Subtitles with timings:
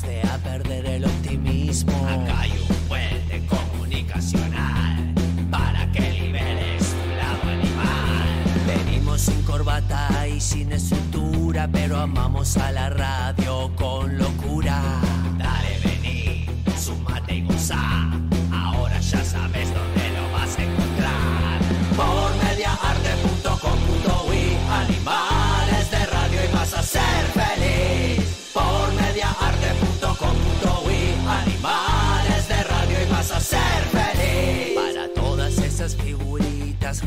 [0.00, 0.25] comenzaste a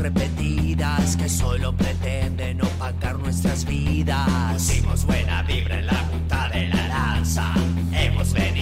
[0.00, 4.52] repetidas que solo pretenden opacar nuestras vidas.
[4.54, 7.52] Pusimos buena vibra en la punta de la lanza.
[7.92, 8.59] Hemos venido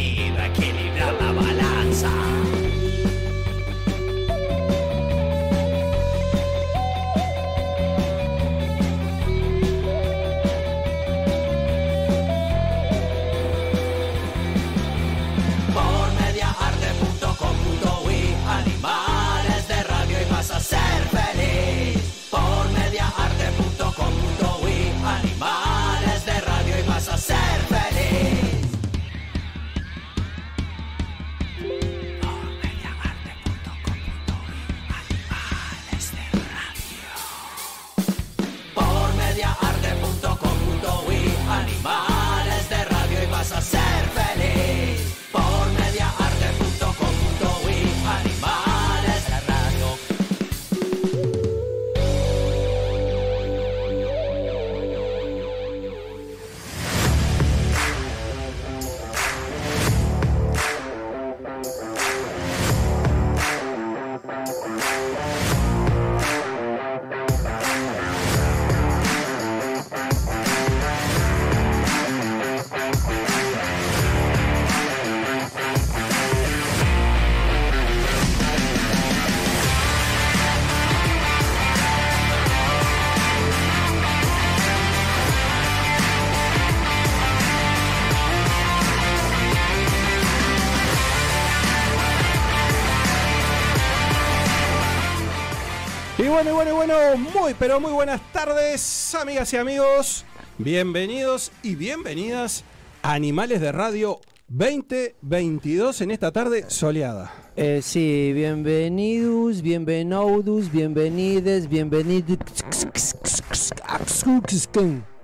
[96.44, 96.94] bueno, bueno, bueno,
[97.34, 100.24] muy, pero muy buenas tardes, amigas y amigos.
[100.56, 102.62] Bienvenidos y bienvenidas
[103.02, 107.32] a Animales de Radio 2022 en esta tarde soleada.
[107.56, 112.38] Eh, sí, bienvenidos, bienvenidos, bienvenides, bienvenidos.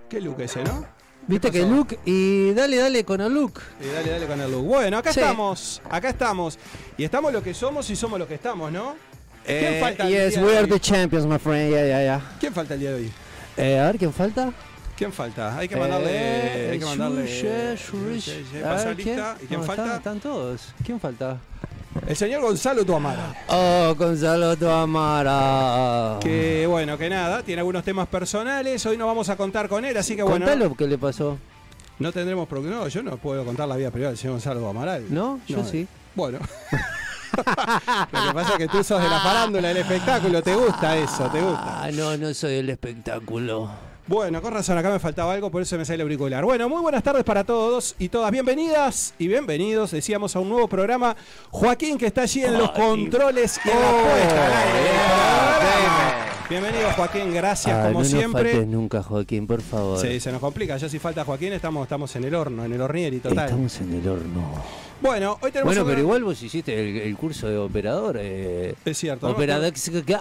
[0.08, 0.84] Qué look ese, ¿no?
[1.28, 3.60] Viste ¿Qué que look y dale, dale con el look.
[3.80, 4.64] Y dale, dale con el look.
[4.64, 5.20] Bueno, acá Sí.
[5.20, 6.58] estamos, acá estamos.
[6.98, 8.96] Y estamos lo que somos y somos lo que estamos, ¿no?
[9.44, 11.72] ¿Quién Eh, falta yes, we are the champions, my friend.
[11.72, 12.20] Ya, ya, ya.
[12.40, 13.12] ¿Quién falta el día de hoy?
[13.56, 14.52] Eh, a ver, ¿quién falta?
[14.96, 15.58] ¿Quién falta?
[15.58, 16.10] Hay que mandarle.
[16.12, 17.24] Eh, hay que mandarle.
[18.96, 19.36] Lista.
[19.42, 19.84] ¿Y quién No, falta?
[19.84, 20.68] Están, están todos.
[20.84, 21.38] ¿Quién falta?
[22.06, 23.34] El señor Gonzalo Tuamara.
[23.48, 26.18] Oh, Gonzalo Tuamara.
[26.20, 28.84] Que bueno, que nada, tiene algunos temas personales.
[28.86, 30.46] Hoy no vamos a contar con él, así que bueno.
[30.46, 31.38] Contalo qué le pasó.
[31.98, 35.06] No tendremos No, yo no puedo contar la vida privada del señor Gonzalo Amaral.
[35.10, 35.38] ¿No?
[35.46, 35.86] Yo sí.
[36.14, 36.38] Bueno.
[37.36, 41.28] Lo que pasa es que tú sos de la farándula del espectáculo, te gusta eso,
[41.30, 41.82] te gusta.
[41.84, 43.70] Ah, no, no soy el espectáculo.
[44.06, 46.44] Bueno, con razón, acá me faltaba algo, por eso me sale el auricular.
[46.44, 48.30] Bueno, muy buenas tardes para todos y todas.
[48.30, 51.16] Bienvenidas y bienvenidos, decíamos, a un nuevo programa.
[51.50, 54.94] Joaquín, que está allí en los controles y en la Oh, puesta del bien.
[54.94, 56.14] programa.
[56.50, 58.50] Bienvenido, Joaquín, gracias Ah, como no siempre.
[58.52, 59.98] faltes nunca, Joaquín, por favor.
[59.98, 60.76] Sí, se nos complica.
[60.76, 63.46] Ya si falta Joaquín, estamos, estamos en el horno, en el hornieri total.
[63.46, 64.42] Estamos en el horno.
[65.00, 68.16] Bueno, hoy tenemos Bueno, pero igual vos hiciste el, el curso de operador.
[68.18, 69.28] Eh, Es cierto.
[69.28, 69.72] operador.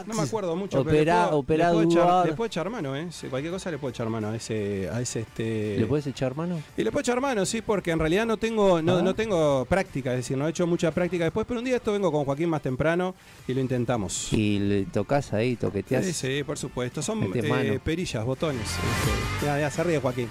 [0.06, 0.84] No me acuerdo mucho.
[0.84, 1.82] pero Opera, le puedo- operador.
[1.84, 3.08] Le puedo, echar, le puedo echar mano, ¿eh?
[3.12, 5.78] Si cualquier cosa le puedo echar mano a ese, a ese este.
[5.80, 6.60] ¿Le puedes echar mano?
[6.76, 9.02] Y le puedo echar mano, sí, porque en realidad no tengo, no, Ah.
[9.02, 11.94] no tengo práctica, es decir, no he hecho mucha práctica después, pero un día esto
[11.94, 13.16] vengo con Joaquín más temprano
[13.48, 14.34] y lo intentamos.
[14.34, 16.04] Y le tocas ahí, toqueteas.
[16.06, 17.02] Sí, sí, por supuesto.
[17.02, 18.62] Son eh, perillas, botones.
[18.68, 20.28] este, ya, ya se ríe Joaquín.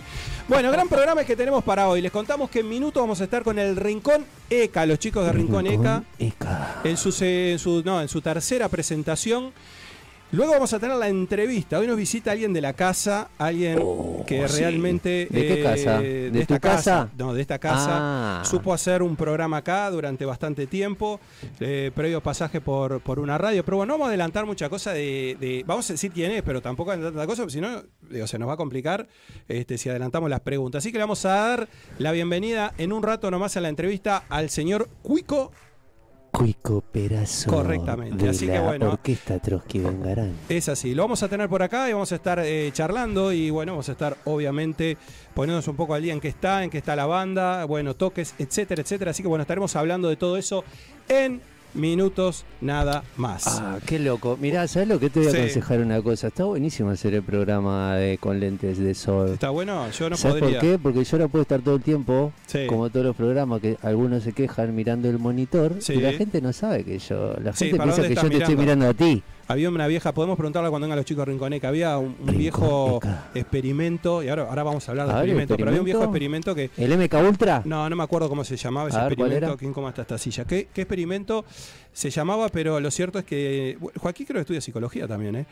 [0.48, 2.02] Bueno, gran programa el que tenemos para hoy.
[2.02, 5.32] Les contamos que en minutos vamos a estar con el Rincón ECA, los chicos de
[5.32, 6.04] Rincón, ECA.
[6.18, 6.80] Eca.
[6.84, 9.52] En su, en su- no, en su tercera presentación.
[10.32, 11.78] Luego vamos a tener la entrevista.
[11.78, 14.60] Hoy nos visita alguien de la casa, alguien Oh, que sí.
[14.60, 15.28] realmente.
[15.30, 16.00] ¿De qué casa?
[16.00, 17.10] De, ¿De esta tu casa?
[17.18, 18.40] No, de esta casa.
[18.40, 18.42] Ah.
[18.46, 21.20] Supo hacer un programa acá durante bastante tiempo,
[21.60, 23.62] eh, previo pasaje por, por una radio.
[23.62, 26.42] Pero bueno, no vamos a adelantar mucha cosa de, de- Vamos a decir quién es,
[26.42, 29.06] pero tampoco adelantar tanta cosa, porque si no, digo, se nos va a complicar
[29.48, 30.78] este, si adelantamos las preguntas.
[30.82, 31.68] Así que le vamos a dar
[31.98, 35.52] la bienvenida en un rato nomás a la entrevista al señor Cuico
[36.32, 37.50] Cuico Perazo.
[37.50, 38.90] Correctamente, De así que la bueno.
[38.92, 40.32] Orquesta Trotsky Vengarán.
[40.48, 43.50] Es así, lo vamos a tener por acá y vamos a estar eh, charlando y
[43.50, 44.96] bueno, vamos a estar obviamente
[45.34, 48.34] poniéndonos un poco al día en qué está, en qué está la banda, bueno, toques,
[48.38, 49.10] etcétera, etcétera.
[49.10, 50.64] Así que bueno, estaremos hablando de todo eso
[51.08, 51.42] en
[51.74, 53.46] minutos nada más.
[53.46, 54.36] Ah, qué loco.
[54.40, 55.36] Mirá, ¿sabes lo que te voy a Sí.
[55.38, 56.28] aconsejar una cosa?
[56.28, 59.30] Está buenísimo hacer el programa de- con lentes de sol.
[59.34, 59.90] ¿Está bueno?
[59.90, 60.60] Yo no ¿Sabes podría.
[60.60, 60.78] por qué?
[60.78, 62.66] Porque yo ahora puedo estar todo el tiempo, Sí.
[62.66, 65.94] como todos los programas, que algunos se quejan mirando el monitor Sí.
[65.94, 67.34] y la gente no sabe que yo.
[67.42, 69.22] La gente ¿para piensa que yo te estoy mirando a ti.
[69.52, 73.00] Había una vieja, podemos preguntarle cuando vengan los chicos de Rinconeca, había un, un viejo
[73.34, 76.02] experimento, y ahora, ahora vamos a hablar de A ver, experimento, pero había un viejo
[76.04, 76.54] ¿experimento?
[76.54, 77.62] que ¿El MK Ultra?
[77.64, 79.58] No, no me acuerdo cómo se llamaba ese ver, ¿cuál experimento.
[79.58, 80.44] ¿Quién cómo está esta silla?
[80.46, 81.44] ¿Qué, qué experimento
[81.92, 82.48] se llamaba?
[82.48, 83.76] Pero lo cierto es que.
[83.98, 85.46] Joaquín creo que estudia psicología también, ¿eh?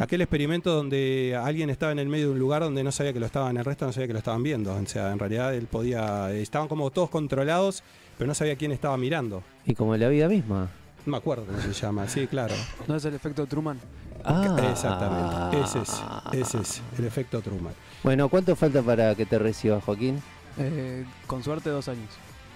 [0.00, 3.20] Aquel experimento donde alguien estaba en el medio de un lugar donde no sabía que
[3.20, 4.74] lo estaban, el resto no sabía que lo estaban viendo.
[4.74, 6.30] O sea, en realidad él podía.
[6.32, 7.82] Estaban como todos controlados,
[8.18, 9.42] pero no sabía quién estaba mirando.
[9.64, 10.68] Y como la vida misma.
[11.06, 12.52] No me acuerdo cómo se llama, sí, claro.
[12.88, 13.78] ¿No es el efecto Truman?
[14.24, 14.56] Ah.
[14.72, 15.60] Exactamente.
[15.62, 17.72] Ese es, ese es el efecto Truman.
[18.02, 20.20] Bueno, ¿cuánto falta para que te recibas, Joaquín?
[20.58, 22.08] Eh, con suerte dos años.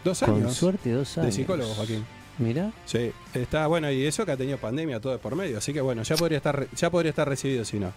[0.05, 0.55] Dos Con años.
[0.55, 1.26] suerte, dos años.
[1.26, 2.05] De psicólogo, Joaquín.
[2.40, 2.72] Mira.
[2.87, 6.02] Sí, está bueno y eso que ha tenido pandemia todo por medio, así que bueno,
[6.02, 7.92] ya podría estar ya podría estar recibido si no.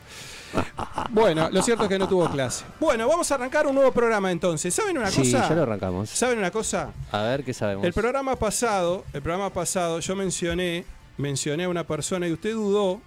[1.10, 2.66] Bueno, lo cierto es que no tuvo clase.
[2.80, 4.74] Bueno, vamos a arrancar un nuevo programa entonces.
[4.74, 5.48] ¿Saben una Sí, cosa?
[5.50, 6.10] ya lo arrancamos.
[6.10, 6.92] ¿Saben una cosa?
[7.12, 7.84] A ver qué sabemos.
[7.86, 10.86] El programa pasado, el programa pasado yo mencioné,
[11.18, 13.00] mencioné a una persona y usted dudó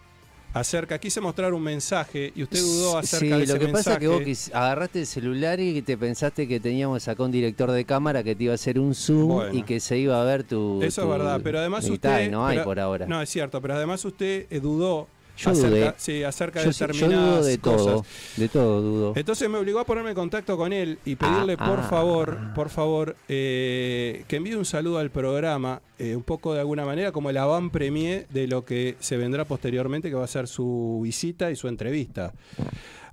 [0.60, 3.92] acerca, quise mostrar un mensaje y usted dudó acerca sí, de ese lo que pasa
[3.92, 4.24] es que mensaje.
[4.24, 8.22] vos quis- agarraste el celular y te pensaste que teníamos acá un director de cámara
[8.22, 9.54] que te iba a hacer un zoom Bueno.
[9.54, 10.82] y que se iba a ver tu.
[10.82, 13.06] Eso tu- es verdad, pero además usted no hay pero- por ahora.
[13.06, 15.94] No, es cierto, pero además usted eh, dudó Yo acerca, dudé.
[15.98, 17.84] sí, acerca yo, de yo determinadas dudo de cosas.
[17.86, 18.04] todo,
[18.36, 19.12] de todo dudo.
[19.16, 21.82] Entonces me obligó a ponerme en contacto con él y pedirle Ah, por ah.
[21.82, 26.84] favor, por favor, eh, que envíe un saludo al programa, eh, un poco de alguna
[26.86, 30.48] manera como el avant premier de lo que se vendrá posteriormente, que va a ser
[30.48, 32.32] su visita y su entrevista.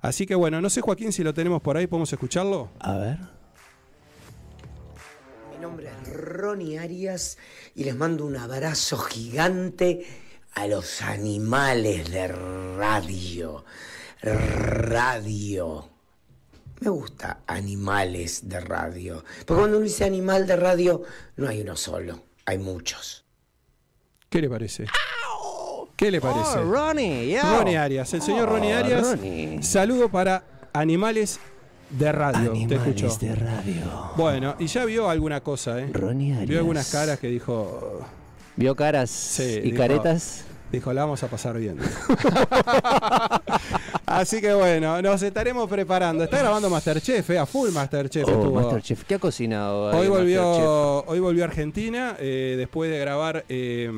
[0.00, 2.70] Así que bueno, no sé Joaquín si lo tenemos por ahí, ¿podemos escucharlo?
[2.80, 3.18] A ver.
[5.54, 7.38] Mi nombre es Ronnie Arias
[7.74, 10.04] y les mando un abrazo gigante
[10.54, 13.64] a los animales de radio.
[14.22, 15.88] Radio.
[16.80, 19.24] Me gusta animales de radio.
[19.46, 21.02] Porque cuando uno dice animal de radio,
[21.36, 23.24] no hay uno solo, hay muchos.
[24.28, 24.86] ¿Qué le parece?
[25.96, 26.58] ¿Qué le parece?
[26.58, 27.40] Oh, Ronnie.
[27.40, 29.02] Ronnie Arias, el señor Oh, Ronnie Arias.
[29.02, 29.62] Ronnie.
[29.62, 31.38] Saludo para animales
[31.90, 32.52] de radio.
[32.52, 33.16] ¿Te Animales escuchó?
[33.26, 34.12] de radio.
[34.16, 35.88] Bueno, y ya vio alguna cosa, ¿eh?
[35.92, 36.48] Ronnie Arias.
[36.48, 38.00] Vio algunas caras que dijo,
[38.56, 40.44] ¿Vio caras Sí, y dijo- caretas?
[40.70, 41.78] dijo, la vamos a pasar bien.
[44.06, 46.24] Así que bueno, nos estaremos preparando.
[46.24, 47.38] Está grabando Masterchef, ¿eh?
[47.38, 48.26] a full Masterchef.
[48.26, 48.60] Oh, estuvo.
[48.60, 49.04] Masterchef.
[49.04, 49.96] ¿Qué ha cocinado?
[49.96, 53.90] Hoy volvió, hoy volvió a Argentina, eh, después de grabar, eh,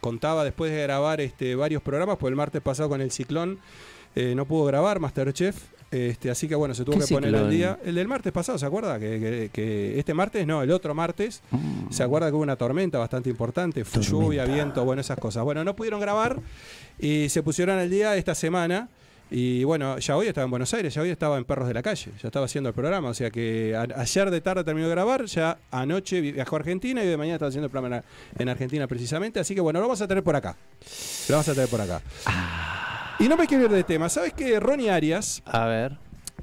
[0.00, 3.58] contaba después de grabar este, varios programas, pues el martes pasado con el ciclón
[4.14, 5.56] eh, no pudo grabar Masterchef,
[6.10, 7.50] este, así que bueno, se tuvo ¿Qué que poner al ciclón?
[7.50, 7.78] día.
[7.84, 8.98] El del martes pasado, ¿se acuerda?
[8.98, 11.42] Que, que- que este martes, no, el otro martes,
[11.90, 13.84] ¿se acuerda que hubo una tormenta bastante importante?
[13.84, 15.44] Fue lluvia, viento, bueno, esas cosas.
[15.44, 16.38] Bueno, no pudieron grabar
[16.98, 18.88] y se pusieron al día esta semana.
[19.28, 21.82] Y bueno, ya hoy estaba en Buenos Aires, ya hoy estaba en Perros de la
[21.82, 24.92] Calle, ya estaba haciendo el programa, o sea que a- ayer de tarde terminó de
[24.94, 28.02] grabar, ya anoche vi- viajó a Argentina y de mañana estaba haciendo el programa en,
[28.04, 28.04] Ar-
[28.38, 30.54] en Argentina precisamente, así que bueno, lo vamos a tener por acá.
[31.28, 32.00] Lo vamos a tener por acá.
[33.18, 35.96] Y no me quiero ir de tema, ¿sabes que Ronnie Arias, A ver.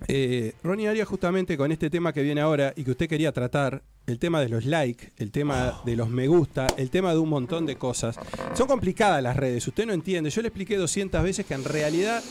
[0.08, 3.84] eh, Ronnie Arias justamente con este tema que viene ahora y que usted quería tratar,
[4.06, 7.30] el tema de los likes, el tema de los me gusta, el tema de un
[7.30, 8.18] montón de cosas.
[8.53, 10.30] Son complicadas las redes, usted no entiende.
[10.30, 12.22] Yo le expliqué 200 veces que en realidad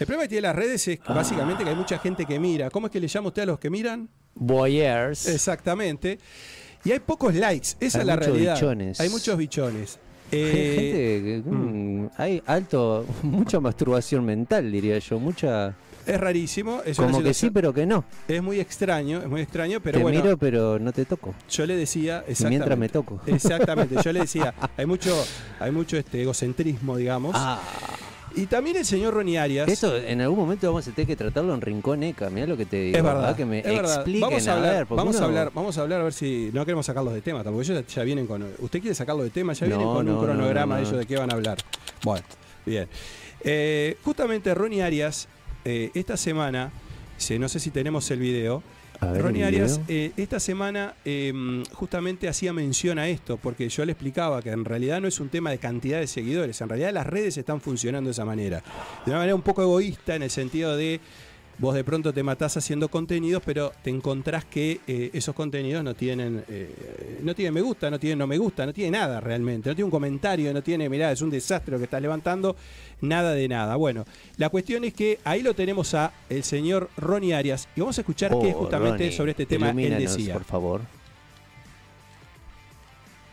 [0.00, 2.70] el problema que tiene las redes es que básicamente que hay mucha gente que mira.
[2.70, 4.08] ¿Cómo es que le llama usted a los que miran?
[4.34, 5.28] Boyers.
[5.28, 6.18] Exactamente.
[6.84, 8.54] Y hay pocos likes, esa Hay es la realidad.
[8.54, 8.98] bichones.
[9.00, 10.00] Hay muchos bichones.
[10.32, 15.74] Hay Eh, gente que, mm, hay alto, mucha masturbación mental, diría yo, mucha,
[16.06, 18.04] es rarísimo, es, como que sí, pero que no.
[18.26, 21.34] es muy extraño, es muy extraño, pero te bueno, miro, pero no te toco.
[21.50, 22.48] yo le decía exactamente.
[22.48, 23.20] mientras me toco.
[23.26, 25.14] Exactamente, yo le decía, hay mucho,
[25.60, 27.34] hay mucho este egocentrismo, digamos.
[27.38, 27.60] Ah,
[28.34, 29.68] Y también el señor Ronnie Arias.
[29.68, 32.64] esto en algún momento vamos a tener que tratarlo en Rincón Eca, mirá lo que
[32.66, 32.96] te digo.
[32.98, 33.94] es verdad, Que me es verdad.
[33.96, 36.12] expliquen Vamos a a hablar, ver, porque vamos a hablar, vamos a hablar a ver
[36.12, 39.30] si no queremos sacarlos de tema, tampoco ellos ya vienen con usted quiere sacarlo de
[39.30, 40.86] tema, ya vienen con no, un no, cronograma no, no.
[40.88, 41.58] ellos de qué van a hablar.
[42.04, 42.24] Bueno,
[42.66, 42.88] bien.
[43.44, 45.28] Eh, justamente Ronnie Arias
[45.64, 46.70] eh, esta semana,
[47.16, 48.62] se- no sé si tenemos el video, A
[49.10, 51.32] ver, Ronnie Arias eh, esta semana eh,
[51.72, 55.28] justamente hacía mención a esto, porque yo le explicaba que en realidad no es un
[55.28, 58.62] tema de cantidad de seguidores, en realidad las redes están funcionando de esa manera.
[59.04, 61.00] De una manera un poco egoísta en el sentido de
[61.58, 65.94] vos de pronto te matás haciendo contenidos, pero te encontrás que eh, esos contenidos no
[65.94, 69.68] tienen, eh, no tienen me gusta, no tienen no me gusta, no tiene nada realmente,
[69.68, 72.56] no tiene un comentario, no tiene, mirá, es un desastre lo que estás levantando,
[73.00, 73.76] nada de nada.
[73.76, 74.04] Bueno,
[74.36, 78.00] la cuestión es que ahí lo tenemos a el señor Ronnie Arias y vamos a
[78.00, 80.34] escuchar qué Oh, justamente Ronnie, sobre este tema él decía.
[80.34, 80.80] por favor.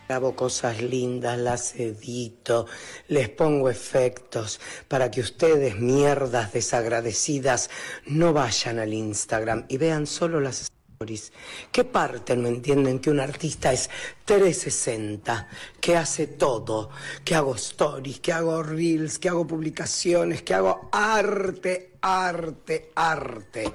[0.10, 2.66] Grabo cosas lindas, las edito,
[3.10, 7.70] les pongo efectos para que ustedes, mierdas desagradecidas,
[8.08, 11.32] no vayan al Instagram y vean solo las stories.
[11.72, 13.92] ¿Qué parte no entienden que un artista es
[14.26, 15.48] 360,
[15.80, 16.90] que hace todo,
[17.24, 23.72] que hago stories, que hago reels, que hago publicaciones, que hago arte, arte, arte?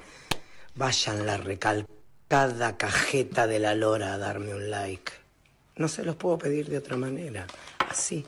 [0.75, 5.24] Vayan la recalcada cajeta de la lora a darme un like.
[5.77, 7.45] No se los puedo pedir de otra manera.
[7.89, 8.25] Así.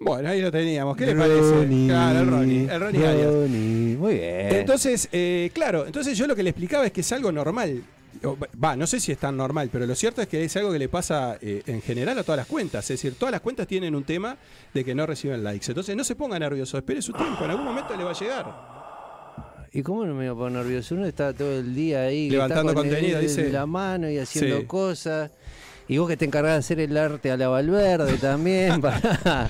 [0.00, 0.96] Bueno, ahí lo teníamos.
[0.96, 1.66] ¿Qué le parece?
[1.86, 3.26] Claro, el Ronnie, el Ronnie Arias.
[3.32, 4.54] Ronnie, Muy bien.
[4.54, 7.82] Entonces, eh, claro, entonces yo lo que le explicaba es que es algo normal.
[8.24, 10.78] Va, no sé si es tan normal, pero lo cierto es que es algo que
[10.78, 12.84] le pasa eh, en general a todas las cuentas.
[12.90, 14.36] Es decir, todas las cuentas tienen un tema
[14.74, 15.66] de que no reciben likes.
[15.68, 18.78] Entonces no se ponga nervioso, espere su tiempo, en algún momento le va a llegar.
[19.72, 20.94] ¿Y cómo no me iba a poner nervioso?
[20.94, 22.30] Uno está todo el día ahí.
[22.30, 23.50] Levantando con el contenido, dice.
[23.50, 24.64] la mano y haciendo Sí.
[24.64, 25.30] cosas.
[25.88, 29.48] Y vos que te encargás de hacer el arte a la Valverde también para,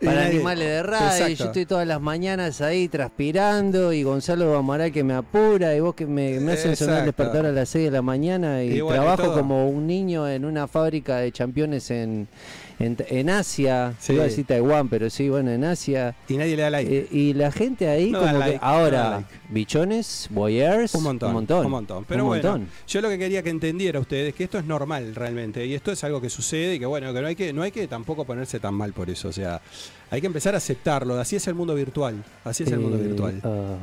[0.00, 1.28] animales de radio.
[1.28, 5.96] Yo estoy todas las mañanas ahí transpirando y Gonzalo Amaral que me apura y vos
[5.96, 8.80] que me, me hacen sonar el despertador a las 6 de la mañana y, Y
[8.80, 12.28] bueno, y trabajo como un niño en una fábrica de championes en,
[12.84, 13.94] en, en Asia.
[13.98, 14.12] Sí.
[14.14, 16.14] Iba a decir Taiwán, pero sí, bueno, en Asia.
[16.28, 16.98] Y nadie le da like.
[16.98, 19.28] Eh, y la gente ahí, No como que no ahora, like.
[19.48, 21.64] bichones, boyers, Un montón, un montón.
[21.66, 22.04] un montón.
[22.06, 22.68] Pero un bueno, montón.
[22.86, 26.02] yo lo que quería que entendiera ustedes que esto es normal realmente y esto es
[26.04, 28.60] algo que sucede y que bueno, que no hay que no hay que tampoco ponerse
[28.60, 29.60] tan mal por eso, o sea,
[30.12, 33.02] hay que empezar a aceptarlo, así es el mundo virtual, así es el mundo Eh,
[33.06, 33.40] virtual.
[33.44, 33.76] ah,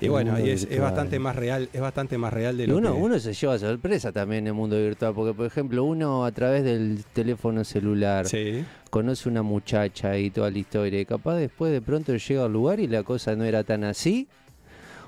[0.00, 2.92] Y bueno, y es, bastante más real, es bastante más real de Y lo uno,
[2.94, 6.30] que uno se lleva sorpresa también en el mundo virtual, porque por ejemplo uno a
[6.30, 8.64] través del teléfono celular Sí.
[8.88, 12.78] conoce una muchacha y toda la historia, y capaz después de pronto llega al lugar
[12.78, 14.28] y la cosa no era tan así,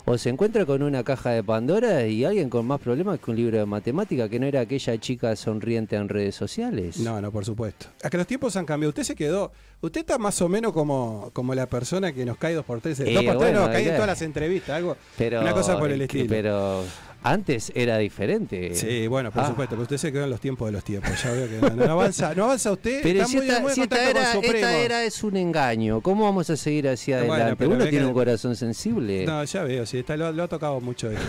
[0.08, 3.36] o se encuentra con una caja de Pandora y alguien con más problemas que un
[3.36, 6.98] libro de matemática, que no era aquella chica sonriente en redes sociales.
[6.98, 7.86] No, no, por supuesto.
[8.04, 8.90] A que los tiempos han cambiado.
[8.90, 9.50] Usted se quedó.
[9.80, 13.00] Usted está más o menos como, como la persona que nos cae dos por tres.
[13.00, 13.96] Eh, dos por tres, bueno, no, cae en claro.
[13.96, 14.96] todas las entrevistas, algo.
[15.18, 16.26] pero, una cosa por el estilo.
[16.28, 16.84] Pero
[17.32, 18.74] antes era diferente.
[18.74, 19.48] Sí, bueno, por Ah.
[19.48, 21.10] supuesto, pero usted se quedó en los tiempos de los tiempos.
[21.22, 23.00] Ya veo que no, no avanza, no avanza usted.
[23.02, 24.66] Pero está si, muy, esta, muy en si esta contacto era, con Supremo.
[24.66, 27.66] esta era es un engaño, ¿cómo vamos a seguir hacia adelante?
[27.66, 29.24] Uno tiene que- un corazón sensible.
[29.26, 31.22] No, ya veo, sí, está, lo, lo ha tocado mucho esto.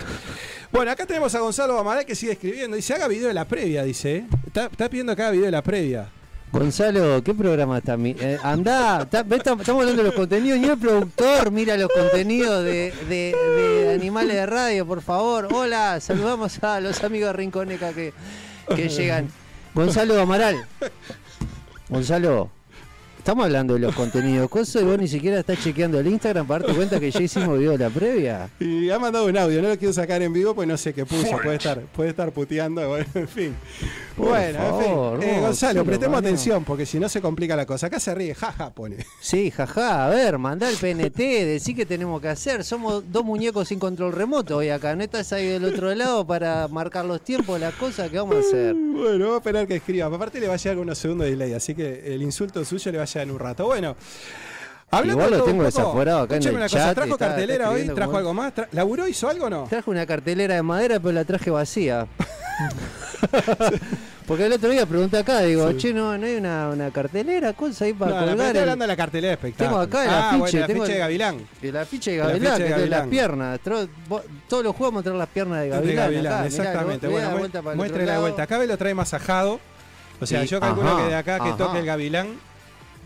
[0.72, 2.76] Bueno, acá tenemos a Gonzalo Amaral que sigue escribiendo.
[2.76, 4.16] Dice, haga video de la previa, dice.
[4.16, 4.24] ¿eh?
[4.46, 6.08] Está, está pidiendo que haga video de la previa.
[6.52, 7.96] Gonzalo, ¿qué programa está?
[8.02, 13.34] eh, andá, estamos hablando de los contenidos, ni el productor mira los contenidos de, de-
[13.36, 15.48] de Animales de Radio, por favor.
[15.52, 18.14] Hola, saludamos a los amigos de Rinconeca que,
[18.74, 19.28] que llegan.
[19.74, 20.56] Gonzalo Amaral.
[21.90, 22.50] Gonzalo,
[23.28, 26.60] estamos hablando de los contenidos, cosas y vos ni siquiera estás chequeando el Instagram para
[26.60, 28.48] darte cuenta que ya hicimos video de la previa.
[28.58, 31.04] Y ha mandado un audio, no lo quiero sacar en vivo pues no sé qué
[31.04, 31.36] puso.
[31.42, 33.54] Puede estar, puede estar puteando, bueno, en fin.
[34.16, 35.30] Por bueno, favor, en fin.
[35.30, 37.88] Eh, Gonzalo, prestemos atención porque si no se complica la cosa.
[37.88, 38.96] Acá se ríe, jaja, pone.
[39.20, 42.64] Sí, jaja, a ver, mandá el PNT, decí que tenemos que hacer.
[42.64, 44.96] Somos dos muñecos sin control remoto hoy acá.
[44.96, 48.38] No estás ahí del otro lado para marcar los tiempos, las cosas que vamos a
[48.38, 48.74] hacer.
[48.74, 50.06] Bueno, vamos a esperar que escriba.
[50.06, 52.96] Aparte le va a llegar unos segundos de delay, así que el insulto suyo le
[52.96, 53.66] va a llegar en un rato.
[53.66, 53.96] Bueno.
[54.90, 57.64] Hablando Igual lo tengo desaforado acá en el una cosa, chat, ¿trajo está- está cartelera
[57.66, 57.68] hoy?
[57.72, 58.54] escribiendo ¿Trajo como- algo más?
[58.54, 59.06] Tra- ¿Laburó?
[59.06, 59.64] ¿Hizo algo o no?
[59.68, 62.06] Traje una cartelera de madera, pero la traje vacía.
[64.26, 67.86] Porque el otro día pregunté acá, digo, che, no, no hay una, una cartelera, cosa
[67.86, 68.46] ahí para No, colgar.
[68.48, 69.68] estoy hablando de la cartelera de espectáculo.
[69.70, 71.48] Tengo acá el ah, afiche, bueno, el tengo afiche de Gavilán.
[71.62, 73.10] El afiche de Gavilán, que las Gavilán.
[73.10, 73.60] piernas.
[74.48, 75.96] Todos los juegos mostrar las piernas de De Gavilán.
[75.96, 77.06] Gavilán, acá, mirá, exactamente.
[77.06, 78.42] dar Bueno, vuelta el muestre la vuelta.
[78.42, 79.60] Acá ve lo trae más ajado.
[80.20, 81.56] O sea, Y- yo calculo ajá, que de acá que ajá.
[81.56, 82.28] toque el Gavilán.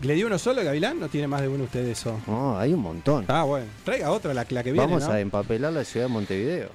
[0.03, 0.99] ¿Le dio uno solo el Gavilán?
[0.99, 2.19] ¿No tiene más de uno usted eso?
[2.27, 3.25] No, hay un montón.
[3.27, 3.65] Ah, bueno.
[3.85, 5.11] Traiga otro, la, la que viene, Vamos ¿no?
[5.13, 6.69] a empapelar la ciudad de Montevideo.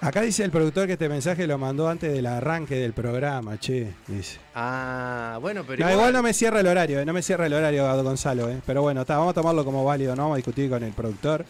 [0.00, 3.94] Acá dice el productor que este mensaje lo mandó antes del arranque del programa, che.
[4.06, 4.38] Dice.
[4.54, 7.52] Ah, bueno, pero No, igual no me cierra el horario, eh, no me cierra el
[7.52, 8.60] horario Gonzalo, eh.
[8.64, 11.44] pero bueno, está, vamos a tomarlo como válido, no vamos a discutir con el productor.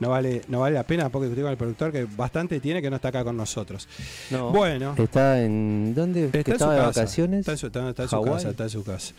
[0.00, 2.90] No vale, no vale la pena tampoco discutir con el productor que bastante tiene que
[2.90, 3.86] no está acá con nosotros.
[4.30, 4.50] No.
[4.50, 5.94] Bueno, Está en.
[5.94, 6.24] ¿Dónde?
[6.24, 6.86] está que en su casa.
[6.86, 7.40] vacaciones.
[7.40, 8.32] Está en su, está- está en su Hawái.
[8.32, 9.14] casa, está en su casa.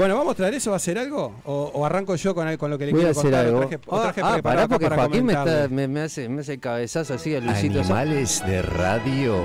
[0.00, 0.70] Bueno, ¿vamos a traer eso?
[0.70, 1.34] ¿Va a hacer algo?
[1.44, 3.44] ¿O, o arranco yo con, con lo que le Voy a quiero hacer contar?
[3.44, 3.60] O algo.
[3.68, 6.40] traje- o Ah, traje ah, pará, porque para Joaquín me, está, me, me hace, me
[6.40, 7.80] hace el cabezazo así a Luisito.
[7.80, 9.36] Animales de radio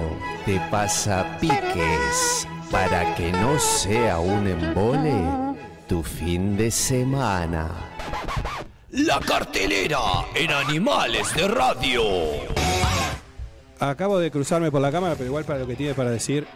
[0.45, 5.13] de pasapiques para que no sea un embole
[5.89, 7.67] tu fin de semana.
[8.91, 9.99] La cartelera
[10.35, 12.01] en Animales de Radio.
[13.77, 16.47] Acabo de cruzarme por la cámara, pero igual para lo que tiene para decir.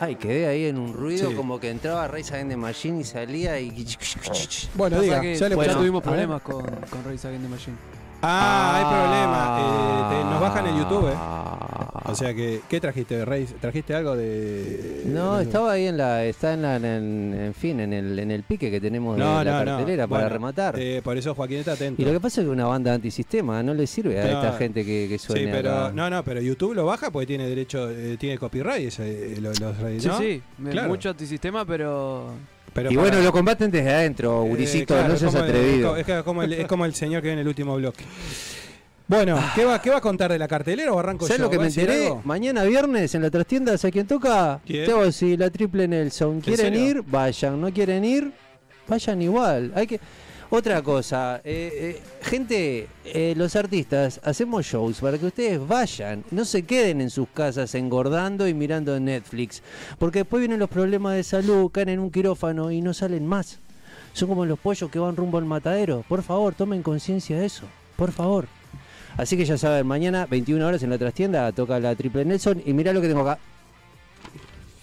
[0.00, 1.34] Ay, quedé ahí en un ruido Sí.
[1.34, 3.70] como que entraba Rise Against the Machine y salía y...
[4.74, 7.76] Bueno, diga, que ya le ya bueno, tuvimos problemas con, con Against the Machine.
[8.22, 9.58] Ah, hay problema.
[9.60, 11.08] Eh, te- nos bajan el YouTube.
[11.08, 11.14] eh.
[12.10, 13.46] O sea que, ¿qué trajiste, Rey?
[13.60, 15.02] ¿Trajiste algo de.?
[15.06, 18.30] No, de- estaba ahí en la, está en la, en, en fin, en el, en
[18.30, 19.64] el pique que tenemos de No, la no, no.
[19.76, 20.74] cartelera para Bueno, rematar.
[20.78, 22.00] eh, por eso Joaquín está atento.
[22.00, 24.84] y lo que pasa es que una banda antisistema no le sirve a esta gente
[24.86, 25.92] que, que suene Sí, pero acá.
[25.94, 29.60] no, no, pero YouTube lo baja porque tiene derecho, eh, tiene copyright ese, eh, los,
[29.60, 30.18] los Sí, ¿no?
[30.18, 30.88] sí, Claro.
[30.88, 32.30] mucho antisistema, pero
[32.72, 35.50] Pero y para- bueno, lo combaten desde adentro, eh, Gurisito, claro, no seas como el-
[35.50, 35.96] atrevido.
[35.96, 38.04] Es, co- es como el, es como el señor que viene en el último bloque.
[39.08, 41.44] Bueno, ¿qué va, ¿qué va a contar de la cartelera o arranco ¿Sabes yo?
[41.44, 42.14] lo que ¿Va a me enteré?
[42.24, 44.60] Mañana viernes en la trastienda, ¿sabes quién toca?
[44.66, 44.84] ¿Quién?
[44.84, 46.42] Teo, si la triple Nelson.
[46.42, 47.02] ¿Quieren ir?
[47.06, 47.58] Vayan.
[47.58, 48.30] ¿No quieren ir?
[48.86, 49.72] Vayan igual.
[49.74, 49.98] Hay que.
[50.50, 56.46] Otra cosa, eh, eh, gente, eh, los artistas hacemos shows para que ustedes vayan, no
[56.46, 59.62] se queden en sus casas engordando y mirando Netflix,
[59.98, 63.58] porque después vienen los problemas de salud, caen en un quirófano y no salen más.
[64.14, 66.02] Son como los pollos que van rumbo al matadero.
[66.08, 67.66] Por favor, tomen conciencia de eso.
[67.96, 68.48] Por favor.
[69.18, 72.72] Así que ya saben, mañana 21 horas en la trastienda toca la triple Nelson y
[72.72, 73.38] mirá lo que tengo acá.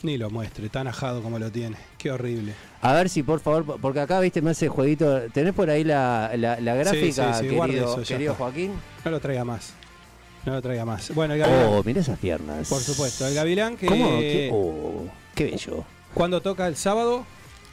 [0.04, 1.78] Ni lo muestre, tan ajado como lo tiene.
[1.98, 2.54] Qué horrible.
[2.82, 5.22] A ver si por favor, porque acá viste me hace jueguito.
[5.34, 8.36] ¿Tenés por ahí la, la- la gráfica, sí, sí, querido, eso.
[8.36, 8.74] Joaquín?
[9.04, 9.74] No lo traiga más.
[10.46, 11.12] No lo traiga más.
[11.16, 12.70] Bueno, el Gavilán, Oh, mirá esas piernas.
[12.70, 13.26] por supuesto.
[13.26, 13.88] El Gavilán que.
[13.88, 14.20] ¿Cómo?
[14.20, 14.50] ¿Qué?
[14.54, 15.84] Oh, qué bello.
[16.14, 17.26] Cuando toca el sábado,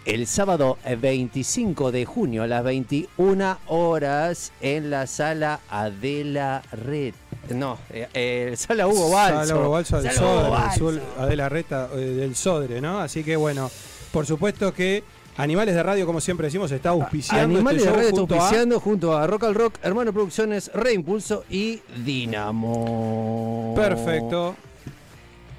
[0.04, 7.14] El sábado eh, 25 de junio a las 21 horas en la sala Adela Red.
[7.50, 9.47] No, eh, eh, sala Hugo Balso.
[9.47, 10.92] Sala Hugo Balso del Sodre, Balso.
[11.18, 12.99] Adela Reta eh, del Sodre, ¿no?
[13.00, 13.71] Así que bueno,
[14.12, 15.04] por supuesto que
[15.37, 18.38] Animales de Radio, como siempre decimos, está auspiciando Animales este de show Radio está a-
[18.38, 23.73] auspiciando junto a Rock al Rock, Hermano Producciones, Reimpulso y Dinamo.
[23.76, 24.54] Perfecto.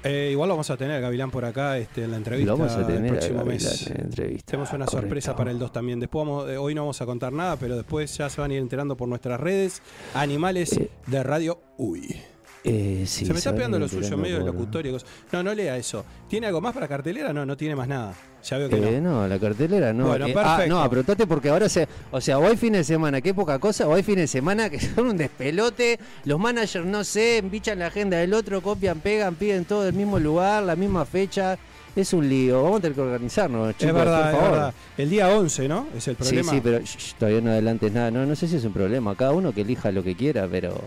[0.04, 2.74] Eh, igual lo vamos a tener, Gavilán, por acá este, en la entrevista Lo vamos
[2.74, 3.86] a tener el próximo a Gavilán mes.
[3.90, 4.50] en entrevista.
[4.50, 5.00] Tenemos una Correcto.
[5.00, 5.98] sorpresa para el 2 también.
[6.00, 8.54] Después vamos- eh, hoy no vamos a contar nada, pero después ya se van a
[8.54, 9.80] ir enterando por nuestras redes.
[10.14, 12.20] Animales Eh, de Radio Uy.
[12.66, 14.92] Eh, sí, se me está pegando lo suyo medio de locutorio.
[14.92, 15.06] cosas.
[15.32, 16.04] No, no lea eso.
[16.28, 17.30] ¿Tiene algo más para cartelera?
[17.32, 18.14] No, no tiene más nada.
[18.42, 19.22] Ya veo que Eh, no.
[19.22, 20.06] no, la cartelera no.
[20.08, 20.74] Bueno, Eh, ah, perfecto.
[20.74, 21.86] no, apretate porque ahora se.
[22.10, 24.70] O sea, o hay fines de semana, qué poca cosa, o hay fines de semana
[24.70, 25.98] que son un despelote.
[26.24, 30.18] Los managers, no sé, embichan la agenda del otro, copian, pegan, piden todo del mismo
[30.18, 31.58] lugar, la misma fecha.
[31.94, 32.62] Es un lío.
[32.62, 33.86] Vamos a tener que organizarnos, chicos.
[33.88, 34.74] es verdad, por es verdad.
[34.98, 35.86] El día 11, ¿no?
[35.96, 36.52] Es el Sí, problema.
[36.52, 38.10] sí, pero shh, shh, todavía no adelantes nada.
[38.10, 39.14] No, no sé si es un problema.
[39.14, 40.80] Cada uno que elija lo que quiera, pero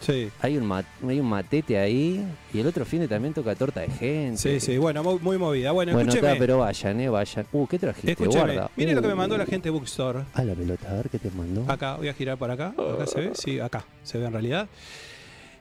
[0.00, 0.30] Sí.
[0.40, 2.24] hay un, hay un matete ahí.
[2.52, 4.36] Y el otro fin de también toca torta de gente.
[4.36, 5.72] Sí, sí, bueno, muy, muy movida.
[5.72, 6.28] Bueno, Bueno, escúcheme.
[6.32, 7.46] está, pero vayan, eh, vayan.
[7.52, 8.12] Uh, ¿qué trajiste?
[8.12, 8.44] Escúcheme.
[8.54, 8.70] Guarda.
[8.76, 9.16] Mire lo que me Uh.
[9.16, 10.20] mandó la gente Bookstore.
[10.34, 11.64] A la pelota, a ver qué te mandó.
[11.70, 12.68] Acá, voy a girar para acá.
[12.76, 13.30] Acá se ve.
[13.34, 14.68] Sí, acá se ve en realidad.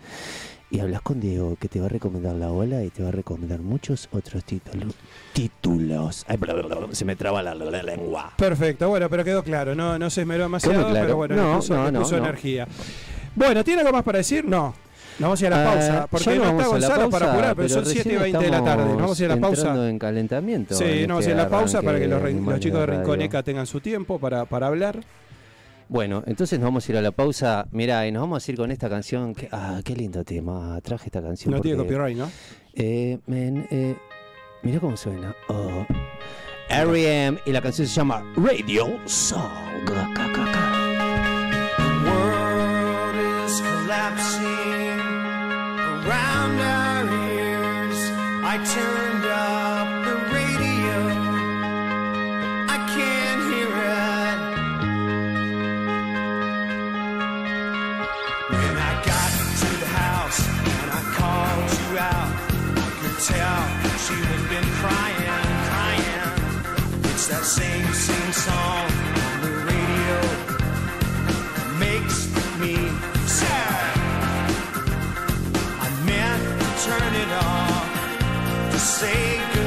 [0.71, 3.13] y hablas con Diego, que te va a recomendar la ola y te va a
[3.13, 4.95] recomendar muchos otros títulos.
[5.33, 6.25] Títulos.
[6.27, 8.33] Ay, bla, bla, bla, se me traba la, lengua.
[8.37, 11.07] Perfecto, bueno, pero quedó claro, no, no se esmeró demasiado, ¿Cómo claro?
[11.07, 12.25] pero bueno, No, le puso, no, le no, puso no.
[12.25, 12.67] energía.
[13.37, 14.45] Bueno, ¿tiene algo más para decir?
[14.45, 14.75] No.
[15.19, 17.57] Nos vamos a ir a la Ah, pausa, porque no nos está Gonzalo para apurar,
[17.57, 18.85] pero, son recién 7 y 20 de la tarde.
[18.85, 19.89] Nos vamos a ir a la estamos pausa.
[19.89, 20.75] en calentamiento.
[20.75, 22.87] Sí, en nos vamos a ir a la pausa para que los, chicos de.
[22.87, 25.01] Rinconeca tengan su tiempo para, para hablar.
[25.89, 27.67] Bueno, entonces nos vamos a ir a la pausa.
[27.71, 29.35] Mirá, y nos vamos a ir con esta canción.
[29.35, 30.79] Que, ah, qué lindo tema.
[30.83, 31.55] Traje esta canción.
[31.55, 32.31] No tiene porque- copyright, ¿no?
[32.75, 33.97] Eh, men, eh,
[34.63, 35.35] mira cómo suena.
[35.49, 35.87] Oh.
[36.69, 37.39] R.E.M.
[37.47, 39.41] y la canción se llama Radio Song.
[39.87, 40.03] Ca.
[42.05, 44.86] world is collapsing
[48.57, 50.97] I turned up the radio.
[52.75, 54.39] I can't hear it.
[58.49, 60.41] When I got to the house
[60.81, 62.33] and I called you out,
[62.81, 63.61] I could tell
[64.05, 66.33] she had been crying, crying.
[67.13, 68.89] It's that same, same song
[69.21, 70.19] on the radio
[71.79, 72.19] makes
[72.59, 72.75] me
[73.29, 73.99] sad.
[75.79, 77.66] I meant to turn it off
[78.79, 79.66] to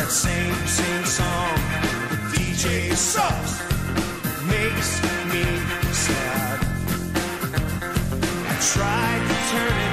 [0.00, 1.54] that same, same song.
[2.10, 3.60] The DJ sucks.
[4.48, 4.92] Makes
[5.30, 5.44] me
[5.92, 6.58] sad.
[8.48, 9.89] I tried to turn it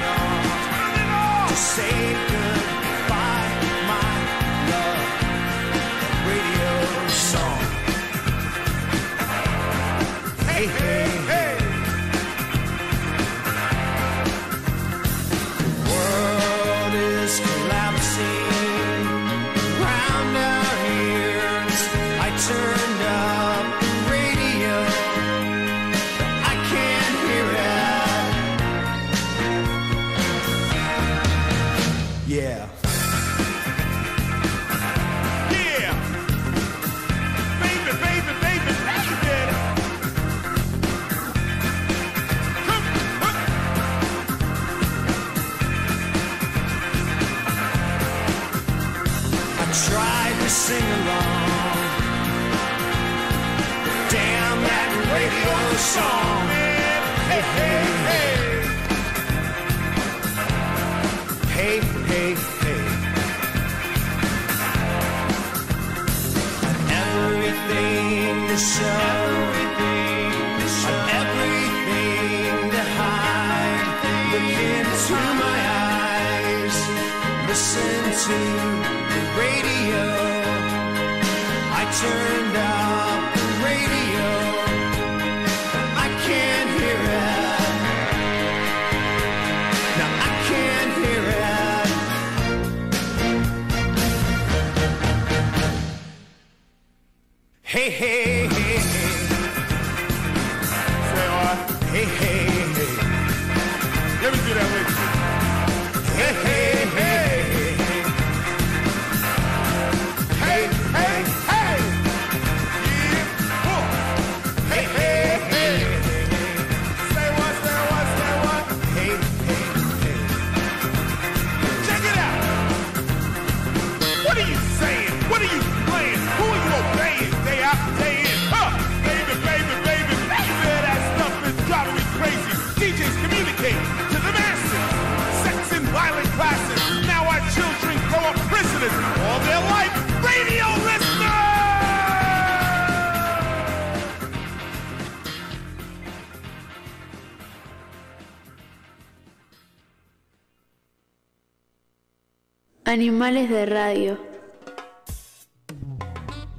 [152.88, 154.16] Animales de radio.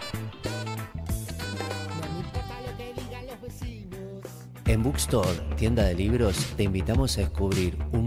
[4.71, 8.07] En Bookstore, tienda de libros, te invitamos a descubrir un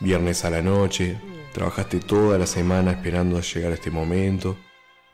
[0.00, 1.18] Viernes a la noche,
[1.52, 4.58] trabajaste toda la semana esperando a llegar a este momento,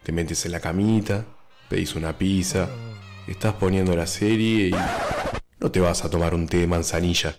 [0.02, 1.24] te metes en la camita,
[1.68, 2.68] pedís una pizza,
[3.28, 4.74] estás poniendo la serie y
[5.60, 7.36] no te vas a tomar un té de manzanilla.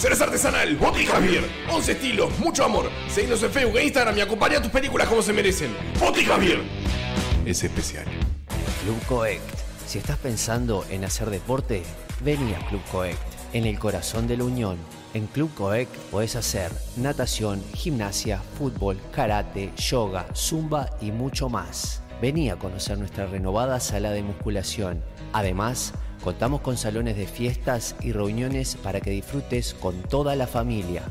[0.00, 2.90] Cerveza artesanal, Botica Beer, 11 estilos, mucho amor.
[3.08, 5.76] Seguinos en Facebook e Instagram y acompaña tus películas como se merecen.
[6.00, 6.60] Botica Beer
[7.44, 8.06] es especial.
[8.82, 9.42] Club Coect.
[9.86, 11.82] Si estás pensando en hacer deporte,
[12.20, 13.20] vení a Club Coect,
[13.52, 14.78] en el corazón de la Unión.
[15.14, 22.00] En Club Coect podés hacer natación, gimnasia, fútbol, karate, yoga, zumba y mucho más.
[22.22, 25.02] Vení a conocer nuestra renovada sala de musculación.
[25.34, 25.92] Además,
[26.24, 31.02] contamos con salones de fiestas y reuniones para que disfrutes con toda la familia.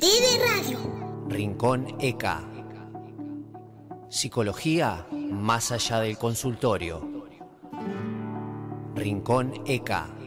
[0.00, 0.78] De radio.
[1.28, 2.40] Rincón ECA.
[4.08, 7.26] Psicología más allá del consultorio.
[8.94, 10.17] Rincón ECA.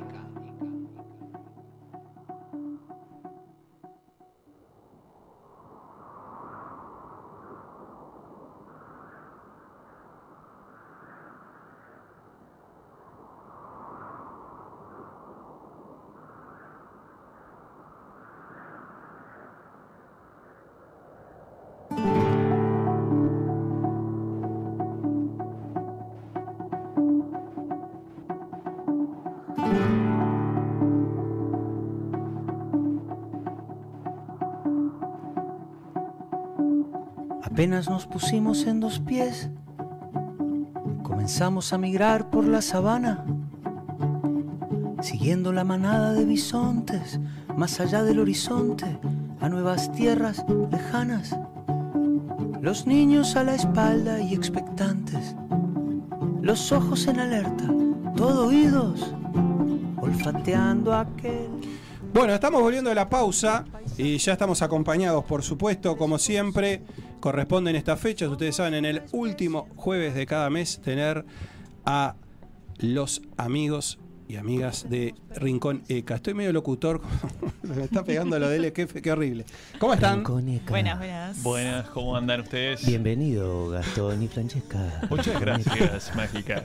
[37.62, 39.52] Apenas nos pusimos en dos pies,
[41.04, 43.24] comenzamos a migrar por la sabana,
[45.04, 47.20] siguiendo la manada de bisontes,
[47.56, 48.98] más allá del horizonte,
[49.40, 51.38] a nuevas tierras lejanas.
[52.62, 55.36] Los niños a la espalda y expectantes,
[56.42, 57.72] los ojos en alerta,
[58.18, 59.14] todo oídos,
[59.98, 61.52] olfateando aquel.
[62.12, 63.66] Bueno, estamos volviendo de la pausa
[64.00, 66.82] y ya estamos acompañados, por supuesto, como siempre,
[67.22, 68.30] corresponden estas fechas.
[68.30, 71.24] Ustedes saben, en el último jueves de cada mes, tener
[71.86, 72.16] a
[72.80, 76.16] los amigos y amigas de Rincón ECA.
[76.16, 77.02] Estoy medio locutor,
[77.64, 79.46] me está pegando lo de él, qué, qué horrible.
[79.80, 80.18] ¿Cómo están?
[80.18, 80.70] Rincón ECA.
[80.70, 81.44] Buenas, buenas.
[81.44, 82.86] Buenas, ¿cómo andan ustedes?
[82.86, 85.02] Bienvenido, Gastón y Francesca.
[85.10, 86.64] Muchas gracias, Mágica.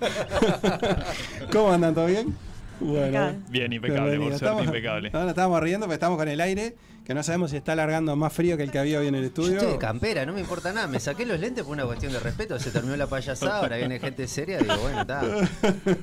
[1.53, 1.95] ¿Cómo andan?
[1.95, 2.35] ¿Todo bien?
[2.81, 3.35] Bueno.
[3.49, 5.11] Bien, impecable, por suerte, impecable.
[5.11, 8.15] No, no, estábamos riendo porque estamos con el aire, que no sabemos si está alargando
[8.17, 9.57] más frío que el que había hoy en el Yo estudio.
[9.59, 10.87] estoy de campera, no me importa nada.
[10.89, 12.59] Me saqué los lentes por una cuestión de respeto.
[12.59, 14.59] Se terminó la payasada, ahora viene gente seria.
[14.59, 15.23] Digo, bueno, está.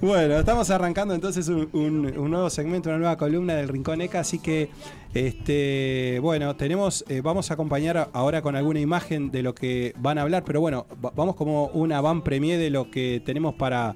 [0.00, 4.20] Bueno, estamos arrancando entonces un, un- un nuevo segmento, una nueva columna del Rincón ECA,
[4.20, 4.68] así que
[5.14, 10.18] este, bueno, tenemos, eh, vamos a acompañar ahora con alguna imagen de lo que van
[10.18, 13.94] a hablar, pero bueno, va- vamos como una van premier de lo que tenemos para,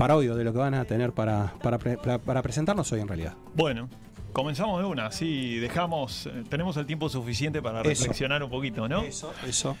[0.00, 2.90] para hoy, o de lo que van a tener para, para, pre- para- para presentarnos
[2.90, 3.34] hoy en realidad.
[3.54, 3.90] Bueno,
[4.32, 7.88] comenzamos de una, así dejamos, eh, tenemos el tiempo suficiente para Eso.
[7.90, 9.02] reflexionar un poquito, ¿no?
[9.02, 9.76] Eso, eso.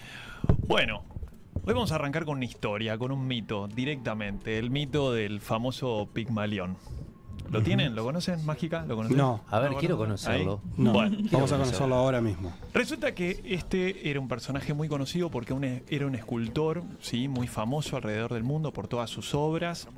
[0.68, 1.04] Bueno,
[1.64, 6.06] hoy vamos a arrancar con una historia, con un mito, directamente, el mito del famoso
[6.12, 6.76] Pigmalión.
[7.50, 7.96] ¿Lo tienen?
[7.96, 8.84] ¿Lo conocen, Mágica?
[8.86, 9.16] ¿Lo conocen?
[9.16, 9.40] No.
[9.50, 10.60] A ver, ¿No quiero conocerlo.
[10.76, 12.52] No, Bueno, vamos a conocerlo ahora mismo.
[12.74, 17.26] Resulta que este era un personaje muy conocido porque un- era un escultor, ¿sí?
[17.26, 19.88] muy famoso alrededor del mundo por todas sus obras.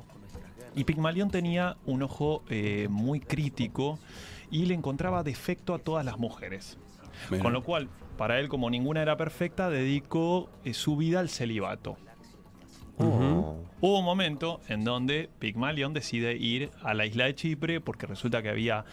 [0.75, 3.99] Y Pigmalión tenía un ojo eh, muy crítico
[4.49, 6.77] y le encontraba defecto a todas las mujeres.
[7.29, 7.43] Mira.
[7.43, 11.97] Con lo cual, para él, como ninguna era perfecta, dedicó eh, su vida al celibato.
[12.97, 18.41] Hubo un momento en donde Pigmalión decide ir a la isla de Chipre porque resulta
[18.41, 18.85] que había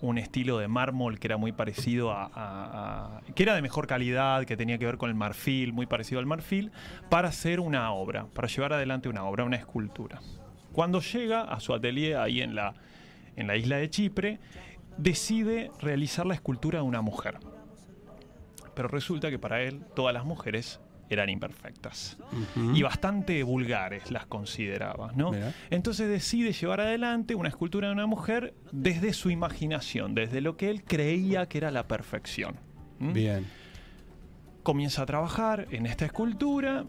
[0.00, 3.86] un estilo de mármol que era muy parecido a, a- a- que era de mejor
[3.86, 6.72] calidad, que tenía que ver con el marfil, muy parecido al marfil,
[7.08, 10.20] para hacer una obra, para llevar adelante una obra, una escultura.
[10.74, 12.74] Cuando llega a su atelier ahí en la,
[13.36, 14.40] en la isla de Chipre,
[14.98, 17.38] decide realizar la escultura de una mujer.
[18.74, 22.16] Pero resulta que para él todas las mujeres eran imperfectas
[22.72, 25.30] y bastante vulgares las consideraba, ¿no?
[25.30, 25.52] Mira.
[25.70, 30.70] Entonces decide llevar adelante una escultura de una mujer desde su imaginación, desde lo que
[30.70, 32.56] él creía que era la perfección.
[32.98, 33.12] ¿m?
[33.12, 33.46] Bien.
[34.64, 36.84] Comienza a trabajar en esta escultura,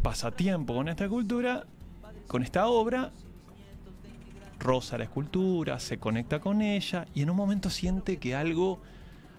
[0.00, 1.66] pasa tiempo con esta escultura,
[2.26, 3.10] con esta obra,
[4.58, 8.80] roza la escultura, se conecta con ella y en un momento siente que algo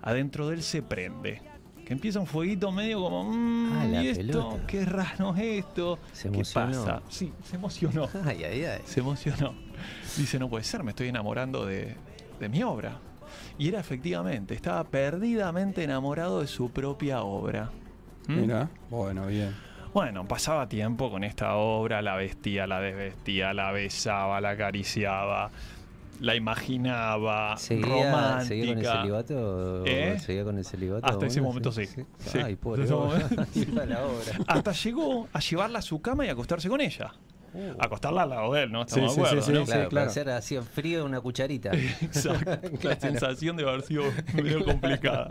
[0.01, 1.41] adentro de él se prende.
[1.85, 4.21] Que empieza un fueguito medio como, "Mm, Ah, la ¿y esto?
[4.25, 4.67] pelota.
[4.67, 5.99] ¿Qué raro es esto?
[6.13, 7.01] Se ¿Qué pasa?
[7.09, 8.07] Sí, se emocionó.
[8.25, 8.81] Ay, ay, ay.
[8.85, 9.53] Se emocionó.
[10.17, 11.95] Dice, no puede ser, me estoy enamorando de,
[12.39, 12.97] de mi obra.
[13.59, 17.69] Y era efectivamente, estaba perdidamente enamorado de su propia obra.
[18.27, 18.33] ¿Mm?
[18.41, 18.69] Mira.
[18.89, 19.55] Bueno, bien.
[19.95, 25.51] Bueno, pasaba tiempo con esta obra, la vestía, la desvestía, la besaba, la acariciaba,
[26.19, 28.43] la imaginaba, ¿Seguía, romántica.
[28.45, 29.85] ¿Seguía con el celibato?
[29.85, 30.19] ¿Eh?
[30.19, 31.07] ¿Seguía con el celibato?
[31.07, 31.85] Hasta ese momento sí.
[31.85, 32.39] sí.
[32.43, 32.83] Ay, pobre.
[32.83, 33.29] Hasta obra.
[33.53, 33.65] sí.
[33.73, 34.37] La obra.
[34.47, 37.13] Hasta llegó a llevarla a su cama y acostarse con ella.
[37.53, 37.75] Uh.
[37.79, 38.81] Acostarla al lado de él, ¿no?
[38.81, 39.65] Estamos Sí, de sí, acuerdo, sí, ¿no?
[39.65, 39.71] sí.
[39.71, 40.09] Claro, claro.
[40.09, 41.71] hacer así en frío una cucharita.
[42.01, 42.59] Exacto.
[42.83, 44.03] La sensación de haber sido
[44.33, 45.29] medio complicada.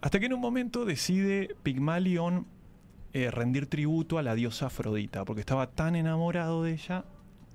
[0.00, 2.46] Hasta que en un momento decide Pigmalión
[3.16, 7.06] eh, rendir tributo a la diosa Afrodita, porque estaba tan enamorado de ella,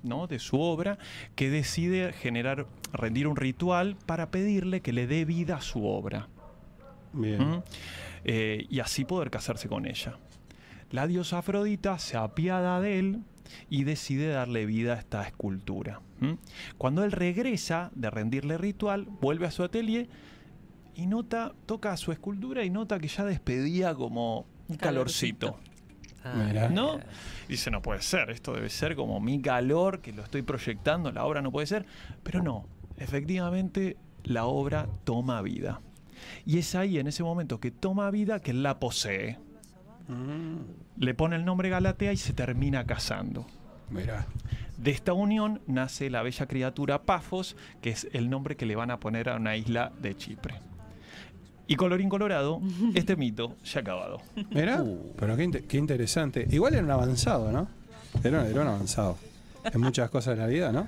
[0.01, 0.25] ¿no?
[0.25, 0.97] de su obra,
[1.35, 6.29] que decide generar, rendir un ritual para pedirle que le dé vida a su obra.
[7.13, 7.47] Bien.
[7.47, 7.63] ¿Mm?
[8.23, 10.17] Eh, y así poder casarse con ella.
[10.89, 13.23] La diosa Afrodita se apiada de él
[13.69, 16.01] y decide darle vida a esta escultura.
[16.21, 16.39] ¿m?
[16.79, 20.09] Cuando él regresa de rendirle ritual, vuelve a su atelier
[20.95, 25.59] y nota, toca su escultura y nota que ya despedía como un calorcito.
[26.23, 26.69] Ah, Mira.
[26.69, 26.99] ¿No?
[27.47, 31.25] Dice, no puede ser, esto debe ser como mi calor que lo estoy proyectando, la
[31.25, 31.85] obra no puede ser.
[32.23, 32.65] Pero no,
[32.97, 35.81] efectivamente la obra toma vida.
[36.45, 39.39] Y es ahí, en ese momento que toma vida, que él la posee.
[40.07, 40.57] Mm,
[40.97, 43.47] Le pone el nombre Galatea y se termina casando.
[43.89, 44.25] Mira.
[44.77, 48.91] De esta unión nace la bella criatura Pafos, que es el nombre que le van
[48.91, 50.59] a poner a una isla de Chipre.
[51.71, 52.61] Y colorín colorado,
[52.95, 54.21] este mito ya ha acabado.
[54.51, 54.81] Mira.
[54.81, 55.13] Uh.
[55.17, 56.47] Pero qué, inte- qué interesante.
[56.51, 57.67] Igual era un avanzado, ¿no?
[58.23, 59.17] Era, era un avanzado.
[59.63, 60.87] En muchas cosas de la vida, ¿no?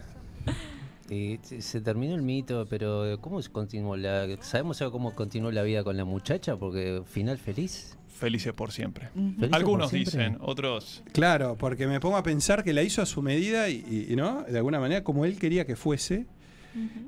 [1.10, 5.84] Y se terminó el mito, pero ¿cómo se continuó la, ¿sabemos cómo continuó la vida
[5.84, 6.56] con la muchacha?
[6.56, 7.98] Porque final feliz.
[8.10, 9.10] Felices por siempre.
[9.14, 10.12] ¿Felices por Algunos siempre?
[10.12, 13.84] dicen, otros Claro, porque me pongo a pensar que la hizo a su medida y,
[13.90, 14.44] y- y, ¿no?
[14.44, 16.26] De alguna manera, como él quería que fuese,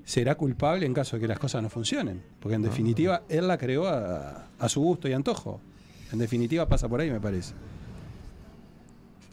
[0.03, 2.21] será culpable en caso de que las cosas no funcionen.
[2.39, 5.59] Porque en definitiva, él la creó a, a su gusto y antojo.
[6.11, 7.53] En definitiva, pasa por ahí, me parece.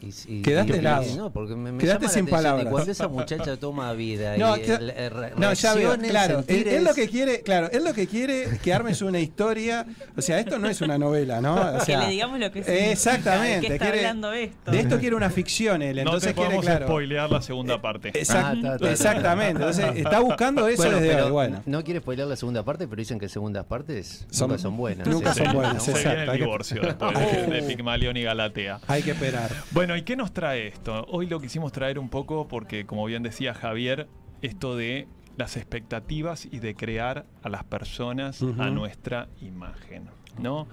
[0.02, 1.04] Y, y- Quedaste y- helado.
[1.16, 2.66] No, porque me, me Quedaste sin palabras.
[2.66, 6.44] Cuando esa muchacha toma vida No, y cla- el- el re- No, ya veo, claro.
[6.48, 9.86] Él, él lo que quiere, claro, él lo que quiere que armes una historia.
[10.16, 11.54] O sea, esto no es una novela, ¿no?
[11.54, 13.60] O que sea, le digamos lo que significa, Exactamente.
[13.60, 14.70] ¿De qué está quiere- hablando esto?
[14.70, 15.96] de esto quiere una ficción él.
[15.96, 16.86] no Entonces te quiere, claro.
[16.86, 18.10] spoilear la segunda parte.
[18.12, 18.90] Exact- Ah, ta, ta, ta.
[18.90, 19.52] exactamente.
[19.62, 21.32] Entonces está buscando eso Bueno, desde pero hoy.
[21.32, 21.62] Bueno.
[21.66, 25.06] No quiere spoiler la segunda parte, pero dicen que segundas partes Son- nunca son buenas.
[25.06, 25.44] nunca Sí.
[25.44, 28.80] son buenas, Se exacto, viene el hay que- divorcio después de, de Pigmalión y Galatea.
[28.88, 29.50] Hay que esperar.
[29.70, 31.04] Bueno, Bueno, ¿y qué nos trae esto?
[31.10, 34.08] Hoy lo quisimos traer un poco porque, como bien decía Javier,
[34.40, 40.66] esto de las expectativas y de crear a las personas a nuestra imagen, ¿no?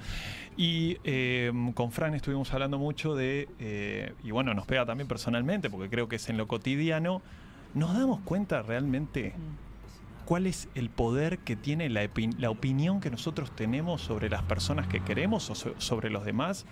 [0.56, 5.70] Y eh, con Fran estuvimos hablando mucho de, eh, y bueno, nos pega también personalmente,
[5.70, 7.22] porque creo que es en lo cotidiano,
[7.74, 9.34] nos damos cuenta realmente
[10.24, 12.08] cuál es el poder que tiene la,
[12.50, 16.66] opinión que nosotros tenemos sobre las personas que queremos o so- sobre los demás.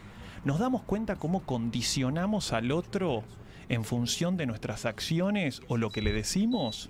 [0.45, 3.23] Nos damos cuenta cómo condicionamos al otro
[3.69, 6.89] en función de nuestras acciones o lo que le decimos.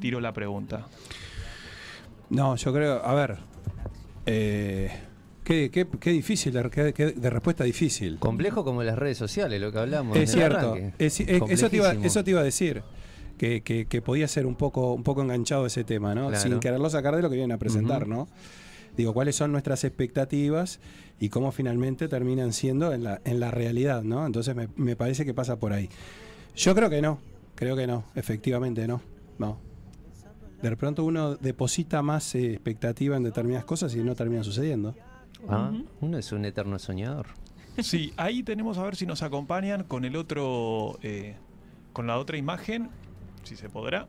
[0.00, 0.86] Tiro la pregunta.
[2.30, 3.36] No, yo creo, a ver,
[4.24, 4.90] eh,
[5.44, 8.18] qué, qué- qué difícil, de, qué- qué- de respuesta difícil.
[8.18, 10.16] Complejo como las redes sociales, lo que hablamos.
[10.16, 10.94] Es cierto, arranque.
[10.98, 12.82] es- es- eso, te iba, eso te iba a decir.
[13.38, 16.28] Que, que- que podía ser un poco, un poco enganchado ese tema, ¿no?
[16.28, 16.40] Claro.
[16.42, 18.06] Sin quererlo sacar de lo que vienen a presentar.
[18.06, 18.28] ¿no?
[18.96, 20.80] Digo, cuáles son nuestras expectativas
[21.18, 24.26] y cómo finalmente terminan siendo en la, en la realidad, ¿no?
[24.26, 25.88] Entonces me, me parece que pasa por ahí.
[26.54, 27.18] Yo creo que no,
[27.54, 29.00] creo que no, efectivamente no,
[29.38, 29.58] no.
[30.60, 34.94] De pronto uno deposita más eh, expectativa en determinadas cosas y no termina sucediendo.
[35.48, 37.26] Ah, uno es un eterno soñador.
[37.78, 41.34] Sí, ahí tenemos a ver si nos acompañan con el otro, eh,
[41.92, 42.90] con la otra imagen,
[43.42, 44.06] si se podrá.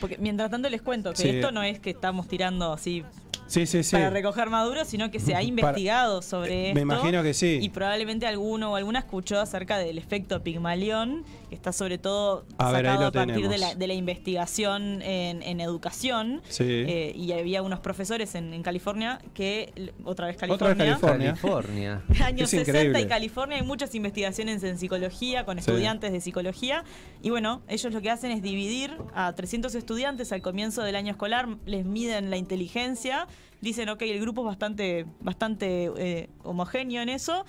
[0.00, 1.28] Porque mientras tanto les cuento que Sí.
[1.28, 3.04] esto no es que estamos tirando así
[3.46, 3.92] Sí, sí, sí.
[3.96, 6.74] para recoger maduros, sino que se ha Para- investigado sobre esto.
[6.76, 7.58] Me imagino que sí.
[7.60, 12.70] Y probablemente alguno o alguna escuchó acerca del efecto Pigmalión, que está sobre todo A
[12.72, 16.40] ver, sacado a partir de la, de la investigación en, en educación.
[16.48, 16.64] Sí.
[16.66, 21.34] Eh, y había unos profesores en, en California que, otra vez Otra vez California, California.
[21.34, 22.02] California.
[22.24, 23.00] años Es 60 increíble.
[23.00, 25.68] y California hay muchas investigaciones en psicología con Sí.
[25.70, 26.84] estudiantes de psicología
[27.20, 31.10] y bueno, ellos lo que hacen es dividir a 300 estudiantes al comienzo del año
[31.10, 33.26] escolar, les miden la inteligencia,
[33.60, 37.44] dicen, ok, el grupo es bastante, bastante eh, homogéneo en eso,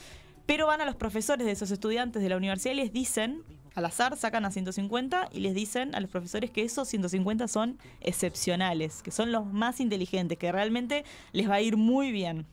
[0.47, 3.43] pero van a los profesores de esos estudiantes de la universidad y les dicen,
[3.74, 7.78] al azar sacan a 150 y les dicen a los profesores que esos 150 son
[8.01, 12.45] excepcionales, que son los más inteligentes, que realmente les va a ir muy bien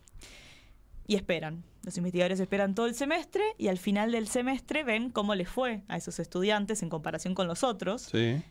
[1.06, 1.64] y esperan.
[1.82, 5.82] Los investigadores esperan todo el semestre y al final del semestre ven cómo les fue
[5.88, 8.42] a esos estudiantes en comparación con los otros Sí.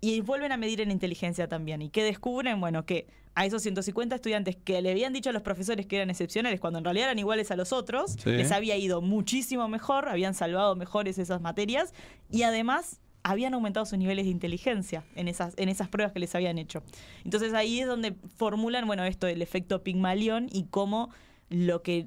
[0.00, 1.82] Y vuelven a medir en inteligencia también.
[1.82, 2.60] ¿Y qué descubren?
[2.60, 6.10] Bueno, que a esos 150 estudiantes que le habían dicho a los profesores que eran
[6.10, 8.30] excepcionales cuando en realidad eran iguales a los otros, Sí.
[8.30, 11.92] les había ido muchísimo mejor, habían salvado mejores esas materias
[12.30, 16.34] y además habían aumentado sus niveles de inteligencia en esas, en esas pruebas que les
[16.34, 16.82] habían hecho.
[17.24, 21.10] Entonces ahí es donde formulan, bueno, esto del efecto Pigmalión y cómo
[21.50, 22.06] lo que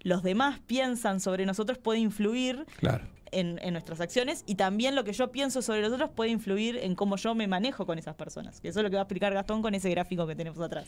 [0.00, 3.04] los demás piensan sobre nosotros puede influir Claro.
[3.32, 6.76] En, en nuestras acciones y también lo que yo pienso sobre los otros puede influir
[6.76, 8.60] en cómo yo me manejo con esas personas.
[8.60, 10.86] Que eso es lo que va a explicar Gastón con ese gráfico que tenemos atrás.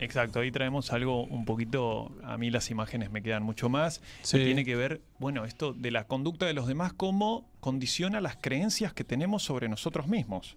[0.00, 4.38] Exacto, ahí traemos algo un poquito, a mí las imágenes me quedan mucho más, Sí.
[4.38, 8.36] y tiene que ver, bueno, esto de la conducta de los demás, cómo condiciona las
[8.36, 10.56] creencias que tenemos sobre nosotros mismos.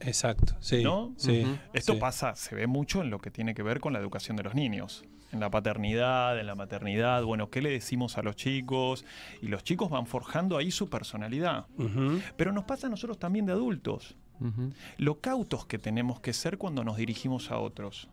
[0.00, 0.82] Exacto, sí.
[0.84, 1.14] ¿No?
[1.16, 1.98] sí, Esto sí.
[1.98, 4.54] pasa, se ve mucho en lo que tiene que ver con la educación de los
[4.54, 5.02] niños,
[5.32, 9.04] en la paternidad, en la maternidad, bueno, ¿qué le decimos a los chicos?
[9.42, 11.66] Y los chicos van forjando ahí su personalidad.
[12.36, 14.16] Pero nos pasa a nosotros también de adultos.
[14.96, 18.08] Lo cautos que tenemos que ser cuando nos dirigimos a otros.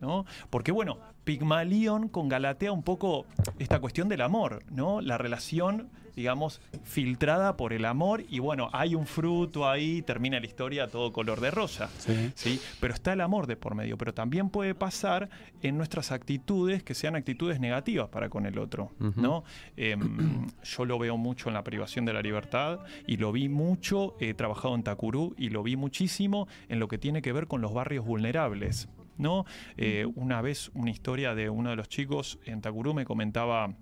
[0.00, 0.26] ¿No?
[0.50, 3.24] Porque bueno, Pigmalión con Galatea un poco
[3.58, 5.00] esta cuestión del amor, ¿no?
[5.00, 10.46] La relación, digamos, filtrada por el amor y bueno, hay un fruto ahí, termina la
[10.46, 11.90] historia todo color de rosa.
[11.98, 12.32] Sí.
[12.34, 12.60] ¿sí?
[12.80, 15.28] Pero está el amor de por medio, pero también puede pasar
[15.62, 18.92] en nuestras actitudes que sean actitudes negativas para con el otro.
[19.16, 19.44] ¿no?
[19.76, 24.16] Em, yo lo veo mucho en la privación de la libertad y lo vi mucho,
[24.20, 27.60] he trabajado en Takuru y lo vi muchísimo en lo que tiene que ver con
[27.60, 29.44] los barrios vulnerables, ¿no?
[29.76, 33.74] Eh, una vez una historia de uno de los chicos en Takuru me comentaba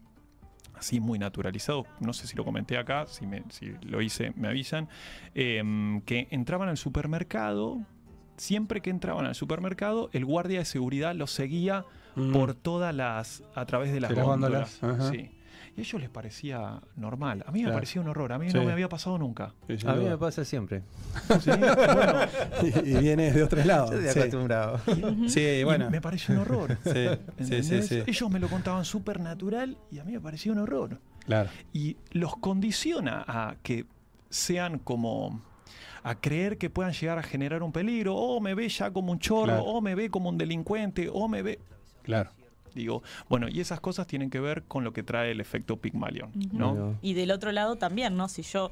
[0.82, 4.48] así muy naturalizado, no sé si lo comenté acá, si, me- si lo hice me
[4.48, 4.88] avisan,
[5.34, 7.80] em, que entraban al supermercado,
[8.36, 12.32] siempre que entraban al supermercado, el guardia de seguridad los seguía Mm.
[12.32, 14.80] por todas las, a través de las góndolas.
[15.10, 15.30] Sí.
[15.76, 17.42] Y a ellos les parecía normal.
[17.46, 17.76] A mí me Claro.
[17.76, 18.56] parecía un horror, a mí Sí.
[18.56, 19.54] no me había pasado nunca.
[19.68, 20.82] Sí, A mí me pasa siempre.
[21.40, 22.14] Sí, bueno,
[22.62, 23.90] y, y viene de otros lados.
[23.92, 24.18] Yo estoy sí.
[24.20, 24.80] acostumbrado.
[25.28, 25.88] Sí, y bueno.
[25.90, 26.76] me pareció un horror.
[26.84, 27.86] Sí, sí, sí, ¿entendés?
[27.88, 28.02] sí.
[28.06, 30.98] Ellos me lo contaban súper natural y a mí me parecía un horror.
[31.24, 31.50] Claro.
[31.72, 33.86] y los condiciona a que
[34.28, 35.40] sean como
[36.02, 39.20] a creer que puedan llegar a generar un peligro, o me ve ya como un
[39.20, 39.62] chorro, Claro.
[39.62, 41.60] o me ve como un delincuente, o me ve...
[42.02, 42.30] Claro.
[42.74, 46.30] Digo, bueno, y esas cosas tienen que ver con lo que trae el efecto Pygmalion,
[46.52, 46.96] ¿no?
[47.02, 48.28] Y del otro lado también, ¿no?
[48.28, 48.70] Si yo,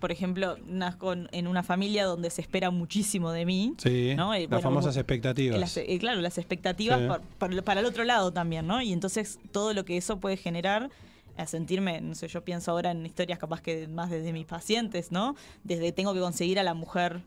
[0.00, 4.14] por ejemplo, nazco en- una familia donde se espera muchísimo de mí, Sí.
[4.16, 4.34] ¿no?
[4.34, 5.58] Eh, las bueno, famosas expectativas.
[5.58, 7.06] las- eh, claro, las expectativas Sí.
[7.06, 7.20] por-
[7.50, 8.82] por- para el otro lado también, ¿no?
[8.82, 10.90] Y entonces todo lo que eso puede generar
[11.38, 15.12] a sentirme, no sé, yo pienso ahora en historias capaz que más desde mis pacientes,
[15.12, 15.36] ¿no?
[15.64, 17.20] Desde tengo que conseguir a la mujer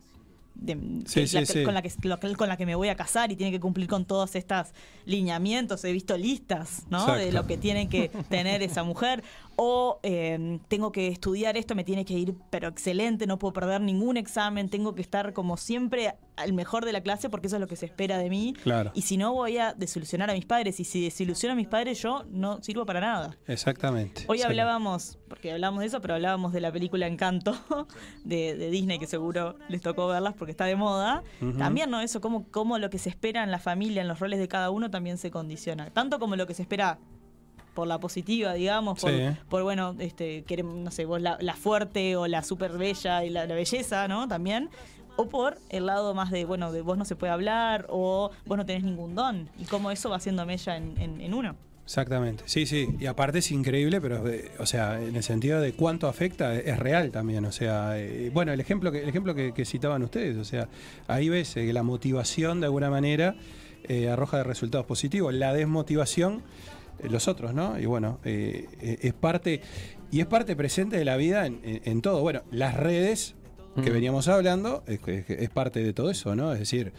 [0.60, 0.74] de-
[1.06, 1.62] Sí, que- sí, la que- sí.
[1.64, 3.88] con la que lo con la que me voy a casar y tiene que cumplir
[3.88, 4.68] con todos estos
[5.06, 5.84] lineamientos.
[5.84, 9.22] He visto listas no de lo que tiene que tener esa mujer
[9.62, 13.82] o eh, tengo que estudiar esto me tiene que ir pero excelente no puedo perder
[13.82, 17.60] ningún examen tengo que estar como siempre al mejor de la clase porque eso es
[17.60, 18.90] lo que se espera de mí Claro.
[18.94, 22.00] y si no voy a desilusionar a mis padres y si desilusiono a mis padres
[22.00, 24.24] yo no sirvo para nada Exactamente.
[24.28, 27.52] Hoy hablábamos, porque hablábamos de eso, pero hablábamos de la película Encanto
[28.24, 31.22] de, de Disney, que seguro les tocó verlas porque está de moda.
[31.58, 32.00] También, ¿no?
[32.00, 34.70] Eso, cómo, cómo lo que se espera en la familia, en los roles de cada
[34.70, 35.90] uno, también se condiciona.
[35.90, 36.98] Tanto como lo que se espera
[37.74, 39.20] por la positiva, digamos, por, Sí.
[39.48, 43.30] por, bueno, este, queremos, no sé, vos la, la fuerte o la súper bella y
[43.30, 44.26] la, la belleza, ¿no?
[44.28, 44.68] También.
[45.16, 48.56] O por el lado más de, bueno, de vos no se puede hablar o vos
[48.56, 49.48] no tenés ningún don.
[49.58, 51.56] Y cómo eso va haciendo mella en, en- en uno.
[51.84, 52.86] Exactamente, sí, sí.
[53.00, 56.78] Y aparte es increíble, pero, eh, o sea, en el sentido de cuánto afecta, es
[56.78, 57.44] real también.
[57.44, 60.68] O sea, eh, bueno, el ejemplo que, el ejemplo que, que citaban ustedes, o sea,
[61.08, 63.34] ahí ves eh, que la motivación de alguna manera
[63.88, 65.34] eh, arroja resultados positivos.
[65.34, 66.42] La desmotivación,
[67.08, 67.78] los otros, ¿no?
[67.78, 69.60] Y bueno, eh, eh, es parte,
[70.10, 72.20] y es parte presente de la vida en, en- en todo.
[72.20, 73.34] Bueno, las redes
[73.82, 73.94] que Mm.
[73.94, 76.52] veníamos hablando, es, que- es parte de todo eso, ¿no?
[76.52, 76.92] Es decir,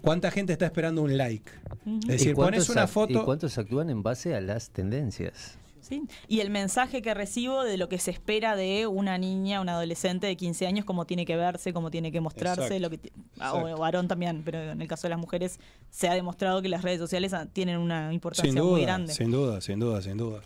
[0.00, 1.50] ¿cuánta gente está esperando un like?
[1.84, 3.20] Es ¿Y decir, pones una foto.
[3.20, 5.58] ¿Y cuántos actúan en base a las tendencias?
[5.82, 9.68] Sí, Y el mensaje que recibo de lo que se espera de una niña, un
[9.68, 12.78] adolescente de 15 años, cómo tiene que verse, cómo tiene que mostrarse, Exacto.
[12.80, 15.58] lo que ah, o varón también, pero en el caso de las mujeres
[15.90, 19.12] se ha demostrado que las redes sociales ah, tienen una importancia Sin muy grande.
[19.12, 20.40] sin duda, sin duda, sin duda.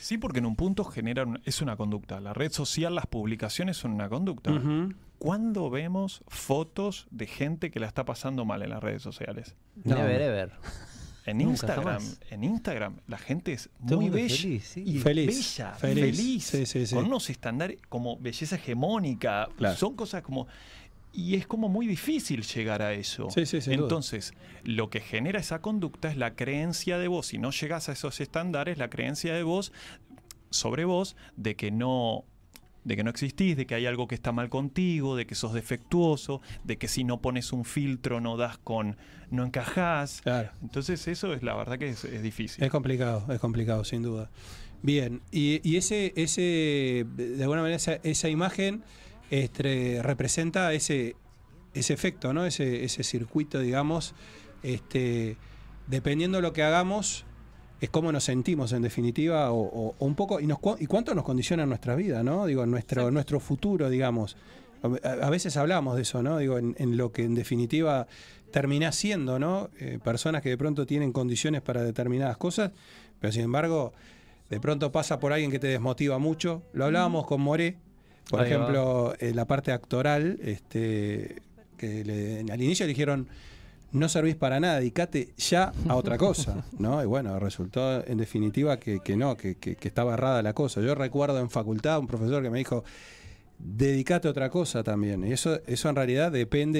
[0.00, 2.18] Sí, porque en un punto generan, es una conducta.
[2.20, 4.52] La red social, las publicaciones son una conducta.
[4.52, 4.94] Ujú.
[5.18, 9.54] ¿Cuándo vemos fotos de gente que la está pasando mal en las redes sociales?
[9.84, 9.96] No.
[9.96, 10.52] Never ever.
[11.30, 12.20] En Nunca, Instagram, jamás.
[12.30, 14.82] en Instagram la gente es Todo muy bella feliz, sí.
[14.86, 15.26] y Feliz,
[15.58, 16.04] bella, feliz.
[16.16, 16.94] feliz, Sí, sí, sí.
[16.94, 19.76] con unos estándares como belleza hegemónica, Claro.
[19.76, 20.46] son cosas como
[21.12, 23.28] y es como muy difícil llegar a eso.
[23.34, 23.74] Duda.
[23.74, 27.92] Entonces, lo que genera esa conducta es la creencia de vos, si no llegas a
[27.92, 29.72] esos estándares, la creencia de vos
[30.50, 32.24] sobre vos de que no
[32.84, 35.52] de que no existís, de que hay algo que está mal contigo, de que sos
[35.52, 38.96] defectuoso, de que si no pones un filtro no das con,
[39.30, 40.22] no encajás.
[40.22, 40.50] Claro.
[40.62, 42.64] Entonces eso es la verdad que es, es difícil.
[42.64, 44.30] Es complicado, es complicado, sin duda.
[44.82, 48.84] Bien, y, y ese, ese, de alguna manera, esa, esa imagen
[49.30, 51.16] este, representa ese,
[51.74, 52.46] ese efecto, ¿no?
[52.46, 54.14] Ese, ese circuito, digamos,
[54.62, 55.36] este,
[55.88, 57.26] dependiendo de lo que hagamos,
[57.80, 60.86] es cómo nos sentimos en definitiva, o, o- o un poco, y, nos, cu- y
[60.86, 62.46] cuánto nos condiciona nuestra vida, ¿no?
[62.46, 64.36] Digo, nuestro, nuestro futuro, digamos.
[65.02, 66.38] A, a veces hablamos de eso, ¿no?
[66.38, 68.06] Digo, en, en lo que en definitiva
[68.50, 69.70] termina siendo, ¿no?
[69.78, 72.72] Eh, personas que de pronto tienen condiciones para determinadas cosas,
[73.20, 73.92] pero sin embargo,
[74.50, 76.62] de pronto pasa por alguien que te desmotiva mucho.
[76.72, 77.76] Lo hablábamos con Moré,
[78.30, 81.42] por Ahí ejemplo, en la parte actoral, este,
[81.76, 83.28] que le- al inicio le dijeron,
[83.92, 87.02] no servís para nada, dedicate ya a otra cosa, ¿no?
[87.02, 90.80] Y bueno, resultó en definitiva que, que no, que, que- que estaba errada la cosa.
[90.80, 92.84] Yo recuerdo en facultad un profesor que me dijo,
[93.58, 95.24] dedicate a otra cosa también.
[95.26, 96.78] Y eso, eso en realidad depende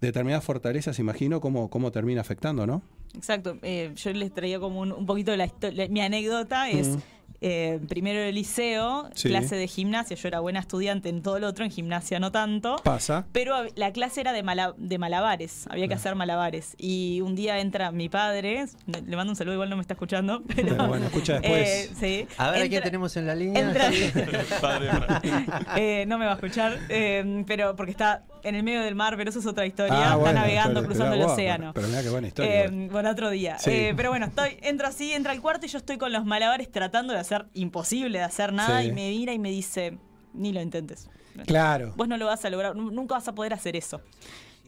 [0.00, 2.82] de determinadas fortalezas, imagino, cómo, cómo termina afectando, ¿no?
[3.14, 3.58] Exacto.
[3.62, 5.88] Eh, yo les traía como un, un poquito de la historia.
[5.88, 6.96] Mi anécdota es.
[7.40, 9.28] Eh, primero de liceo, Sí.
[9.28, 10.16] clase de gimnasia.
[10.16, 12.76] Yo era buena estudiante en todo lo otro, en gimnasia no tanto.
[12.82, 13.26] Pasa.
[13.32, 16.74] Pero la clase era de, mala- de malabares, había que hacer malabares.
[16.78, 20.42] Y un día entra mi padre, le mando un saludo, igual no me está escuchando.
[20.54, 21.68] Pero, Pero bueno, escucha después.
[21.68, 22.26] Eh, sí.
[22.38, 23.62] A ver, ¿a quién Entra- tenemos en la línea?
[23.62, 23.90] entra-
[25.76, 29.14] Eh, no me va a escuchar, eh, pero porque está en el medio del mar,
[29.16, 29.94] pero eso es otra historia.
[29.96, 31.72] Ah, está bueno, navegando, pero- cruzando pero, el wow, océano.
[31.74, 32.64] Pero mira qué buena historia.
[32.64, 33.58] Eh, bueno, otro día.
[33.58, 33.70] Sí.
[33.70, 36.70] Eh, pero bueno, estoy, entro así, entra al cuarto y yo estoy con los malabares
[36.70, 38.88] tratando de hacer imposible de hacer nada Sí.
[38.88, 39.98] y me mira y me dice,
[40.32, 41.08] ni lo intentes.
[41.46, 41.92] claro.
[41.96, 44.00] Vos no lo vas a lograr, nu- nunca vas a poder hacer eso.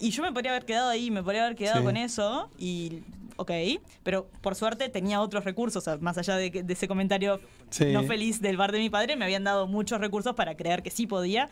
[0.00, 1.84] Y yo me podría haber quedado ahí, me podría haber quedado Sí.
[1.84, 3.02] con eso y
[3.36, 3.50] ok,
[4.02, 7.86] pero por suerte tenía otros recursos, o sea, más allá de, de ese comentario Sí.
[7.86, 10.90] no feliz del bar de mi padre, me habían dado muchos recursos para creer que
[10.90, 11.48] sí podía.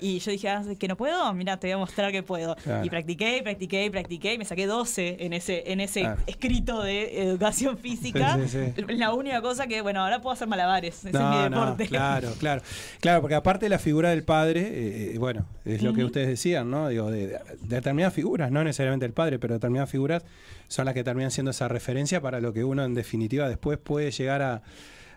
[0.00, 2.56] Y yo dije, ah, que no puedo, mira, te voy a mostrar que puedo.
[2.56, 2.82] Claro.
[2.86, 6.22] Y practiqué, y practiqué, y practiqué, y me saqué 12 en ese, en ese Claro.
[6.26, 8.38] escrito de educación física.
[8.48, 8.58] Sí.
[8.88, 11.86] La única cosa que, bueno, ahora puedo hacer malabares, ese es mi no, deporte.
[11.88, 12.62] claro, claro.
[13.00, 16.28] Claro, porque aparte de la figura del padre, eh, eh, bueno, es lo que ustedes
[16.28, 16.88] decían, ¿no?
[16.88, 20.24] Digo, de, de determinadas figuras, no necesariamente el padre, pero determinadas figuras
[20.70, 24.10] son las que terminan siendo esa referencia para lo que uno en definitiva después puede
[24.12, 24.62] llegar a,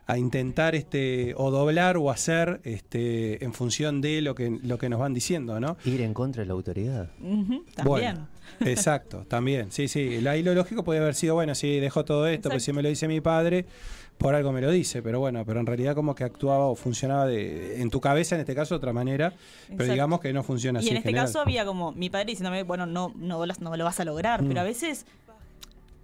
[0.08, 4.90] a intentar este o doblar o hacer este en función de lo que lo que
[4.90, 5.78] nos van diciendo, ¿no?
[5.86, 7.10] Ir en contra de la autoridad.
[7.20, 7.64] También.
[7.86, 8.28] Bueno,
[8.62, 9.72] exacto, también.
[9.72, 10.26] Sí, sí.
[10.28, 12.90] Ahí lo lógico podría haber sido, bueno, si dejó todo esto, pues si me lo
[12.90, 13.66] dice mi padre,
[14.18, 17.26] por algo me lo dice, pero bueno, pero en realidad como que actuaba o funcionaba
[17.26, 19.34] de, en tu cabeza, en este caso, de otra manera,
[19.76, 20.88] pero digamos que no funciona así.
[20.90, 21.26] Y en este general.
[21.28, 24.44] caso había como mi padre diciéndome, bueno, no, no, lo- no lo vas a lograr,
[24.44, 24.48] Mm.
[24.50, 25.06] pero a veces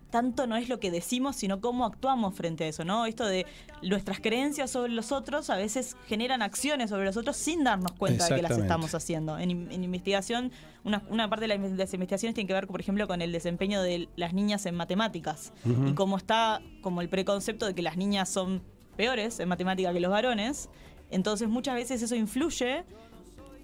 [0.10, 3.06] tanto no es lo que decimos, sino cómo actuamos frente a eso, ¿no?
[3.06, 3.46] Esto de
[3.84, 8.24] nuestras creencias sobre los otros a veces generan acciones sobre los otros sin darnos cuenta
[8.24, 9.38] de que las estamos haciendo.
[9.38, 10.52] En, in- en investigación,
[10.84, 13.82] una, una parte de la- las investigaciones tiene que ver, por ejemplo, con el desempeño
[13.82, 15.54] de las niñas en matemáticas
[15.90, 18.62] y cómo está como el preconcepto de que las niñas son
[18.98, 20.70] peores en matemática que los varones.
[21.12, 22.84] Entonces muchas veces eso influye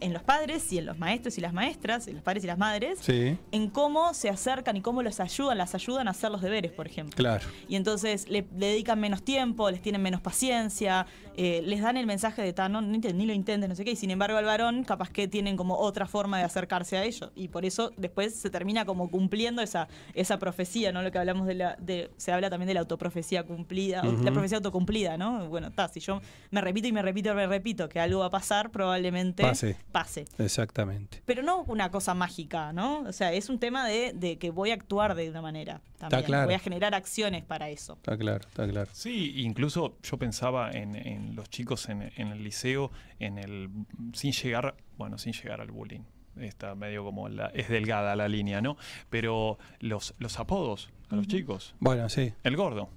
[0.06, 2.58] en los padres y en los maestros y las maestras, en los padres y las
[2.58, 6.42] madres, Sí, en cómo se acercan y cómo los ayudan, las ayudan a hacer los
[6.42, 7.16] deberes, por ejemplo.
[7.16, 7.46] claro.
[7.68, 12.06] Y entonces le, le dedican menos tiempo, les tienen menos paciencia, eh, les dan el
[12.06, 13.92] mensaje de "Ta, no, ni, lo intentes, no sé qué.
[13.92, 17.32] Y sin embargo, al varón, capaz que tienen como otra forma de acercarse a ello.
[17.36, 21.02] Y por eso después se termina como cumpliendo esa, esa profecía, ¿no?
[21.02, 21.76] Lo que hablamos de la.
[21.80, 25.48] De, se habla también de la autoprofecía cumplida, la profecía autocumplida, ¿no?
[25.50, 26.22] Bueno, está, si yo
[26.52, 29.78] me repito y me repito y me repito que algo va a pasar, probablemente Pase.
[29.92, 30.26] pase.
[30.38, 31.22] Exactamente.
[31.26, 33.02] Pero no una cosa mágica, ¿no?
[33.02, 36.26] O sea, es un tema de, de que voy a actuar de una manera también.
[36.28, 36.46] claro.
[36.46, 37.94] Voy a generar acciones para eso.
[37.94, 38.90] Está claro, está claro.
[38.94, 43.70] Sí, incluso yo pensaba en, en los chicos en, en el liceo, en el
[44.14, 46.02] sin llegar, bueno, sin llegar al bullying.
[46.38, 48.76] Está medio como la, es delgada la línea, ¿no?
[49.10, 51.76] Pero los, los apodos a los chicos.
[51.80, 52.90] Bueno, sí, El gordo.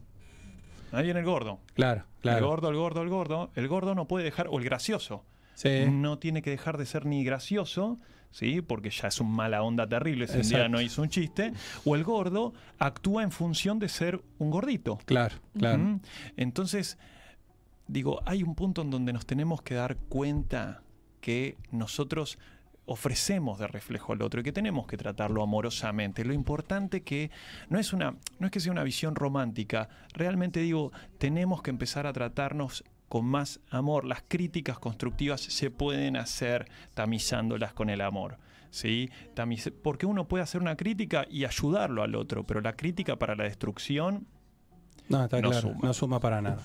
[0.90, 1.60] Ahí viene el gordo.
[1.74, 2.48] claro, El claro.
[2.48, 3.50] gordo, el gordo, el gordo.
[3.54, 5.24] El gordo no puede dejar, o el gracioso.
[5.54, 5.86] Sí.
[5.90, 7.98] No tiene que dejar de ser ni gracioso,
[8.30, 8.60] ¿sí?
[8.62, 10.68] Porque ya es un mala onda terrible si un día Exacto.
[10.68, 11.52] no hizo un chiste.
[11.84, 14.98] O el gordo actúa en función de ser un gordito.
[15.04, 16.00] Claro, claro.
[16.36, 16.98] Entonces,
[17.86, 20.82] digo, hay un punto en donde nos tenemos que dar cuenta
[21.20, 22.38] que nosotros
[22.88, 26.24] ofrecemos de reflejo al otro y que tenemos que tratarlo amorosamente.
[26.24, 27.30] Lo importante que
[27.68, 32.06] no es una no es que sea una visión romántica, realmente digo, tenemos que empezar
[32.06, 34.04] a tratarnos con más amor.
[34.04, 38.38] Las críticas constructivas se pueden hacer tamizándolas con el amor.
[38.70, 39.08] ¿sí?
[39.34, 43.34] Tamiz- porque uno puede hacer una crítica y ayudarlo al otro, pero la crítica para
[43.34, 44.26] la destrucción
[45.08, 45.80] No, está No claro, suma.
[45.82, 46.58] no suma para nada.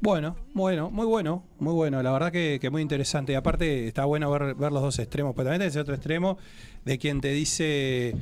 [0.00, 2.02] Bueno, bueno, muy bueno, muy bueno.
[2.02, 3.32] La verdad que, que muy interesante.
[3.32, 5.34] Y aparte está bueno ver, ver los dos extremos.
[5.34, 6.36] Pero también tenés el otro extremo
[6.84, 8.14] de quien te dice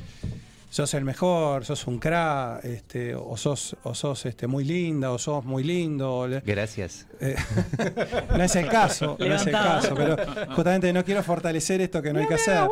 [0.73, 5.19] sos el mejor, sos un crack, este, o sos, o sos este, muy linda, o
[5.19, 6.27] sos muy lindo.
[6.43, 7.05] Gracias.
[7.19, 7.35] eh,
[8.35, 10.17] no es el caso, no es el caso, pero
[10.55, 12.67] justamente no quiero fortelecer esto que no, hay que hacer.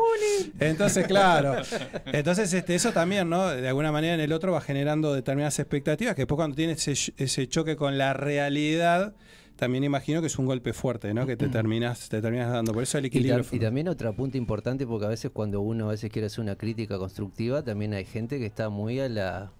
[0.58, 1.62] Entonces, claro.
[2.06, 3.46] Entonces, este, eso también, ¿no?
[3.46, 7.14] De alguna manera en el otro va generando determinadas expectativas que después cuando tienes ese,
[7.18, 9.14] ese choque con la realidad,
[9.56, 11.26] también imagino que es un golpe fuerte, ¿no?
[11.26, 12.72] Que te terminas, te terminas dando.
[12.72, 13.44] Por eso el Y, equilibrio.
[13.44, 16.40] tam- y también otro punto importante, porque a veces cuando uno a veces quiere hacer
[16.40, 19.52] una crítica constructiva, también hay gente que está muy a la,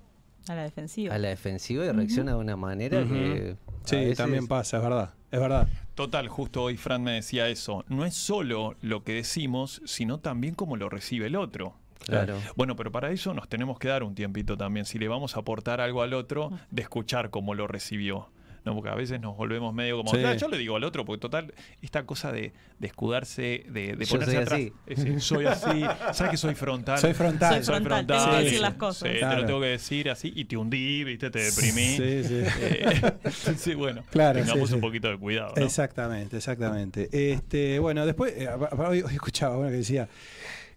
[0.49, 1.15] A la defensiva.
[1.15, 3.57] a la defensiva y reacciona de una manera que...
[3.85, 5.15] Sí, veces- también pasa, es verdad.
[5.31, 5.69] Es verdad.
[5.95, 7.85] Total, justo hoy Fran me decía eso.
[7.89, 11.75] No es solo lo que decimos, sino también cómo lo recibe el otro.
[12.05, 12.37] Claro.
[12.57, 14.85] Bueno, pero para eso nos tenemos que dar un tiempito también.
[14.87, 18.29] Si le vamos a aportar algo al otro, de escuchar cómo lo recibió.
[18.65, 20.19] No, porque a veces nos volvemos medio como, Sí.
[20.25, 24.25] "Ah, yo le digo al otro, porque total, esta cosa de, de escudarse, de, ponerse
[24.25, 24.53] soy atrás.
[24.61, 24.73] así.
[24.87, 25.83] Ese, soy así,
[26.13, 26.99] sabes que soy frontal.
[26.99, 27.65] Soy frontal.
[27.65, 28.63] Soy frontal, tengo que Sí, decir sí.
[28.63, 29.09] las cosas.
[29.13, 31.97] Sí, te lo tengo que decir así y te hundí, viste, te deprimí.
[31.97, 32.43] Sí, sí.
[32.61, 33.13] Eh,
[33.57, 34.87] sí, bueno, Claro, tengamos sí, un sí.
[34.87, 35.55] poquito de cuidado.
[35.57, 35.65] ¿no?
[35.65, 37.09] Exactamente, exactamente.
[37.33, 38.49] Este, bueno, después, eh,
[38.79, 40.09] hoy, hoy escuchaba uno que decía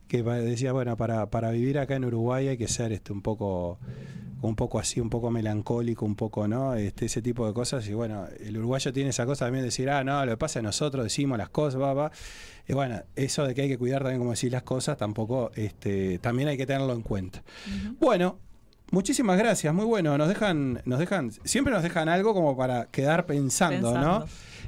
[0.07, 3.79] que decía, bueno, para, para vivir acá en Uruguay hay que ser este un poco
[4.41, 6.75] un poco así, un poco melancólico, un poco, ¿no?
[6.75, 7.87] Este, ese tipo de cosas.
[7.87, 10.59] Y bueno, el uruguayo tiene esa cosa también de decir, ah, no, lo que pasa
[10.59, 12.11] es nosotros decimos las cosas, va, va.
[12.67, 16.19] Y bueno, eso de que hay que cuidar también como decir las cosas, tampoco, este,
[16.19, 17.43] también hay que tenerlo en cuenta.
[17.99, 18.39] Bueno,
[18.91, 20.17] muchísimas gracias, muy bueno.
[20.17, 24.19] Nos dejan, nos dejan, siempre nos dejan algo como para quedar pensando, Pensando.
[24.19, 24.25] ¿no?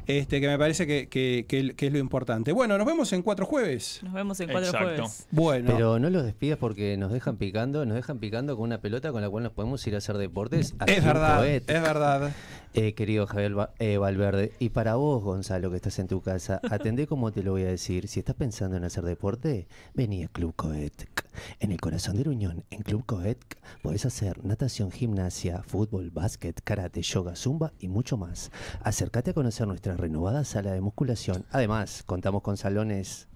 [0.07, 2.51] Este, que me parece que, que- que- que es lo importante.
[2.53, 3.99] Bueno, nos vemos en cuatro jueves.
[4.03, 4.95] Nos vemos en cuatro Exacto.
[5.03, 5.27] jueves.
[5.31, 9.11] Bueno, Pero no los despidas porque nos dejan picando, nos dejan picando con una pelota
[9.11, 10.73] con la cual nos podemos ir a hacer deportes.
[10.87, 12.31] es verdad, es verdad.
[12.79, 17.07] Eh, querido Javier eh, Valverde, y para vos, Gonzalo, que estás en tu casa, atendé
[17.07, 18.07] como te lo voy a decir.
[18.07, 21.09] Si estás pensando en hacer deporte, vení a Club Coet.
[21.59, 23.39] En el corazón de la Unión, en Club Coet,
[23.81, 28.51] podés hacer natación, gimnasia, fútbol, básquet, karate, yoga, zumba y mucho más.
[28.83, 31.45] Acércate a conocer nuestra renovada sala de musculación.
[31.49, 33.27] Además, contamos con salones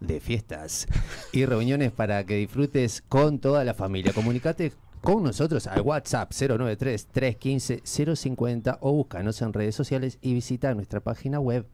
[0.00, 0.88] de fiestas
[1.30, 4.12] y reuniones para que disfrutes con toda la familia.
[4.12, 11.40] Comunicate con nosotros al WhatsApp 093-315-050 o búscanos en redes sociales y visita nuestra página
[11.40, 11.66] web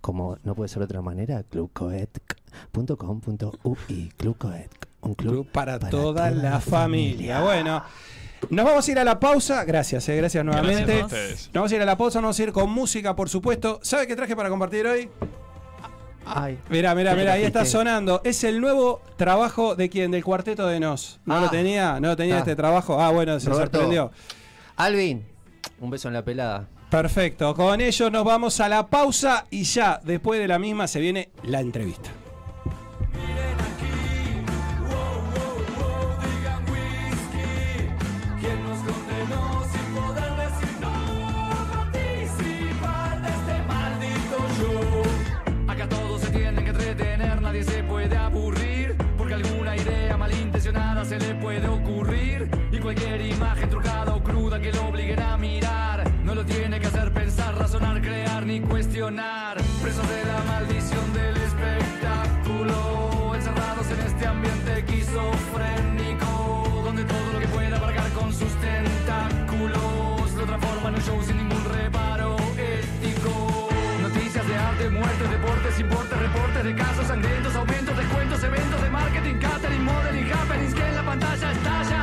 [0.00, 4.12] como no puede ser de otra manera, clubcoet.com.ui.
[4.16, 4.70] Club Coet,
[5.00, 7.40] un club, Club para, toda, la familia.
[7.40, 7.82] Bueno,
[8.50, 9.64] nos vamos a ir a la pausa.
[9.64, 10.84] Gracias, eh, gracias nuevamente.
[10.84, 11.46] Gracias a ustedes.
[11.46, 13.80] Nos vamos a ir a la pausa, nos vamos a ir con música, por supuesto.
[13.82, 15.10] ¿Sabe qué traje para compartir hoy?
[16.34, 18.20] Ay, Mira, mira, mira, ahí está sonando.
[18.24, 20.10] Es el nuevo trabajo de quién?
[20.10, 21.20] Del cuarteto de Nos.
[21.24, 21.40] ¿No Ah.
[21.42, 21.98] lo tenía?
[22.00, 22.40] ¿No lo tenía Ah.
[22.40, 23.00] este trabajo?
[23.00, 23.78] Ah, bueno, se Roberto.
[23.78, 24.12] sorprendió.
[24.76, 25.24] Alvin,
[25.80, 26.66] un beso en la pelada.
[26.90, 30.98] Perfecto, con ellos nos vamos a la pausa y ya después de la misma se
[31.00, 32.10] viene la entrevista.
[51.10, 52.48] Se le puede ocurrir.
[52.70, 56.08] Y cualquier imagen trucada o cruda que lo obliguen a mirar.
[56.22, 59.56] No lo tiene que hacer pensar, razonar, crear ni cuestionar.
[59.82, 63.34] Presos de la maldición del espectáculo.
[63.34, 66.82] Encerrados en este ambiente esquizofrénico.
[66.84, 71.38] Donde todo lo que pueda abarcar con sus tentáculos lo transforma en un show sin
[71.38, 73.68] ningún reparo ético.
[74.00, 79.09] Noticias de arte, muertes, deportes, importes, reportes de casos sangrientos, aumentos, descuentos, eventos de modeling,
[81.10, 81.99] happenings que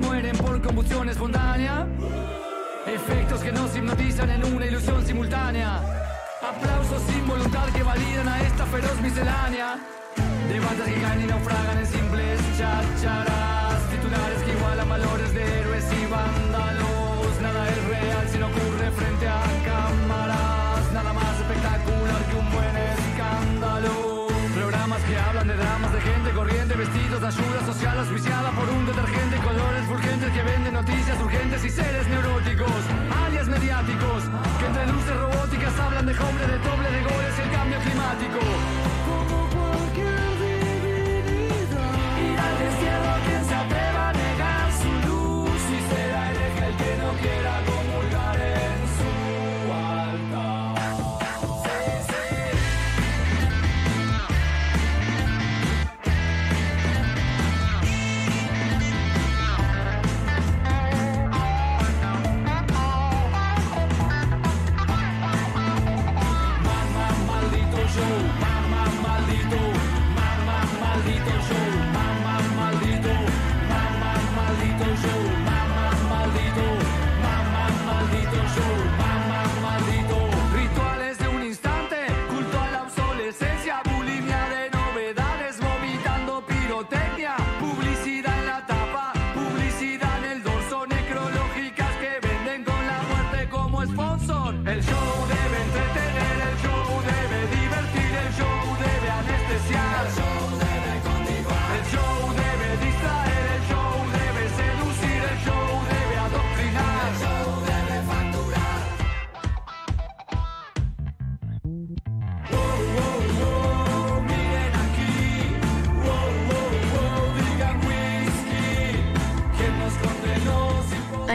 [0.00, 1.86] mueren por combustión espontánea.
[2.86, 5.80] Efectos que nos hipnotizan en una ilusión simultánea.
[6.42, 9.78] Aplausos sin voluntad que validan a esta feroz miscelánea.
[10.48, 13.90] Debates que caen y naufragan en simples chacharas.
[13.90, 17.40] Titulares que igualan valores de héroes y vándalos.
[17.42, 18.77] Nada es real si no ocurre
[27.28, 29.36] ayuda social auspiciada por un detergente.
[29.36, 32.80] Colores fulgentes que venden noticias urgentes y seres neuróticos,
[33.24, 34.22] alias mediáticos.
[34.58, 38.38] Que entre luces robóticas hablan de hombres, de doble de goles y el cambio climático.
[39.08, 41.92] Como cualquier divinidad.
[42.24, 42.56] Ir al
[43.26, 47.67] quien se a negar su luz y será el que no quiera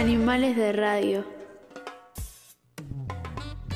[0.03, 1.25] Animales de radio.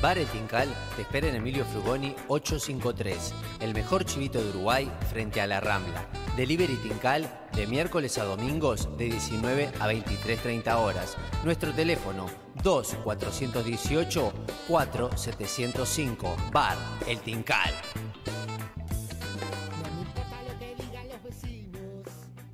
[0.02, 5.40] Bar El Tincal te espera en Emilio Frugoni 853, el mejor chivito de Uruguay frente
[5.40, 6.06] a la Rambla.
[6.36, 11.16] Delivery Tincal de miércoles a domingos de 19 a 23.30 horas.
[11.44, 12.26] Nuestro teléfono
[12.62, 14.32] 2418
[14.68, 16.36] 4705.
[16.52, 16.76] Bar
[17.06, 17.72] El Tincal.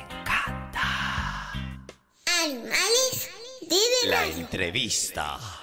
[4.05, 5.60] La entrevista.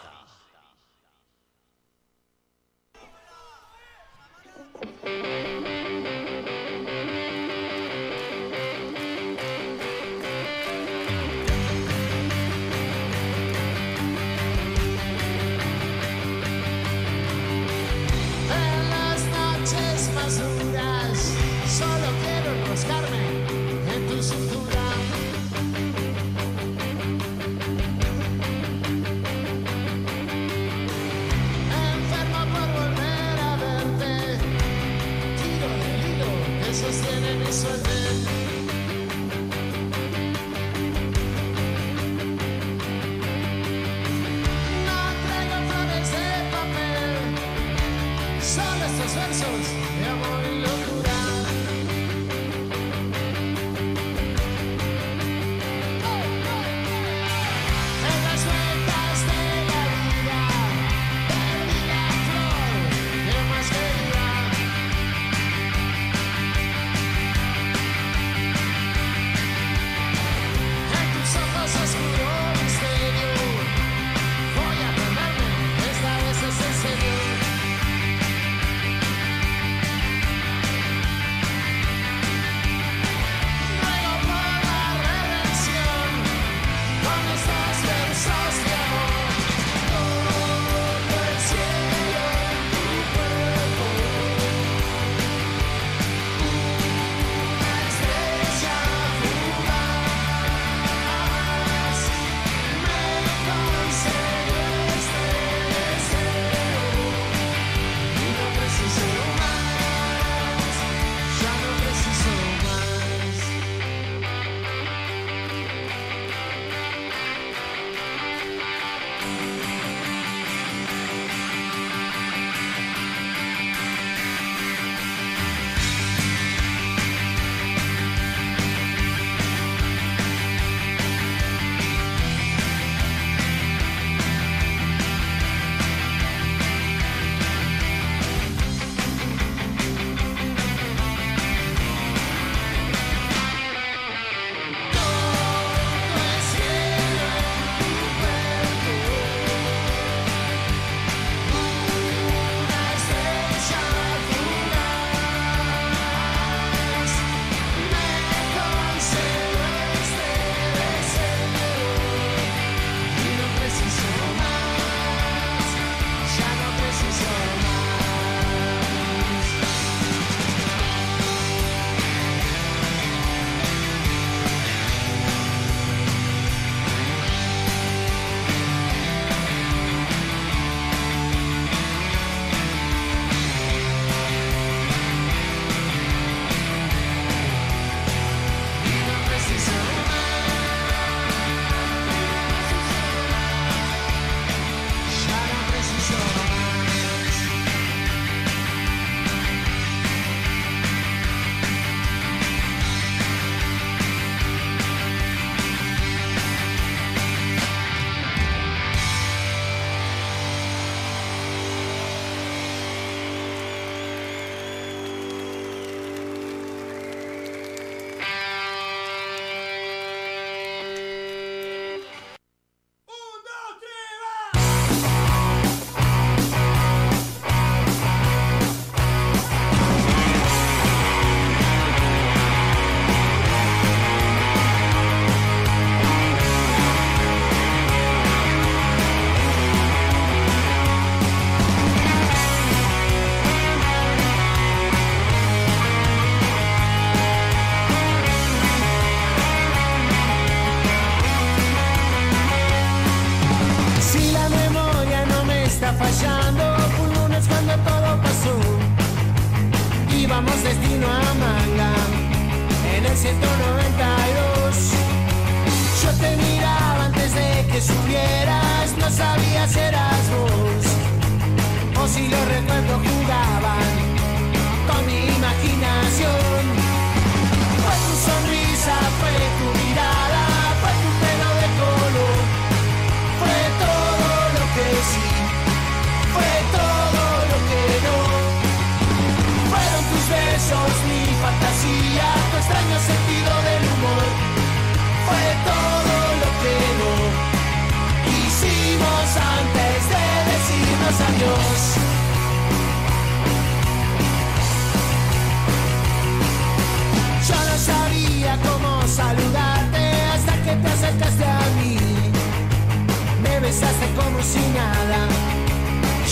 [314.39, 315.27] Como nada,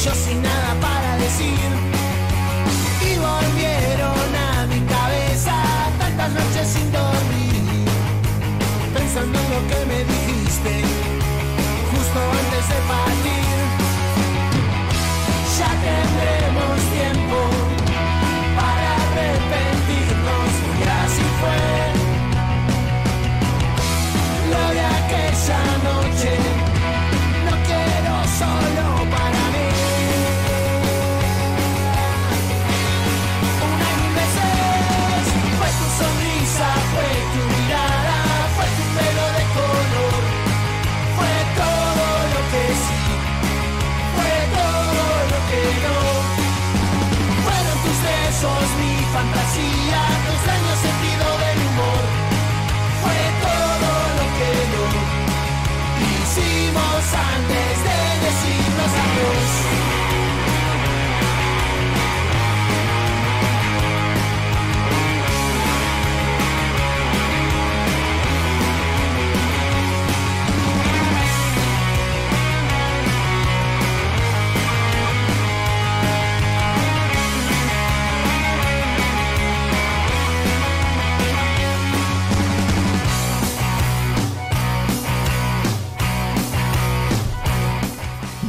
[0.05, 1.69] yo sin nada para decir.
[3.03, 5.55] Y volvieron a mi cabeza
[5.99, 7.85] tantas noches sin dormir,
[8.95, 10.83] pensando en lo que me dijiste
[11.91, 13.16] justo antes de partir.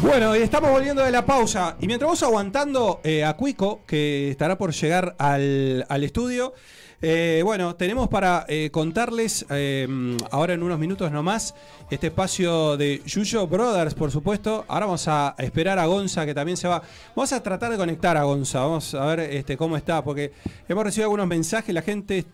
[0.07, 1.75] Bueno, y estamos volviendo de la pausa.
[1.81, 6.53] Y mientras vamos aguantando eh, a Cuico, que estará por llegar al, al estudio,
[7.01, 9.85] eh, bueno, tenemos para eh, contarles eh,
[10.31, 11.53] ahora en unos minutos nomás
[11.91, 14.63] este espacio de Yuyo Brothers, por supuesto.
[14.69, 16.81] Ahora vamos a esperar a Gonza, que también se va.
[17.13, 18.61] Vamos a tratar de conectar a Gonza.
[18.61, 20.31] Vamos a ver este, cómo está, porque
[20.69, 21.75] hemos recibido algunos mensajes.
[21.75, 22.25] La gente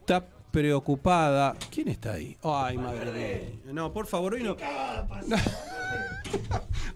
[0.00, 1.54] está preocupada.
[1.70, 2.36] ¿Quién está ahí?
[2.42, 3.72] Ay, madre mía.
[3.72, 4.56] No, por favor, hoy no.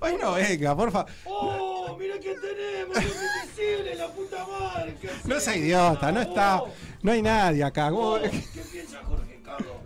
[0.00, 1.11] Hoy no venga, por favor.
[1.24, 2.96] ¡Oh, mira qué tenemos!
[2.96, 4.96] ¡Invisible, la puta madre!
[5.00, 6.62] ¿Qué No sea idiota, no está.
[7.03, 7.90] No hay nadie acá.
[7.90, 9.76] ¿Cómo- ¿Qué piensa Jorge Carlos?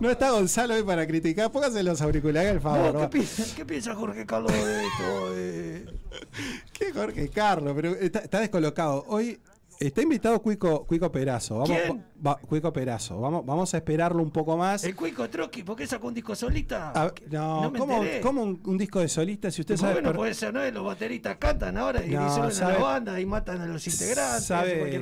[0.00, 1.52] No está Gonzalo hoy para criticar.
[1.52, 2.94] Póngase los auriculares, al favor.
[2.94, 3.00] No.
[3.00, 5.34] ¿qué, piensa, ¿Qué piensa Jorge Carlos de esto?
[5.34, 5.84] Eh,
[6.72, 7.72] ¿Qué Jorge Carlos?
[7.76, 9.04] Pero está, está descolocado.
[9.08, 9.40] Hoy
[9.80, 11.58] está invitado Cuico, Cuico Perazo.
[11.58, 12.04] Vamos, ¿Quién?
[12.24, 13.18] va- Cuico Perazo.
[13.20, 14.84] Vamos, vamos a esperarlo un poco más.
[14.84, 16.92] el Cuico Trotsky, ¿por qué sacó un disco solita?
[16.94, 19.94] A- no, no me ¿cómo, un, un disco de solista si usted ¿Por sabe?
[19.96, 20.70] qué no per- puede ser, no?
[20.70, 25.00] Los bateristas cantan ahora y No, a la banda y matan a los integrantes, sabe,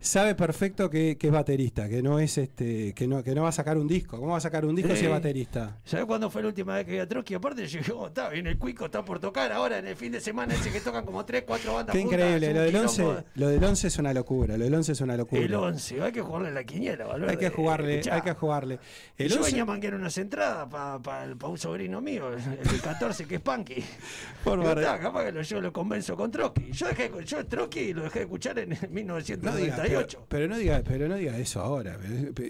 [0.00, 3.48] sabe perfecto que, que es baterista, que no es este, que no, que no va
[3.48, 4.18] a sacar un disco.
[4.18, 5.78] ¿Cómo va a sacar un disco si es baterista?
[5.84, 7.34] ¿Sabes cuándo fue la última vez que vi a Trotsky?
[7.34, 10.54] Aparte, oh, está bien, el Cuico está por tocar ahora en el fin de semana
[10.54, 12.54] ese que tocan como 3, 4 bandas Qué juntas, increíble.
[12.54, 13.10] Lo del quilombo.
[13.12, 14.56] 11, lo del 11 es una locura.
[14.56, 15.40] Lo del 11 es una locura.
[15.42, 17.32] El 11, hay que jugarle la quiniela, Valverde.
[17.32, 18.78] Hay que jugarle, Escuchá, hay que jugarle.
[19.16, 23.26] El yo 11 venía a manguear unas entradas para un sobrino mío, el de 14
[23.26, 23.84] que es Punky.
[24.44, 26.72] Por "Está, capaz que lo- yo lo convenzo con Trotsky.
[26.72, 30.18] Yo dejé, yo Trotsky lo dejé de escuchar en No diga, 1998.
[30.18, 31.98] pero, pero no diga, pero no diga eso ahora.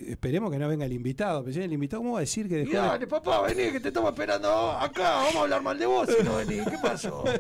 [0.09, 1.43] Esperemos que no venga el invitado.
[1.43, 3.81] Pero si el invitado, ¿cómo va a decir que dejó de- dale, papá, vení, que
[3.81, 5.15] te estamos esperando acá.
[5.17, 6.65] Vamos a hablar mal de vos si no venís.
[6.69, 7.25] ¿Qué pasó?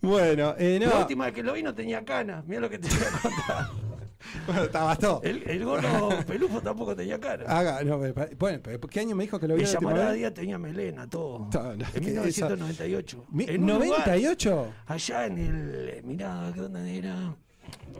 [0.00, 0.88] Bueno, eh, no.
[0.90, 2.44] La última vez que lo vi no tenía canas.
[2.46, 3.10] Mira lo que te voy a
[4.46, 5.20] Bueno, bastó.
[5.24, 7.46] El, el gordo pelufo tampoco tenía canas.
[7.48, 9.64] Haga, no, pero- bueno, ¿qué año me dijo que lo vio
[10.10, 10.14] vez?
[10.14, 11.50] Díaz tenía melena, todo.
[11.52, 13.26] No, no, en que 1998.
[13.30, 14.66] Mi- En un lugar, ¿98?
[14.86, 16.00] allá en el.
[16.04, 17.34] Mirá, ¿dónde era?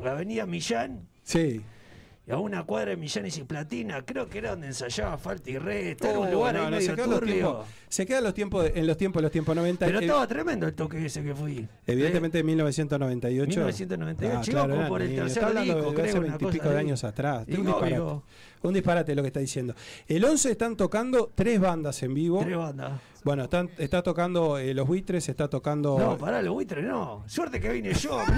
[0.02, 1.08] La avenida Millán.
[1.22, 1.60] Sí.
[2.24, 5.58] Y a una cuadra de Millán y Platina, creo que era donde ensayaba Falta y
[5.58, 6.08] Resta.
[6.10, 7.34] Era un Oh, lugar no, ahí no, medio se quedan los turbio.
[7.34, 9.86] tiempos, se quedan los tiempos en los tiempos, los tiempos 90.
[9.86, 11.66] Pero eh, estaba tremendo el toque ese que fui.
[11.84, 13.48] Evidentemente en 1998.
[13.48, 16.74] 1998, Ah, iba como por el tercer Está disco, de creo, hace una veintipico cosa
[16.74, 17.44] de años atrás.
[17.48, 18.00] Y un disparate.
[18.62, 19.74] Un disparate lo que está diciendo.
[20.06, 22.40] El 11 están tocando tres bandas en vivo.
[22.44, 23.00] Tres bandas.
[23.24, 25.96] Bueno, están, está tocando eh, Los Buitres, está tocando...
[25.98, 27.22] No, pará, los buitres no.
[27.28, 28.20] Suerte que vine yo.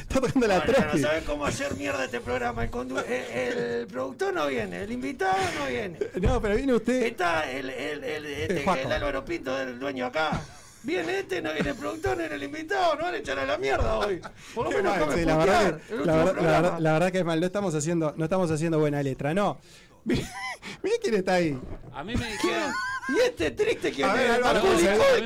[0.00, 2.64] Está tocando la No, no, saben cómo hacer mierda este programa.
[2.64, 5.98] El, condu- el- el productor no viene, el invitado no viene.
[6.20, 7.02] No, pero viene usted.
[7.04, 10.40] Está el, el, el, este, Álvaro Pinto, el dueño acá.
[10.82, 13.44] Viene este, no viene el productor, no viene el invitado, no van a echar a
[13.46, 14.20] la mierda hoy.
[14.54, 17.24] Por lo menos sí, la, verdad que, la, verdad, la verdad- la verdad que es
[17.24, 19.58] mal, no estamos haciendo, no estamos haciendo buena letra, no.
[20.04, 21.58] Mira quién está ahí.
[21.92, 22.72] A mí me dijeron.
[23.08, 24.60] Y este triste que A ver, A mí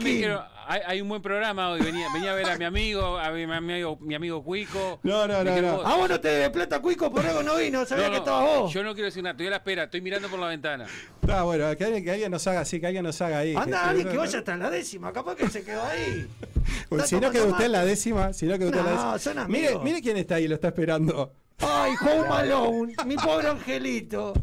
[0.03, 1.83] me dijeron, hay, hay un buen programa hoy.
[1.83, 5.01] Venía, venía a ver a mi amigo, a mi, mi amigo, mi amigo Cuico.
[5.03, 5.83] No, no, no, no.
[5.87, 8.25] A vos no te debe plata Cuico por algo no vino, sabía No, que no,
[8.25, 8.72] estabas vos.
[8.72, 10.87] Yo no quiero decir nada, estoy a la espera, estoy mirando por la ventana.
[11.20, 13.55] Está bueno, que alguien, que alguien nos haga así, que alguien nos haga ahí.
[13.55, 16.27] Anda, alguien que vaya hasta la décima, capaz que se quedó ahí.
[16.89, 19.12] Pues si no quedó usted en la décima, si no quedó usted en la No,
[19.12, 19.43] décima.
[19.43, 21.35] son Mire, mire quién está ahí, lo está esperando.
[21.61, 24.34] Ay, Home Alone, mi pobre angelito.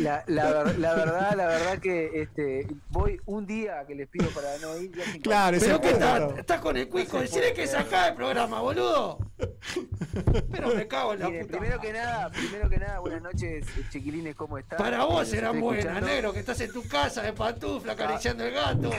[0.00, 4.58] La, la, la verdad, la verdad que este, voy un día que les pido para
[4.58, 4.90] no ir.
[5.22, 9.18] Claro, Pero que estás, con el cuico, decirle que sacá el programa, boludo.
[10.50, 11.58] Pero me cago en la Miren, puta.
[11.58, 14.78] primero que nada, primero que nada, buenas noches, chiquilines, ¿cómo están?
[14.78, 18.90] Para vos estoy buenas, negro, que estás en tu casa de pantufla acariciando el gato.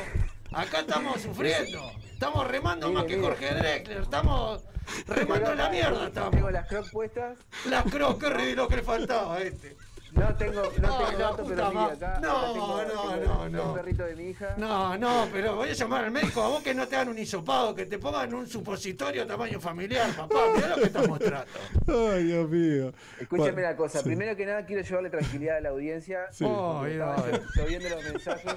[0.51, 1.91] Acá estamos sufriendo.
[2.11, 3.27] Estamos remando Mire, más que mire.
[3.27, 4.01] Jorge Drexler.
[4.01, 4.63] Estamos
[5.07, 6.07] remando la mierda.
[6.07, 6.31] Estamos.
[6.31, 7.37] Tengo las crocs puestas.
[7.65, 9.77] Las crocs, qué ridículo que le faltaba a este.
[10.19, 12.19] No tengo, no Ay, tengo la gato, pero mira ma- acá.
[12.21, 12.85] No, acá tengo, no,
[13.19, 13.69] tengo no, no.
[13.75, 14.53] el perrito de mi hija.
[14.57, 16.41] No, no, pero voy a llamar al médico.
[16.41, 20.09] A vos que no te hagan un hisopado, que te pongan un supositorio tamaño familiar,
[20.15, 20.35] papá.
[20.55, 21.47] Mirá lo que estás mostrando.
[21.87, 22.93] Ay, Dios mío.
[23.19, 24.05] Escúchame Bueno, una cosa, sí.
[24.05, 26.27] primero que nada quiero llevarle tranquilidad a la audiencia.
[26.31, 26.45] Sí.
[26.45, 27.65] Ay, estaba ay.
[27.67, 28.53] viendo los mensajes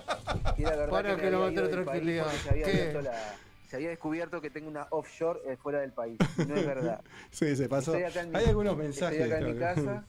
[0.59, 2.27] y la verdad Para que, que me lo ido país tranquilidad.
[2.43, 3.35] se había, la-
[3.69, 6.19] se había descubierto que tengo una offshore eh, fuera del país.
[6.47, 7.01] No es verdad.
[7.31, 7.95] Sí, se pasó.
[7.95, 9.19] Estoy acá en mi- Hay algunos mensajes.
[9.19, 10.05] Estoy acá en mi casa.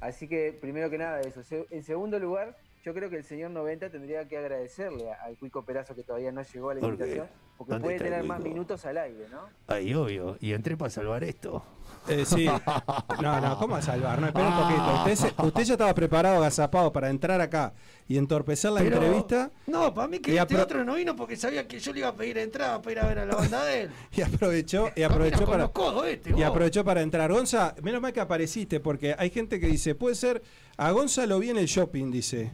[0.00, 1.42] Así que, primero que nada, eso.
[1.70, 2.56] En segundo lugar,
[2.88, 6.40] yo creo que el señor 90 tendría que agradecerle al Cuico Perazo que todavía no
[6.42, 7.02] llegó a la ¿Por qué?
[7.04, 7.26] invitación,
[7.58, 9.40] porque ¿Dónde puede tener más minutos al aire, ¿no?
[9.66, 10.38] Ay, obvio.
[10.40, 11.62] Y entré para salvar esto.
[12.08, 12.46] Eh, sí.
[13.22, 14.20] No, no, ¿cómo a salvar?
[14.20, 14.94] No, espera un poquito.
[14.94, 17.74] Usted, se- usted ya estaba preparado, agazapado para entrar acá
[18.06, 21.36] y entorpecer la Pero- entrevista No, para mí que este apro- otro no vino porque
[21.36, 23.64] sabía que yo le iba a pedir entrada para ir a ver a la banda
[23.64, 23.90] de él.
[24.12, 25.70] y aprovechó, y aprovechó para.
[26.08, 27.30] este, Y aprovechó para entrar.
[27.30, 30.42] Gonza, menos mal que apareciste, porque hay gente que dice, puede ser,
[30.76, 32.50] a Gonza lo vi en el shopping, dice.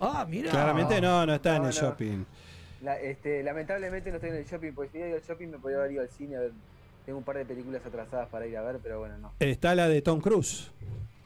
[0.00, 0.50] Ah, mira.
[0.50, 1.80] Claramente no, no está en No, el no.
[1.80, 2.24] shopping.
[2.82, 5.58] La- este, lamentablemente no estoy en el shopping, porque si hubiera ido al shopping me
[5.58, 6.52] podría haber ido al cine a ver.
[7.04, 9.32] Tengo un par de películas atrasadas para ir a ver, pero bueno, no.
[9.40, 10.70] Está la de Tom Cruise.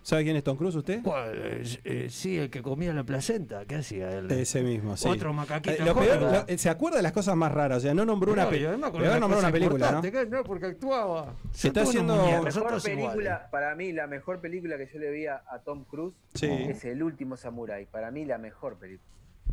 [0.03, 1.00] ¿Sabe quién es Tom Cruise usted?
[1.03, 1.33] ¿Cuál?
[1.37, 3.64] Eh, eh, sí, el que comía la placenta.
[3.66, 4.30] ¿Qué hacía él?
[4.33, 5.08] Ese mismo, sí.
[5.08, 7.79] Otro macaquito Eh, lo peor- lo- ¿Se acuerda de las cosas más raras?
[7.79, 10.03] O sea, no nombró una, No, pe- de había nombrado cosa una película, ¿no?
[10.03, 11.34] que no, porque actuaba.
[11.53, 12.83] Se está haciendo- La mejor iguales.
[12.83, 16.46] película, para mí, la mejor película que yo le vi a, a Tom Cruise Sí.
[16.50, 17.87] es El último Samurai.
[17.87, 19.08] Para mí, la mejor película.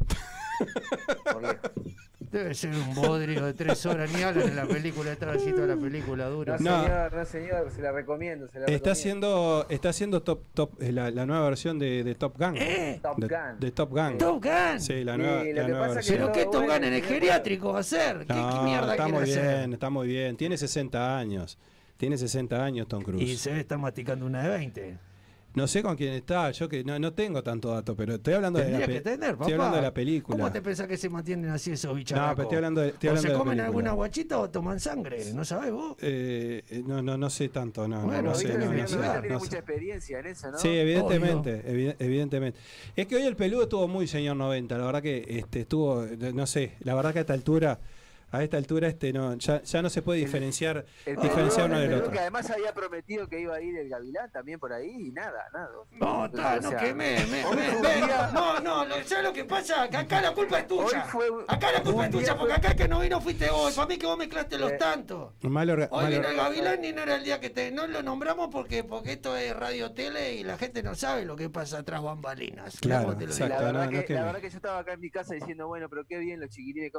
[2.32, 4.12] Debe ser un bodrio de tres horas.
[4.14, 6.58] Ni hablan en la película, así toda la película dura.
[6.60, 8.48] No, señor, no, señor, se la recomiendo.
[8.50, 8.92] Se la Está recomiendo.
[8.92, 12.56] haciendo, está haciendo top, top, eh, la, la nueva versión de, de Top Gun.
[12.58, 13.00] ¿Eh?
[13.02, 13.60] Top de, Gun.
[13.60, 14.18] de Top Gun.
[14.20, 14.80] Top Gun.
[14.80, 16.18] Sí, la nueva, lo la que nueva pasa que versión.
[16.20, 18.26] ¿Pero qué Top Gun en el geriátrico va a hacer?
[18.28, 19.58] ¿Qué, No, qué mierda está muy hacer?
[19.58, 20.38] bien, está muy bien.
[20.38, 21.58] Tiene 60 años.
[21.98, 23.28] Tiene 60 años Tom Cruise.
[23.28, 24.98] Y se está masticando una de 20.
[25.56, 28.60] No sé con quién está, yo que no, no tengo tanto dato, pero estoy hablando
[28.60, 29.44] de la Tendría pe- que tener, papá.
[29.46, 30.38] Estoy hablando de la película.
[30.38, 32.30] ¿Cómo te pensás que se mantienen así esos bicharracos?
[32.30, 34.80] No, pero estoy hablando de- estoy ¿O hablando se de comen alguna guachita o toman
[34.80, 35.34] sangre?
[35.34, 35.96] ¿No sabés vos?
[36.02, 38.88] Eh, eh, no, no, no sé tanto, no, no, Bueno, no sé, no, no señor
[38.90, 39.58] sé, 90 tiene mucha sé.
[39.58, 40.58] experiencia en eso, ¿no?
[40.60, 42.60] Sí, evidentemente, evi- evidentemente.
[42.96, 46.46] Es que hoy el peludo estuvo muy señor 90, la verdad que este estuvo, no
[46.46, 47.80] sé, la verdad que a esta altura,
[48.32, 51.90] a esta altura este no, ya, ya no se puede diferenciar, El diferenciar uno el
[51.90, 52.12] del otro.
[52.12, 55.46] que además había prometido que iba a ir el Gavilán también por ahí y nada,
[55.54, 55.70] nada.
[56.00, 59.24] No, está, O no sea, quemé, me, hoy me, me- día- no, no, lo- ¿sabes
[59.24, 59.90] lo que pasa?
[59.90, 61.02] Que acá la culpa es tuya.
[61.06, 63.74] Fue acá la culpa es tuya, porque acá el que no vino fuiste vos.
[63.76, 65.34] Para mí que vos mezclaste los Eh, tantos.
[65.42, 67.72] Mal orga- Hoy mal vino el Gavilán y no era el día que te.
[67.72, 71.36] No lo nombramos porque, porque esto es radio tele y la gente no sabe lo
[71.36, 72.80] que pasa tras bambalinas.
[72.80, 73.48] Claro, exacto.
[73.56, 74.20] La verdad, no, no que, queme.
[74.20, 76.50] la verdad que yo estaba acá en mi casa diciendo, bueno, pero qué bien los
[76.50, 76.92] chiquilines,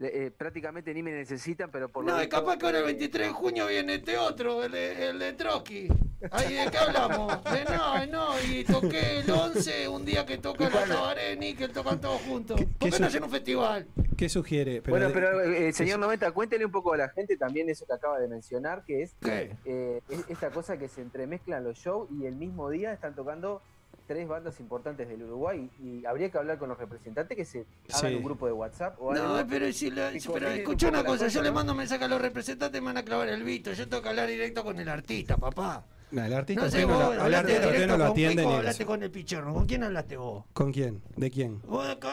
[0.00, 2.88] eh, prácticamente ni me necesitan, pero por lo No, visto, capaz que ahora el eh,
[2.88, 5.88] 23 de junio viene este otro, el de, el de Trotsky.
[6.30, 7.42] Ahí de qué hablamos.
[7.44, 12.00] De no, no, y toqué el 11, un día que toca la Tabareni, que tocan
[12.00, 12.60] todos juntos.
[12.60, 13.86] ¿Por qué, qué no hacen un festival?
[14.18, 14.80] ¿Qué sugiere?
[14.80, 17.94] bueno, de- pero eh, señor 90, cuéntele un poco a la gente también eso que
[17.94, 19.56] acaba de mencionar, que es ¿Qué?
[19.64, 23.62] eh, es- esta cosa que se entremezclan los shows y el mismo día están tocando
[24.10, 27.64] tres bandas importantes del Uruguay y habría que hablar con los representantes que se
[27.94, 28.16] hagan Sí.
[28.16, 31.40] un grupo de WhatsApp o No, pero, si la- y pero escucha una cosa, yo
[31.40, 33.72] le mando mensaje a los representantes, me van a clavar el vito.
[33.72, 35.84] Yo tengo que hablar directo con el artista, papá.
[36.12, 38.04] No, el artista No sé, no vos lo- al hablaste artista usted directo no lo
[38.04, 39.54] con atiende ni hablaste con el pichorno.
[39.54, 40.44] ¿Con quién hablaste vos?
[40.52, 41.02] ¿Con quién?
[41.16, 41.60] ¿De quién?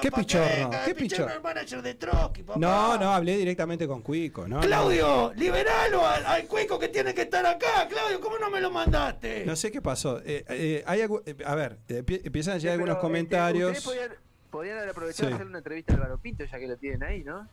[0.02, 0.70] ¿Qué pichorno?
[0.86, 2.60] ¿Qué pichorno, el manager de Trotsky, papá.
[2.60, 4.60] No, no, hablé directamente con Cuico, ¿no?
[4.60, 7.88] Claudio, liberalo al, al Cuico que tiene que estar acá.
[7.90, 9.44] Claudio, ¿cómo no me lo mandaste?
[9.46, 10.20] No sé qué pasó.
[10.24, 13.84] Eh, eh, hay eh, a ver, eh, empie- empiezan a llegar algunos este, comentarios.
[13.84, 14.12] Podían,
[14.52, 15.30] podían haber aprovechado Sí.
[15.30, 17.48] de hacer una entrevista al Álvaro Pinto, ya que lo tienen ahí, ¿no?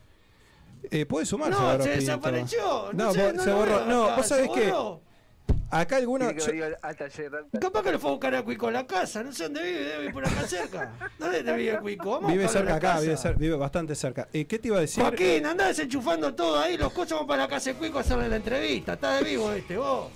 [0.91, 1.59] Eh, ¿Puede sumarse?
[1.59, 2.93] No, se desapareció.
[2.93, 3.85] No, No, sé, no se borró.
[3.85, 4.73] No, vos sabés se que.
[5.71, 6.27] Acá algunos.
[6.29, 7.31] Tiene que yo- venir al taller.
[7.35, 9.23] al- Capaz que lo fue a buscar a Cuico a la casa.
[9.23, 10.93] No sé dónde vive, debe ir por acá cerca.
[11.19, 12.11] ¿Dónde te vive Cuico?
[12.11, 13.29] Vamos vive cerca acá, vive, casa.
[13.33, 14.27] cer- vive bastante cerca.
[14.33, 15.03] Eh, ¿Qué te iba a decir?
[15.03, 16.77] Joaquín, andá desenchufando todo ahí.
[16.77, 18.93] Los cosas vamos para la casa de Cuico a hacerle la entrevista.
[18.93, 20.11] Está de vivo este, vos.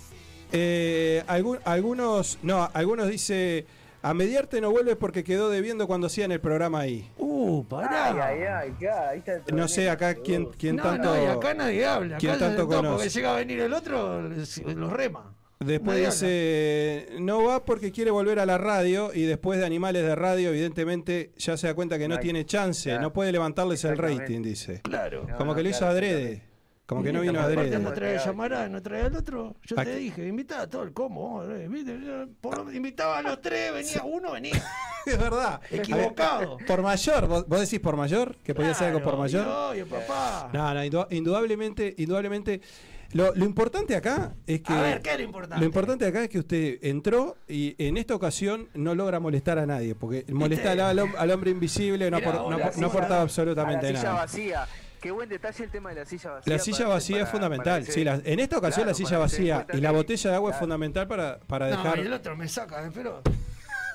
[0.51, 3.65] Eh, algún- algunos, no, algunos dice,
[4.01, 7.09] a mediarte no vuelves porque quedó debiendo cuando hacían el programa ahí.
[7.17, 8.27] Uh, pará.
[8.27, 11.15] Ay, ay, ay, acá, ahí está el No sé acá quién, quién no, tanto...
[11.15, 12.17] no, y acá nadie habla.
[12.17, 13.09] ¿Quién acá tanto no, porque conoce?
[13.09, 15.35] llega a venir el otro, los rema.
[15.59, 20.03] Después Nadie dice, no va porque quiere volver a la radio y después de Animales
[20.03, 23.01] de Radio, evidentemente, ya se da cuenta que no Ay, tiene chance, claro.
[23.01, 24.79] no puede levantarles el rating, dice.
[24.83, 25.25] Claro.
[25.27, 26.43] No, Como no, que lo hizo claro, adrede,
[26.89, 27.77] como que no vino adrede.
[27.77, 29.55] no trae llamará, no trae al otro.
[29.63, 31.29] Yo ¿A te dije, invitaba a todo el combo.
[31.29, 31.69] vos, eh.
[32.41, 34.53] Por invitaba a los tres, venía uno, venía.
[35.05, 35.61] Es verdad.
[35.71, 36.57] Equivocado.
[36.67, 38.35] Por mayor, ¿vos, vos decís por mayor?
[38.43, 39.45] ¿Que podía ser algo por mayor?
[39.45, 40.49] y Oye, papá.
[40.51, 42.61] No, no, indu- indudablemente, indudablemente.
[43.13, 44.73] Lo, lo importante acá es que.
[44.73, 45.59] A ver, ¿qué es lo importante?
[45.61, 49.65] Lo importante acá es que usted entró y en esta ocasión no logra molestar a
[49.65, 53.91] nadie, porque molestar al, al hombre invisible no, Mirá, apor- no, no aportaba A absolutamente
[53.93, 54.21] la silla nada.
[54.25, 54.67] vacía.
[55.01, 56.53] Qué buen detalle el tema de la silla vacía.
[56.53, 57.85] La silla para- vacía para- es fundamental.
[57.85, 60.57] sí, la- en esta ocasión Claro, la silla vacía y la botella de agua es
[60.57, 61.97] fundamental para, para No, dejar.
[61.99, 63.21] y el otro me saca, pero.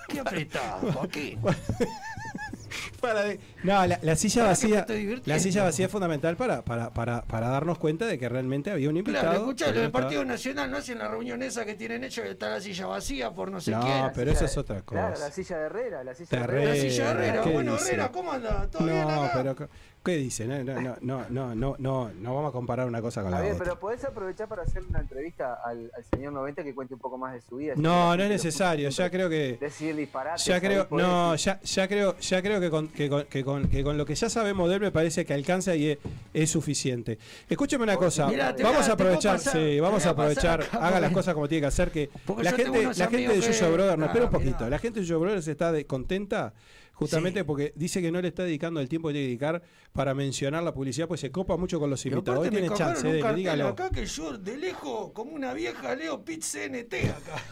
[0.09, 1.41] Qué apretado, Joaquín.
[3.01, 5.21] para de- No, la, la silla ¿Para qué vacía.
[5.27, 8.89] La silla vacía es fundamental para, para, para, para darnos cuenta de que realmente había
[8.89, 9.23] un invitado.
[9.25, 12.23] Claro, escuchá, no del estaba- Partido Nacional no hacen la reunión esa que tienen hecho
[12.23, 14.11] que está la silla vacía por no sé No, quién.
[14.15, 15.01] pero eso es otra cosa.
[15.09, 16.71] Claro, la silla de Herrera, la silla De de Herrera.
[16.71, 17.43] La silla de Herrera.
[17.43, 17.89] ¿qué Bueno, dice?
[17.89, 18.69] Herrera, ¿cómo anda?
[18.71, 19.33] ¿Todo bien No, acá?
[19.55, 19.69] pero
[20.05, 20.47] ¿qué dice?
[20.47, 23.39] No, no, no, no, no, no, no, no vamos a comparar una cosa con la
[23.39, 23.65] Javier, otra.
[23.65, 27.17] pero podés aprovechar para hacer una entrevista al, al señor 90 que cuente un poco
[27.17, 27.75] más de su vida.
[27.77, 28.89] No, no es necesario.
[28.91, 30.45] Ya creo que Decir disparates.
[30.45, 33.83] ya creo no, ya, ya creo ya creo que con, que, con, que, con, que
[33.83, 35.99] con lo que ya sabemos de él me parece que alcanza y es,
[36.33, 37.19] es suficiente.
[37.49, 38.27] Escúcheme una cosa.
[38.29, 41.63] Mirá, vamos a- aprovechar, pasar- sí, vamos a aprovechar, acá, haga las cosas como tiene
[41.63, 44.31] que hacer que Porque la gente la gente de Yuyo que- Brother, no, espera un
[44.31, 44.57] poquito.
[44.59, 44.71] mirá.
[44.71, 46.55] La gente de Yuyo Brothers está de- contenta
[46.93, 47.45] justamente Sí.
[47.45, 49.63] porque dice que no le está dedicando el tiempo que tiene que dedicar
[49.93, 52.41] para mencionar la publicidad, pues se copa mucho con los invitados.
[52.45, 53.69] Hoy tiene chance, un de, cartel dígalo.
[53.69, 57.43] acá que yo de lejos, como una vieja, leo Pit CNT acá.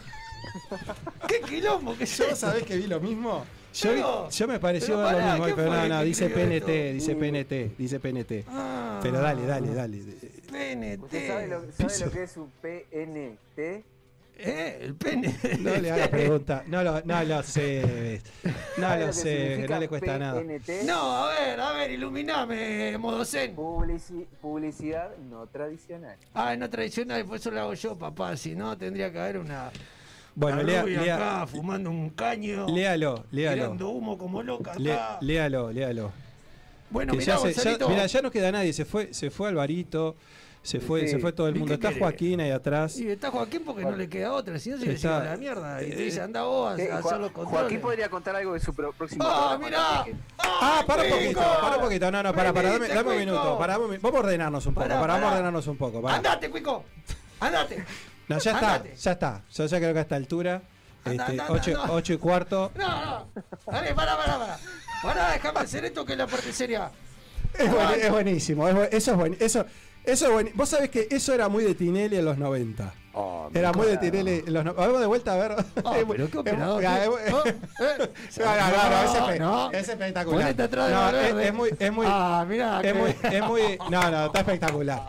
[1.27, 3.45] ¿Qué quilombo que ¿Yo sabés que vi lo mismo?
[3.73, 6.93] Yo, yo me pareció ver lo pará, mismo, ¿quién pero no, no, dice PNT, esto?
[6.93, 7.19] dice Uh.
[7.19, 8.45] PNT, dice PNT.
[8.47, 8.99] Ah.
[9.01, 9.97] Pero dale, dale, dale.
[10.51, 11.03] PNT.
[11.03, 13.83] ¿Usted sabe lo, sabe lo que es un PNT?
[14.35, 15.35] Eh, el pene.
[15.59, 16.63] No le haga pregunta.
[16.67, 18.19] No lo, no lo sé.
[18.77, 20.39] No ¿Sabe lo sé, no le cuesta nada.
[20.41, 20.69] PNT?
[20.85, 23.55] No, a ver, a ver, iluminame, Modosen.
[23.55, 26.17] Publici- publicidad no tradicional.
[26.33, 28.35] Ah, no tradicional, por eso lo hago yo, papá.
[28.35, 29.71] Si no, tendría que haber una.
[30.35, 32.65] Bueno, lea, lea- acá fumando un caño.
[32.67, 33.55] léalo, léalo.
[33.63, 35.17] Tirando humo como loca Le- acá.
[35.21, 36.11] léalo, léalo.
[36.89, 38.73] bueno, mirá, ya, se- ya- mirá, ya no queda nadie.
[38.73, 40.15] Se fue, se fue Alvarito,
[40.63, 41.07] se fue, Sí.
[41.09, 41.73] se fue todo el ¿Y mundo.
[41.75, 41.91] Está?
[41.93, 42.97] Joaquín ahí atrás.
[42.97, 45.37] Y está Joaquín porque no le queda otra, si no se le Está- lleva la
[45.37, 45.83] mierda.
[45.83, 47.59] Y te eh, dice, anda vos a, Eh, a Jo- hacer los controles.
[47.61, 49.77] Joaquín podría contar algo de su pro- próximo ¡Ah, programa mirá!
[49.97, 52.11] también, que- Ah, para un poquito, para un poquito.
[52.11, 53.57] No, no, para, para, dame, dame un minuto.
[53.59, 54.87] Para, vamos a ordenarnos un poco.
[54.87, 56.01] Para, vamos a ordenarnos un poco.
[56.01, 56.15] para.
[56.15, 56.83] ¡Andate, Cuico!
[57.39, 57.83] ¡Andate!
[58.27, 59.41] No, ya está, ya está.
[59.53, 60.61] Yo ya creo que a esta altura,
[61.05, 62.13] Anda, este, anda, 8 anda.
[62.13, 63.27] y cuarto, No, no.
[63.71, 64.57] Dale, pará, pará, pará.
[65.01, 66.89] Pará, déjame hacer esto que es la parte seria.
[67.57, 69.65] Es, buen- es buenísimo, es bu- eso es buen, eso,
[70.05, 72.93] eso es buen, Vos sabés que eso era muy de Tinelli en los 90.
[73.53, 74.81] era muy de Tinelli en los 90.
[74.81, 75.55] Vamos de vuelta a ver.
[75.83, 75.93] Oh.
[75.93, 76.79] No, no, no,
[78.89, 79.71] no, es espe- No.
[79.71, 80.55] es espectacular.
[80.55, 82.81] No, es, es muy, es muy, Ah, mirá.
[82.81, 85.01] es que- muy, es muy, no, no, está espectacular.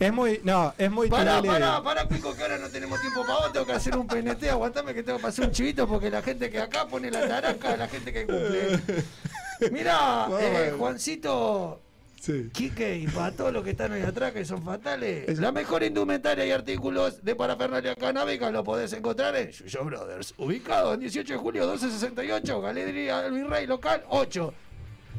[0.00, 1.60] Es muy, no, es muy Pará, Tinelli.
[1.60, 3.52] pará, pará, Cuico, que ahora no tenemos tiempo para vos.
[3.52, 4.44] Tengo que hacer un PNT.
[4.48, 7.72] Aguantame que tengo que pasar un chivito porque la gente que acá pone la taranca
[7.74, 8.80] es la gente que cumple.
[9.70, 10.74] Mirá, eh.
[10.78, 11.82] Juancito.
[12.18, 12.48] Sí.
[12.52, 16.44] Quique y para todos los que están ahí atrás que son fatales, la mejor indumentaria
[16.46, 21.38] y artículos de parafernalia canábica lo podés encontrar en Yuyo Brothers, ubicado en 18 de
[21.38, 24.54] julio 1268, Galería El Virrey Local 8.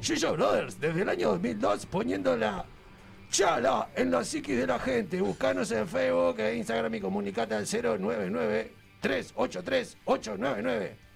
[0.01, 2.65] Yuyo Brothers, desde el año 2002 poniendo la
[3.31, 5.21] chala en la psiquis de la gente.
[5.21, 11.10] Buscanos en Facebook e Instagram y comunicate al 099 383 899.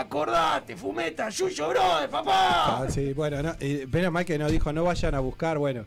[0.00, 2.82] Acordate, fumeta, Yuyo Brother, papá.
[2.82, 5.84] Ah, sí, bueno, no, eh, menos mal que no dijo, no vayan a buscar, bueno.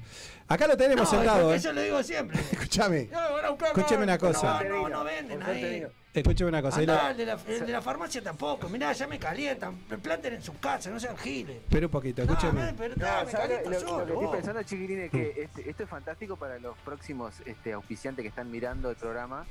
[0.48, 1.60] Acá lo tenemos No, sentado, ¿eh?
[1.60, 2.40] Yo lo digo siempre.
[2.52, 3.04] Escúchame,
[3.50, 4.64] buscar, Escúcheme una no, cosa.
[4.64, 5.86] No, no, no venden ahí.
[6.12, 6.80] escúcheme una cosa.
[6.80, 8.68] Andá, el, de la, el de la farmacia tampoco.
[8.68, 9.78] Mirá, ya me calientan.
[9.88, 11.58] Me planten en su casa, no sean giles.
[11.58, 14.14] Espera un poquito, man, pero No, me ¿sabes caliento lo, lo que solo.
[14.14, 18.30] estoy pensando, chiquilín, es que este- esto es fantástico para los próximos este, auspiciantes que
[18.30, 19.46] están mirando el programa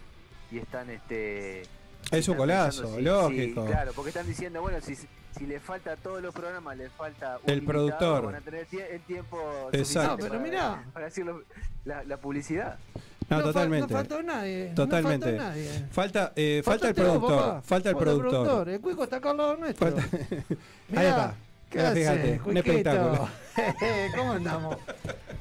[0.50, 1.62] y están este
[2.10, 3.62] Es un golazo, pensando si- lógico.
[3.66, 6.88] si- claro, porque están diciendo, bueno, si, si le falta a todos los programas, le
[6.90, 8.24] falta un El productor.
[8.26, 10.16] van a tener tie- el tiempo Exacto.
[10.16, 10.84] No, pero mirá.
[10.92, 11.26] para decir
[11.84, 12.78] la, la publicidad.
[13.28, 13.92] No, totalmente.
[13.92, 15.26] no faltó nadie, no Totalmente.
[15.26, 15.86] faltó nadie.
[15.90, 17.62] Falta, eh, falta el vos, productor.
[17.62, 18.68] falta el productor.
[18.70, 19.86] El cuico está acá al lado nuestro.
[20.96, 21.34] Ahí está.
[21.68, 23.28] ¿Qué fíjate, un espectáculo.
[24.16, 24.76] ¿Cómo andamos?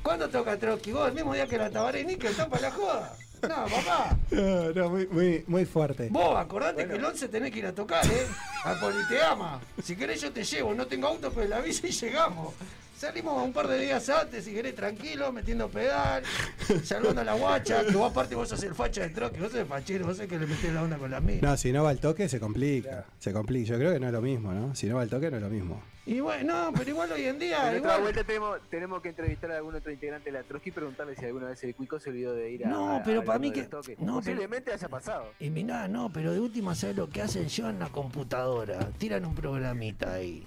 [0.04, 0.92] ¿Cuándo toca Trotsky?
[0.92, 3.14] ¿Vos el mismo día que la Tabaré Níquel para la joda?
[3.42, 4.18] No, papá.
[4.32, 6.10] No, no, muy, muy, muy fuerte.
[6.10, 8.28] Vos, acordate que el 11 tenés que ir a tocar, ¿eh?
[8.64, 9.60] A Politeama.
[9.84, 12.54] Si querés yo te llevo, no tengo auto, pero la bici y llegamos.
[12.98, 16.24] Salimos un par de días antes, si querés, tranquilo, metiendo pedal,
[16.84, 19.60] saludando a la guacha, que vos aparte vos sos el facha del troque, vos sos
[19.60, 21.38] el fachero, vos sos que le metés la onda con la mía.
[21.44, 23.06] No, si no va al toque se complica.
[23.20, 23.68] Se complica.
[23.70, 24.74] Yo creo que no es lo mismo, ¿no?
[24.74, 25.80] Si no va al toque no es lo mismo.
[26.08, 29.52] Y bueno, no, pero igual hoy en día, En otra vuelta tenemos, tenemos que entrevistar
[29.52, 32.10] a algún otro integrante de la Trotsky y preguntarle si alguna vez el cuico se
[32.10, 32.70] olvidó de ir a.
[32.70, 35.34] No, a- pero a para mí de que- no, Posiblemente haya pasado.
[35.40, 38.80] Y mirá, no, pero de última, ¿sabes lo que hacen yo en la computadora?
[38.98, 40.44] Tiran un programita ahí.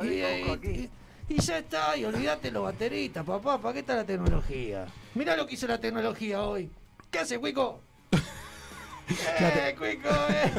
[0.00, 0.90] Y, y-
[1.30, 4.86] y ya está, y olvídate los bateristas, papá, ¿para qué está la tecnología?
[5.14, 6.68] Mirá lo que hizo la tecnología hoy.
[7.08, 7.80] ¿Qué hace, Cuico?
[9.38, 10.08] ¡Eh, Cuico!
[10.08, 10.52] eh!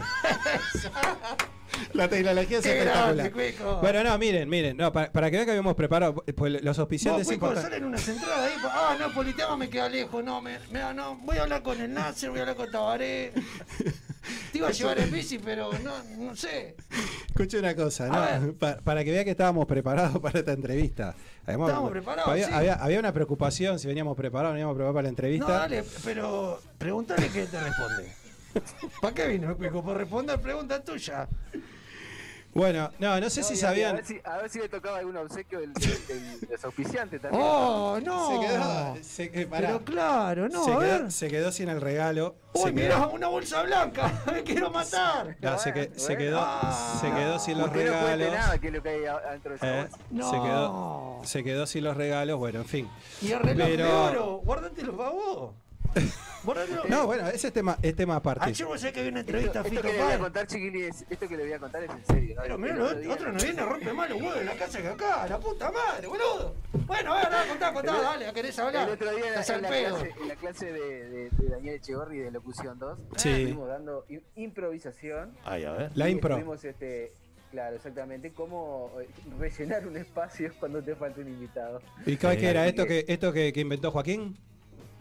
[1.94, 3.82] La tecnología es ¡Qué espectacular.
[3.82, 7.28] Bueno, no, miren, miren, no, para, para que vean que habíamos preparado, pues los auspiciantes
[7.28, 7.72] Cuico, importantes.
[7.72, 8.54] salen unas entradas ahí.
[8.62, 10.24] pa- Ah, no, Politeama me queda lejos.
[10.24, 13.34] No, me, me- no, voy a hablar con el Nasser, voy a hablar con Tabaré.
[14.52, 16.76] Te iba a llevar en bici, pero no, no sé.
[17.28, 18.54] Escuche una cosa, ¿no?
[18.60, 21.16] Pa- para que vea que estábamos preparados para esta entrevista.
[21.48, 22.54] Estábamos preparados, había, sí.
[22.54, 25.48] había- había una preocupación si veníamos preparados, veníamos preparados para la entrevista.
[25.48, 28.14] No, dale, pero pregúntale qué te responde.
[29.02, 29.84] ¿Para qué vino, Cuico?
[29.84, 31.28] Por responder pregunta tuya.
[32.54, 33.92] Bueno, no, no sé No, si sabían.
[33.92, 35.90] A ver si, a ver si le tocaba algún obsequio del, del,
[37.22, 37.32] también.
[37.32, 38.28] ¡Oh, no!
[38.30, 39.68] Se quedó, se, eh, pará.
[39.68, 41.12] Pero claro, no, se, a quedó, ver.
[41.14, 42.36] se quedó sin el regalo.
[42.52, 44.12] ¡Uy, se mirá, una bolsa blanca!
[44.34, 45.38] ¡Me quiero matar!
[45.40, 46.98] no, se, que- se quedó, Ah.
[47.00, 48.32] se quedó sin los Usted no regalos.
[48.34, 49.98] nada que es lo que hay adentro de esa eh, bolsa.
[50.12, 50.30] No.
[50.30, 52.90] se, quedó, se quedó sin los regalos, bueno, en fin.
[53.22, 55.54] Y el reloj Pero- de oro, guárdatelo para vos.
[56.90, 58.46] No, bueno, ese es tema, es tema aparte.
[58.46, 60.20] Ayer vos sabés que había una entrevista a Esto, Fito esto que le voy a
[60.20, 62.36] contar, chiquilines, esto que le voy a contar es en serio.
[62.36, 62.42] ¿no?
[62.42, 64.82] Pero El mirá, otro otro no viene a romper más los huevos en la casa
[64.82, 66.56] que acá, la puta madre, boludo.
[66.88, 68.88] Bueno, a ver, dale, contá, contá, El- dale, ¿querés hablar?
[68.88, 69.96] El otro día en, Estás en al la, pedo.
[70.00, 73.30] clase, en la clase de, de- de Daniel Echegorri de Locución 2, Sí.
[73.30, 74.06] estuvimos dando
[74.36, 75.34] improvisación.
[75.46, 75.92] Ay, a ver.
[75.94, 76.34] La impro.
[76.38, 77.14] estuvimos, este,
[77.52, 79.08] claro, exactamente, cómo eh,
[79.40, 81.82] rellenar un espacio cuando te falta un invitado.
[82.06, 84.38] ¿Y qué era esto que- que esto que, que inventó Joaquín?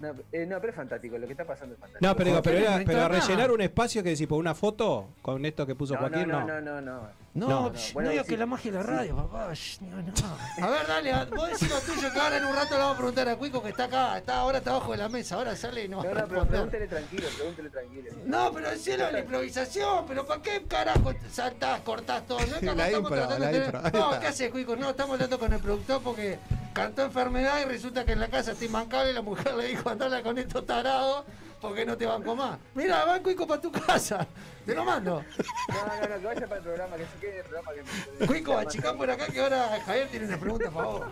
[0.01, 2.09] No, eh, no, pero es fantástico, lo que está pasando es fantástico.
[2.09, 5.45] No, pero digo, pero, era, pero rellenar un espacio que decir por una foto con
[5.45, 6.61] esto que puso no, Joaquín, no, no.
[6.61, 7.09] no, no, no.
[7.33, 8.33] No, No, no, bueno, no digas sí.
[8.33, 9.53] que la magia de la radio, papá.
[9.55, 10.67] shh, no, no.
[10.67, 12.95] A ver, dale, a- vos decís lo tuyo que ahora en un rato le vamos
[12.95, 15.55] a preguntar a Cuico que está acá, está ahora está abajo de la mesa, ahora
[15.55, 16.51] sale y no va No, a no, pero responder.
[16.51, 18.11] pregúntele tranquilo, pregúntele tranquilo.
[18.27, 22.41] No, pero decilo de la improvisación, pero ¿para qué carajo saltás, cortás todo?
[22.41, 24.21] No La estamos impro, tratando la tener- No.
[24.21, 24.75] ¿qué haces, Cuico?
[24.75, 26.39] No, estamos hablando con el productor porque
[26.73, 29.89] cantó enfermedad y resulta que en la casa está imbancable y la mujer le dijo
[29.89, 31.25] andala con estos tarados
[31.61, 32.59] porque no te banco más.
[32.75, 34.27] Mira, va Cuico para tu casa.
[34.65, 35.25] Te lo mando.
[35.69, 37.71] No, no, no, que vaya para el programa, que se quede el programa.
[38.19, 41.03] Que Cuico, achicá por acá que ahora Javier tiene una pregunta para vos.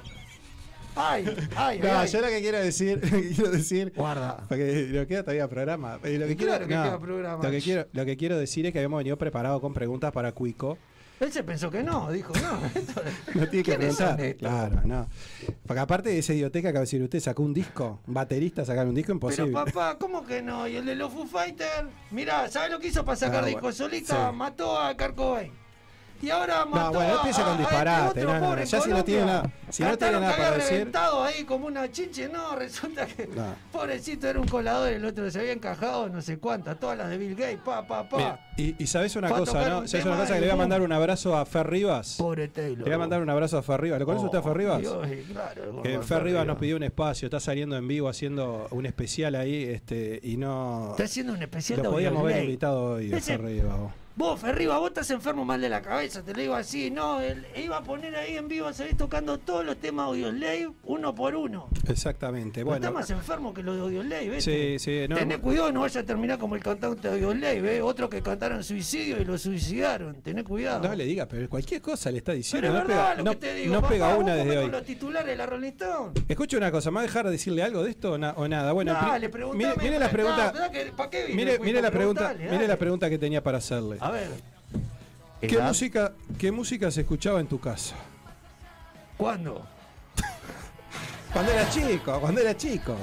[1.01, 2.09] Ay, ay, No, ay.
[2.09, 4.39] yo lo que quiero decir, lo que quiero decir, Guarda.
[4.49, 5.95] porque lo queda todavía programa.
[5.97, 7.45] Lo que Y quiero, claro que no, queda programa.
[7.45, 10.33] Lo que quiero, lo que quiero decir es que habíamos venido preparados con preguntas para
[10.33, 10.77] Cuico.
[11.21, 12.65] Él se pensó que no, dijo, no.
[12.75, 13.03] esto-
[13.35, 14.21] No tiene que ¿Quiénes son preguntar.
[14.21, 14.49] estos?
[14.49, 15.07] Claro, no.
[15.67, 18.65] Porque aparte de esa idioteca que va a decir usted, sacó un disco, un baterista
[18.65, 19.51] sacar un disco imposible.
[19.53, 20.69] Pero papá, ¿cómo que no?
[20.69, 21.89] ¿Y el de los Foo Fighters?
[22.13, 24.31] Mirá, ¿sabes lo que hizo para sacar Ah, disco bueno, solista?
[24.31, 24.37] sí.
[24.37, 25.53] Mató a Kurt Cobain.
[26.21, 28.09] Y ahora mató no, bueno, empieza con a este disparate.
[28.27, 30.71] otro No, no, Ya si no tiene nada, si no tiene nada para decir.
[30.73, 32.29] reventado ahí como una chinche.
[32.29, 33.55] No, resulta que No.
[33.71, 37.19] pobrecito era un colador, el otro se había encajado no sé cuántas, todas las de
[37.19, 38.17] Bill Gates, pa, pa, pa.
[38.17, 39.79] Mira, y, y sabes una cosa, ¿no?
[39.81, 42.17] un ¿Sabes una cosa que le voy a mandar un abrazo a Fer Rivas?
[42.19, 42.79] Pobre Taylor.
[42.79, 44.01] Le voy a mandar un abrazo a Fer Rivas.
[44.01, 44.81] ¿Lo conoce usted a Fer Rivas?
[44.81, 48.87] Dios, claro, Que Fer Rivas nos pidió un espacio, está saliendo en vivo haciendo un
[48.87, 50.91] especial ahí, este, y no.
[50.91, 53.79] Está haciendo un especial Lo podíamos haber invitado hoy Ese- Fer Rivas.
[54.19, 54.41] Vos.
[54.41, 56.91] Ferriba, vos estás enfermo mal de la cabeza, te lo digo así.
[56.91, 60.31] No, él iba a poner ahí en vivo, a seguir tocando todos los temas Audio
[60.31, 61.69] Slave, uno por uno.
[61.89, 62.63] Exactamente.
[62.63, 65.81] Bueno, estás más enfermo que los de Audio Slave, Sí, sí, no, Tené cuidado, no
[65.81, 67.83] vaya a terminar como el cantante de Audio Slave, ¿eh?
[67.83, 70.21] Otros que cantaron suicidio y lo suicidaron.
[70.23, 70.87] Tené cuidado.
[70.89, 72.67] no le diga, pero cualquier cosa le está diciendo.
[72.69, 73.75] Pero es no verdad pega, lo no- que te digo.
[73.75, 74.71] no papá, pega una desde con hoy.
[74.71, 76.13] los titulares de la Rolling Stone.
[76.29, 78.73] Escucha una cosa, ¿me va a dejar decirle algo de esto o, na- o nada?
[78.73, 78.97] Bueno,
[79.55, 80.53] mire, mire la pregunta.
[80.57, 83.59] Ah, que- ¿pa' qué vine, Mire, mire la pregunta, mire la pregunta que tenía para
[83.59, 83.99] hacerle.
[84.09, 84.31] A ver.
[85.39, 85.69] ¿Qué ¿Edad?
[85.69, 87.95] música, ¿Qué música se escuchaba en tu casa?
[89.19, 89.67] ¿Cuándo?
[91.35, 92.97] Cuando era chico, cuando era chico.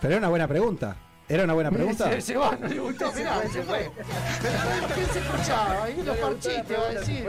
[0.00, 0.96] Pero era una buena pregunta.
[1.28, 2.08] ¿Era una buena pregunta?
[2.08, 3.90] Se, se va, no le gustó, mirá, se fue.
[4.42, 5.82] Pero ¿sabés ¿qué se escuchaba?
[5.82, 7.26] Ahí los parchitos, va a decir.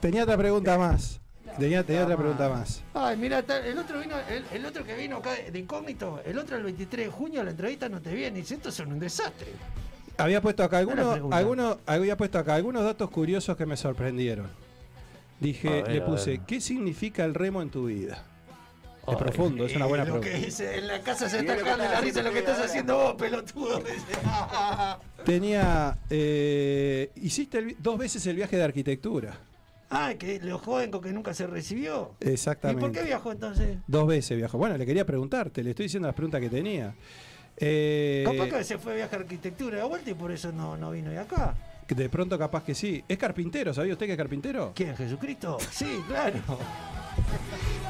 [0.00, 1.20] Tenía otra pregunta más.
[1.58, 2.82] Tenía, tenía otra pregunta más.
[2.94, 6.56] Ay, mira, el otro vino, el, el otro que vino acá de incógnito, el otro
[6.56, 9.48] el 23 de junio, la entrevista no te viene y dice, estos son un desastre.
[10.22, 14.46] Había puesto acá algunos, algunos, había puesto acá algunos datos curiosos que me sorprendieron.
[15.40, 16.40] Dije, ver, le puse.
[16.46, 18.24] ¿qué significa el remo en tu vida?
[19.08, 20.38] Es profundo, es una eh, buena lo pregunta.
[20.38, 22.96] que dice, en la casa se Y está cagando la risa lo que estás haciendo
[22.96, 23.82] vos, pelotudo.
[25.24, 29.40] Tenía, eh, hiciste el dos veces el viaje de arquitectura.
[29.90, 32.14] Ah, que lo joden con que nunca se recibió.
[32.20, 32.80] ¿Y Exactamente.
[32.80, 33.78] por qué viajó entonces?
[33.88, 34.56] Dos veces viajó.
[34.56, 36.94] Bueno, le quería preguntarte, le estoy diciendo las preguntas que tenía.
[37.56, 40.76] Eh, Capaz que se fue a viajar a arquitectura de vuelta y por eso no,
[40.76, 41.54] no vino de acá.
[41.88, 43.04] de pronto capaz que sí.
[43.08, 43.74] ¿Es carpintero?
[43.74, 44.72] ¿Sabía usted que es carpintero?
[44.74, 44.96] ¿Quién?
[44.96, 45.58] ¿Jesucristo?
[45.70, 46.38] Sí, claro.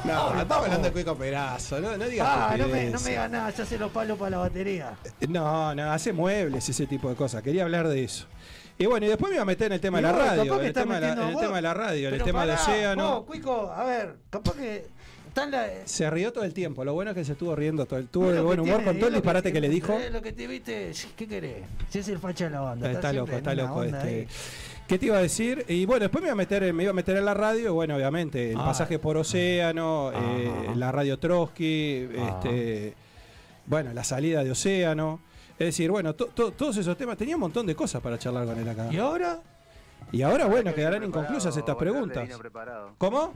[0.03, 3.09] No, Obvio, estamos hablando de Cuico Perazo, no, no digas Ah, no me, no me
[3.09, 4.95] digas nada, ya hace los palos para la batería.
[5.29, 7.41] No, no, hace muebles, ese tipo de cosas.
[7.41, 8.25] Quería hablar de eso.
[8.77, 10.65] Y bueno, y después me iba a meter en el tema de la radio, en
[10.65, 12.45] el, tema de la, metiendo en el tema de la radio, en el Pero tema
[12.45, 13.15] de pará, océano.
[13.15, 14.87] Vos, Cuico, a ver, capaz que
[15.33, 15.67] está en la...
[15.85, 16.83] Se rió todo el tiempo.
[16.85, 18.97] Lo bueno es que se estuvo riendo todo el tuvo de buen humor tiene, con
[18.99, 19.93] todo el disparate que, le dijo.
[19.93, 21.63] Es lo que te viste, ¿qué querés?
[21.89, 22.91] Si es el facha de la banda.
[22.91, 23.97] Está loco, está loco este.
[23.97, 24.27] ahí.
[24.87, 25.65] ¿Qué te iba a decir?
[25.69, 27.71] Y bueno, después me iba a meter, me iba a meter en la radio, y
[27.71, 28.65] bueno, obviamente, el Ah.
[28.65, 32.39] pasaje por océano, eh, la radio Trotsky, Ah.
[32.43, 32.93] este,
[33.65, 35.21] bueno, la salida de océano.
[35.57, 38.45] Es decir, bueno, to- to- todos esos temas, tenía un montón de cosas para charlar
[38.45, 38.89] con él acá.
[38.91, 39.39] ¿Y ahora?
[40.11, 42.29] Y ahora, bueno, quedarán inconclusas estas preguntas.
[42.97, 43.33] ¿Cómo?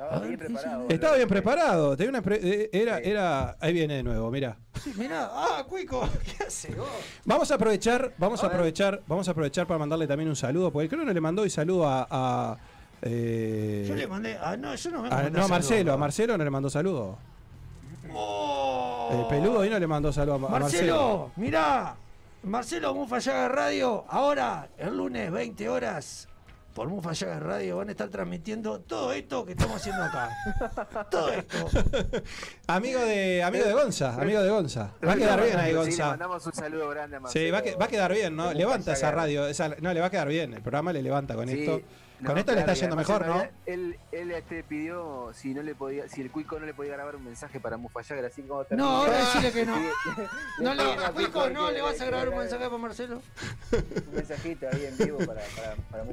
[0.00, 0.86] Estaba bien preparado.
[0.88, 1.96] Estaba bien preparado.
[1.96, 4.56] Tenía una pre- eh, era, era, ahí viene de nuevo, mira.
[4.82, 6.08] Sí, mirá, ah, Cuico,
[6.38, 6.88] ¿qué hace vos?
[7.26, 10.88] Vamos a aprovechar, vamos a, aprovechar, vamos a aprovechar para mandarle también un saludo, porque
[10.88, 12.56] creo que no le mandó y saludo a, a,
[13.02, 15.96] eh, Yo le mandé, ah, no, yo no me a- mandé no a Marcelo, a
[15.98, 17.18] Marcelo no le mandó saludo.
[18.12, 19.08] Oh.
[19.12, 20.96] El peludo ahí no le mandó saludo a, Ma- a Marcelo.
[20.96, 21.94] Marcelo, mirá,
[22.42, 26.26] Marcelo Mufallaga Radio, ahora, el lunes, 20 horas,
[26.80, 30.30] por Mufallaga Radio van a estar transmitiendo todo esto que estamos haciendo acá.
[31.10, 31.68] todo esto.
[32.68, 34.94] Amigo de, amigo de Gonza, amigo de Gonza.
[35.06, 36.06] Va a quedar bien ahí, Sí, le Gonza.
[36.06, 37.44] mandamos un saludo grande a Marcelo.
[37.44, 38.50] Sí, va a, que- va a quedar bien, ¿no?
[38.54, 40.54] Levanta esa radio, esa- no, le va a quedar bien.
[40.54, 41.82] El programa le levanta con Sí, esto.
[42.20, 43.42] No, Con esto le está yendo mejor, ¿no?
[43.66, 47.16] Él, él este pidió si no le podía, si el Cuico no le podía grabar
[47.16, 49.76] un mensaje para Mufallagra, así como No, ahora decirle que no.
[50.60, 50.82] No, le
[51.14, 53.22] Cuico, que- no le vas a grabar un mensaje para Marcelo.
[53.72, 56.04] Un mensajito ahí en vivo para, para, para.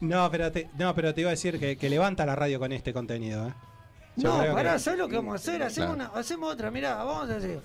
[0.00, 2.72] No, pero te, no, pero te iba a decir que, que levanta la radio con
[2.72, 3.54] este contenido, ¿eh?
[4.16, 5.62] Yo No, pará, que- ¿sabes lo que vamos a hacer?
[5.62, 6.10] Hacemos, Claro.
[6.12, 7.60] una, hacemos otra, mirá, vamos a hacer.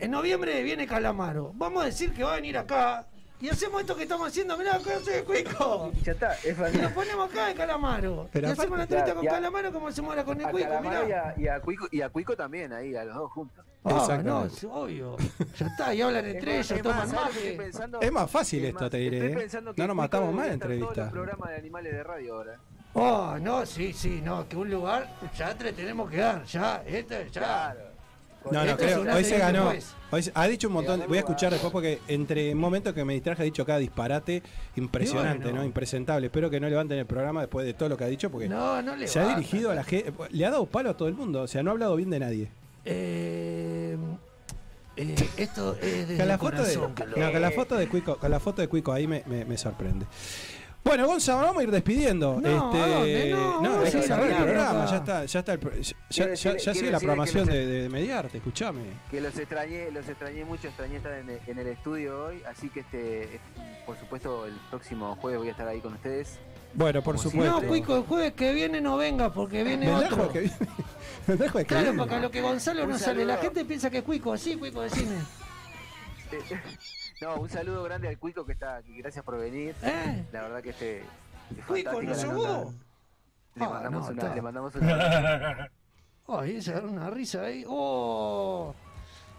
[0.00, 1.52] En noviembre viene Calamaro.
[1.54, 3.06] Vamos a decir que va a venir acá.
[3.42, 5.90] Y hacemos esto que estamos haciendo, mirá, acá hace Cuico.
[6.04, 6.80] Ya está, es Y fácil.
[6.80, 8.28] nos ponemos acá de Calamaro.
[8.32, 10.68] Pero y hacemos una entrevista con y Calamaro como hacemos ahora con el A Cuico,
[10.78, 11.00] y mirá.
[11.36, 13.64] a, y, a Cuico, y a Cuico también, ahí, a los dos juntos.
[13.84, 15.16] Ah, no, es obvio.
[15.58, 17.56] Ya está, y hablan entre Es más, ellos, toman más, ¿sabes lo mate.
[17.56, 18.00] pensando?
[18.00, 19.16] Es más fácil Es esto, más, te diré.
[19.16, 19.36] estoy ¿eh?
[19.36, 21.02] pensando que No nos matamos más en todos entrevista.
[21.02, 22.58] los programas de animales de radio ahora.
[22.94, 27.28] Oh, no, sí, sí, no, que un lugar ya te tenemos que dar, ya, este,
[27.30, 27.74] ya.
[28.50, 29.02] No, no, creo.
[29.14, 29.72] Hoy se ganó.
[30.10, 31.04] Hoy se- ha dicho un montón.
[31.08, 34.42] Voy a escuchar después porque entre momentos que me distraje ha dicho cada disparate
[34.76, 35.58] impresionante, bueno.
[35.60, 35.64] ¿no?
[35.64, 36.26] Impresentable.
[36.26, 38.82] Espero que no levanten el programa después de todo lo que ha dicho porque No,
[38.82, 40.12] no le se ha dirigido a la gente.
[40.30, 41.42] Le ha dado palo a todo el mundo.
[41.42, 42.48] O sea, no ha hablado bien de nadie.
[42.84, 43.96] Eh,
[44.96, 47.50] eh, esto es desde Con la el foto de, corazón que lo- no, con la
[47.50, 50.04] foto de Cuico, con la foto de Cuico ahí me, me- me sorprende.
[50.84, 52.40] Bueno, Gonzalo, vamos a ir despidiendo.
[52.40, 53.30] No, este, ¿a dónde?
[53.30, 54.84] No, no, que cerrar el programa.
[54.86, 57.88] Ya está, ya está el, ya, ya- decirle- ya sigue la programación los- de, de
[57.88, 58.82] Mediarte, escúchame.
[59.10, 62.68] Que los extrañé, los extrañé mucho, extrañé estar en el, en el estudio hoy, así
[62.68, 63.40] que este,
[63.86, 66.38] por supuesto el próximo jueves voy a estar ahí con ustedes.
[66.74, 67.60] Bueno, por Como supuesto.
[67.60, 70.16] No, Cuico, el jueves que viene no venga porque viene Me otro.
[70.16, 70.56] dejo que viene.
[71.28, 71.98] Me dejo que Claro, viene.
[71.98, 73.42] porque a lo que Gonzalo Un no sale, la saludo.
[73.54, 75.14] gente piensa que es Cuico, sí, Cuico, decime.
[76.32, 76.60] Eh,
[77.22, 79.74] no, un saludo grande al Cuico que está aquí, gracias por venir.
[79.82, 80.24] ¿Eh?
[80.32, 82.74] La verdad que este es Cuico, ¿no vos?
[83.54, 85.70] Le Ah, mandamos no, una, le mandamos una.
[86.28, 87.64] Ay, esa era una risa ahí.
[87.68, 88.74] ¡Oh!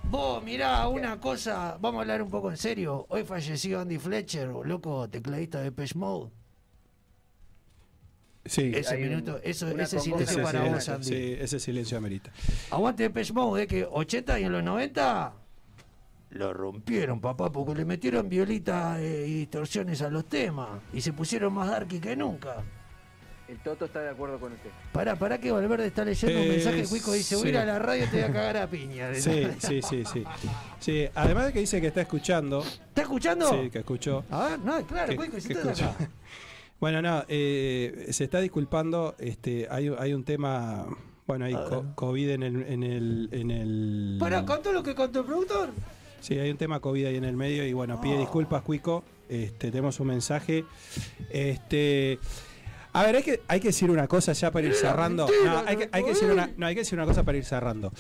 [0.04, 3.06] Vos, mirá, una cosa, vamos a hablar un poco en serio.
[3.10, 6.30] Hoy falleció Andy Fletcher, loco, tecladista de Depeche Mode.
[8.46, 8.72] Sí.
[8.76, 11.06] Ese un- minuto, eso, ese silencio en para vos, Andy.
[11.08, 12.32] Sí, ese silencio amerita.
[12.70, 15.34] Aguante Depeche Mode, eh, que 80 y en los 90
[16.34, 21.14] lo rompieron, papá, porque le metieron violitas eh, y distorsiones a los temas y se
[21.14, 22.58] pusieron más darky que nunca.
[23.48, 24.70] El Toto está de acuerdo con usted.
[24.94, 27.62] Pará, pará que Valverde está leyendo un Eh, mensaje, Cuico dice, voy a ir sí.
[27.62, 29.14] a la radio y te voy a cagar a piña.
[29.16, 30.24] Sí, sí, sí, sí.
[30.80, 32.62] Sí, además de que dice que está escuchando.
[32.62, 33.50] ¿Está escuchando?
[33.50, 34.24] Sí, que escuchó.
[34.32, 35.90] A ver, no, claro, Que- Cuico, si que estás escuchó.
[35.90, 36.10] acá.
[36.80, 39.16] Bueno, no, eh, se está disculpando.
[39.18, 40.86] Este, hay, hay un tema.
[41.26, 44.18] Bueno, hay co- COVID en el, en el, en el.
[44.20, 45.70] Pará, ¿contó lo que contó el productor?
[46.24, 49.04] Sí, hay un tema COVID ahí en el medio y bueno, pide disculpas, Cuico.
[49.28, 50.64] Este, tenemos un mensaje.
[51.30, 52.18] Este.
[52.94, 55.28] A ver, hay que, hay que decir una cosa ya para ir cerrando.
[55.46, 57.44] No, hay que, hay que decir una, no, hay que decir una cosa para ir
[57.44, 57.92] cerrando.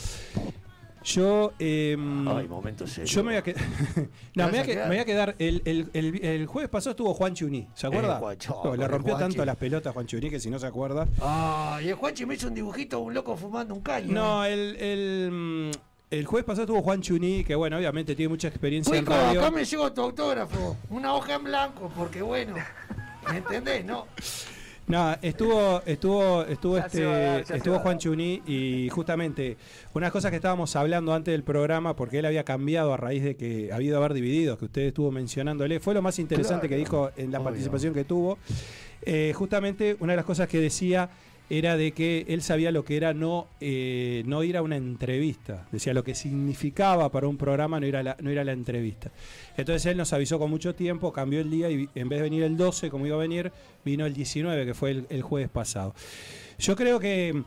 [1.03, 1.51] Yo.
[1.59, 3.11] em, Ay, momento serio.
[3.11, 3.61] Yo me voy a quedar.
[4.35, 4.87] no, me voy a que- quedar?
[4.87, 5.35] me voy a quedar.
[5.39, 8.19] El, el- el- el jueves pasado estuvo Juan Chuní, ¿se acuerda?
[8.19, 10.67] Juancho, No, le pobre rompió tanto las pelotas a Juan Chuní que si no se
[10.67, 11.07] acuerda.
[11.19, 14.13] Ah, y el Juanchi me hizo un dibujito de un loco fumando un caño.
[14.13, 15.71] No, el, el, mm,
[16.19, 19.41] el jueves pasado estuvo Juan Chuní, que bueno, obviamente tiene mucha experiencia en radio.
[19.41, 20.77] acá me llegó tu autógrafo.
[20.89, 22.55] Una hoja en blanco, porque bueno,
[23.31, 24.07] ¿me entendés, no?
[24.85, 27.97] No, estuvo, estuvo, estuvo Ya dar, este, estuvo Juan.
[27.97, 29.55] Chuní y justamente
[29.93, 33.35] unas cosas que estábamos hablando antes del programa, porque él había cambiado a raíz de
[33.37, 36.75] que ha habido haber divididos, que usted estuvo mencionándole, fue lo más interesante Claro, que
[36.77, 37.45] dijo en la obvio.
[37.45, 38.37] participación que tuvo.
[39.01, 41.09] Eh, justamente una de las cosas que decía
[41.49, 45.67] era de que él sabía lo que era no, eh, no ir a una entrevista.
[45.71, 48.53] Decía lo que significaba para un programa no ir, a la, no ir a la
[48.53, 49.11] entrevista.
[49.57, 52.43] Entonces él nos avisó con mucho tiempo, cambió el día y en vez de venir
[52.43, 53.51] el 12 como iba a venir,
[53.85, 55.93] vino el 19, que fue el, el jueves pasado.
[56.59, 57.43] Yo creo que,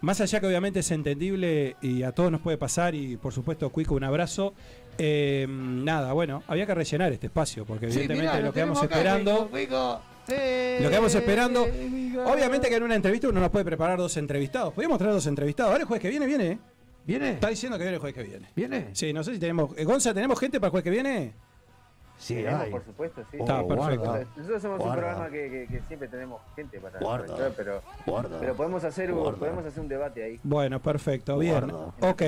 [0.00, 3.68] más allá que obviamente es entendible y a todos nos puede pasar, y por supuesto,
[3.70, 4.54] Cuico, un abrazo.
[4.96, 8.80] eh, nada, bueno, había que rellenar este espacio, porque Sí, evidentemente mirá, lo que vamos
[8.80, 9.48] tenemos acá, esperando.
[9.48, 10.00] Cuico, Cuico.
[10.30, 11.62] Lo que vamos esperando.
[11.62, 14.72] Obviamente que en una entrevista uno no puede preparar dos entrevistados.
[14.74, 15.70] Podríamos traer dos entrevistados.
[15.72, 16.46] Ahora el jueves que viene, viene.
[16.52, 16.58] ¿eh?
[17.06, 17.30] ¿Viene?
[17.32, 18.48] Está diciendo que viene el jueves que viene.
[18.54, 18.88] ¿Viene?
[18.92, 19.76] Sí, no sé si tenemos.
[19.76, 21.32] eh, Gonza, ¿tenemos gente para el jueves que viene?
[22.18, 22.70] Sí, Tenemos, hay.
[22.70, 23.38] por supuesto, sí.
[23.40, 24.04] Está, Oh, perfecto.
[24.04, 24.26] guarda.
[24.36, 27.26] Nosotros somos un programa que, que- que siempre tenemos gente para, Guarda.
[27.34, 28.38] para entrar, pero, Guarda.
[28.38, 30.38] pero podemos hacer un, podemos hacer un debate ahí.
[30.42, 31.64] Bueno, perfecto, bien.
[32.00, 32.22] Ok.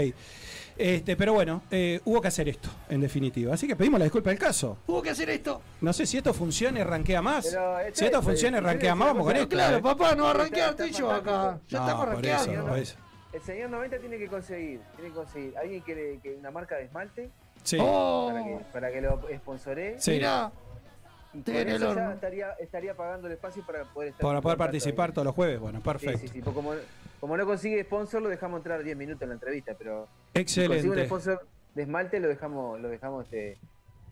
[0.83, 3.55] Este, pero bueno, eh, hubo que hacer esto, en definitiva.
[3.55, 4.79] Así que pedimos la disculpa del caso.
[4.87, 5.63] Hubo que hacer esto.
[5.81, 7.47] No sé si esto funciona y rankea más.
[7.93, 9.49] Si esto es- funciona y rankea y más, vamos con esto.
[9.49, 9.83] Claro, ¿eh?
[9.83, 11.61] papá, no va a está tú y yo acá.
[11.69, 12.97] Ya No, estamos eso, eso.
[13.33, 16.77] El señor 90 tiene que conseguir, tiene que conseguir alguien que, le- que una marca
[16.77, 17.31] de esmalte
[17.63, 17.79] Sí.
[17.81, 19.95] Oh, para, que, para que lo sponsoree.
[20.01, 20.11] Sí.
[20.13, 20.51] mirá.
[21.35, 25.15] Eso ya estaría, estaría pagando el espacio para poder estar Para poder participar ahí.
[25.15, 25.59] todos los jueves.
[25.61, 26.19] Bueno, perfecto.
[26.19, 26.73] sí, sí, porque como,
[27.21, 30.77] como no consigue sponsor, lo dejamos entrar 10 minutos en la entrevista, pero si Excelente.
[30.83, 33.57] consigue un sponsor de esmalte, lo dejamos, lo dejamos este,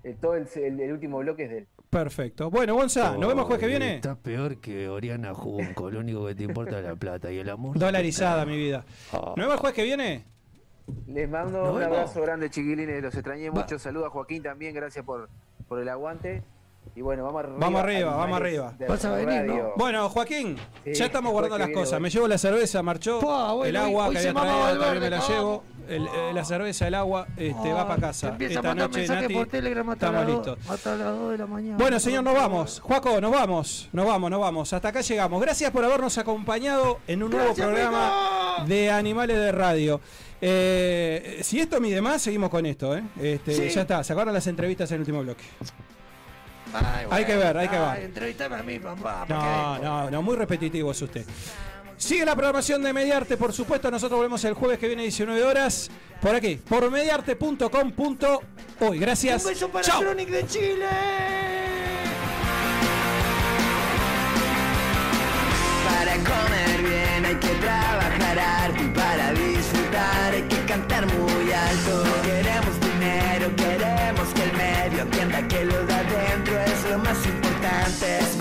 [0.04, 1.66] eh, todo el, el- el último bloque es de él.
[1.90, 2.50] Perfecto.
[2.50, 3.96] Bueno, Gonza, ¿nos vemos jueves que viene?
[3.96, 5.90] Estás peor que Oriana Junco.
[5.90, 7.76] Lo único que te importa es la plata y el amor.
[7.78, 8.84] Dolarizada, mi vida.
[9.12, 10.24] ¿Nos vemos el jueves que viene?
[11.08, 11.96] Les mando Nos un vemos.
[11.98, 13.60] abrazo grande, chiquilines, los extrañé Va.
[13.60, 13.78] mucho.
[13.78, 15.28] Saludos a Joaquín también, gracias por,
[15.68, 16.42] por el aguante.
[16.96, 17.56] Y bueno, vamos arriba.
[17.58, 18.74] Vamos arriba, vamos arriba.
[18.88, 19.72] Vas a venir, ¿no?
[19.76, 22.00] Bueno, Joaquín, Sí, ya estamos guardando las viene, cosas.
[22.00, 23.20] Me llevo la cerveza, marchó.
[23.20, 25.64] Bueno, el agua hoy que había traído, Valverde, también me la llevo.
[25.88, 28.36] El- eh, la cerveza, el agua, este, va para casa.
[28.38, 30.58] Esta noche, Nati, por Telegram hasta estamos listos.
[30.68, 31.76] hasta las 2 de la mañana.
[31.78, 32.80] Bueno, señor, nos vamos.
[32.80, 33.88] Juaco, nos vamos.
[33.92, 34.72] Nos vamos, nos vamos.
[34.72, 35.40] Hasta acá llegamos.
[35.40, 40.00] Gracias por habernos acompañado en un nuevo Gracias, programa de Animales de Radio.
[40.40, 42.96] Eh, si esto mide más, seguimos con esto.
[42.96, 43.02] ¿eh?
[43.20, 43.68] Este, Sí.
[43.74, 45.44] Ya está, se acabaron las entrevistas en el último bloque.
[46.72, 46.88] Bueno.
[47.10, 48.04] Hay que ver, hay que ver.
[48.04, 49.26] Entrevistame a mí, papá.
[49.28, 51.26] No, no, no, muy repetitivo es usted.
[52.00, 53.90] Sigue la programación de Mediarte, por supuesto.
[53.90, 55.90] Nosotros volvemos el jueves que viene, 19 horas.
[56.22, 58.98] Por aquí, por mediarte.com.hoy.
[58.98, 59.44] Gracias.
[59.44, 60.86] Un beso para de Chile.
[65.86, 68.82] Para comer bien hay que trabajar arte.
[68.94, 72.02] Para disfrutar hay que cantar muy alto.
[72.24, 73.79] Queremos dinero, queremos
[74.10, 78.39] sabemos que el medio tienda que lo de adentro es lo más importante.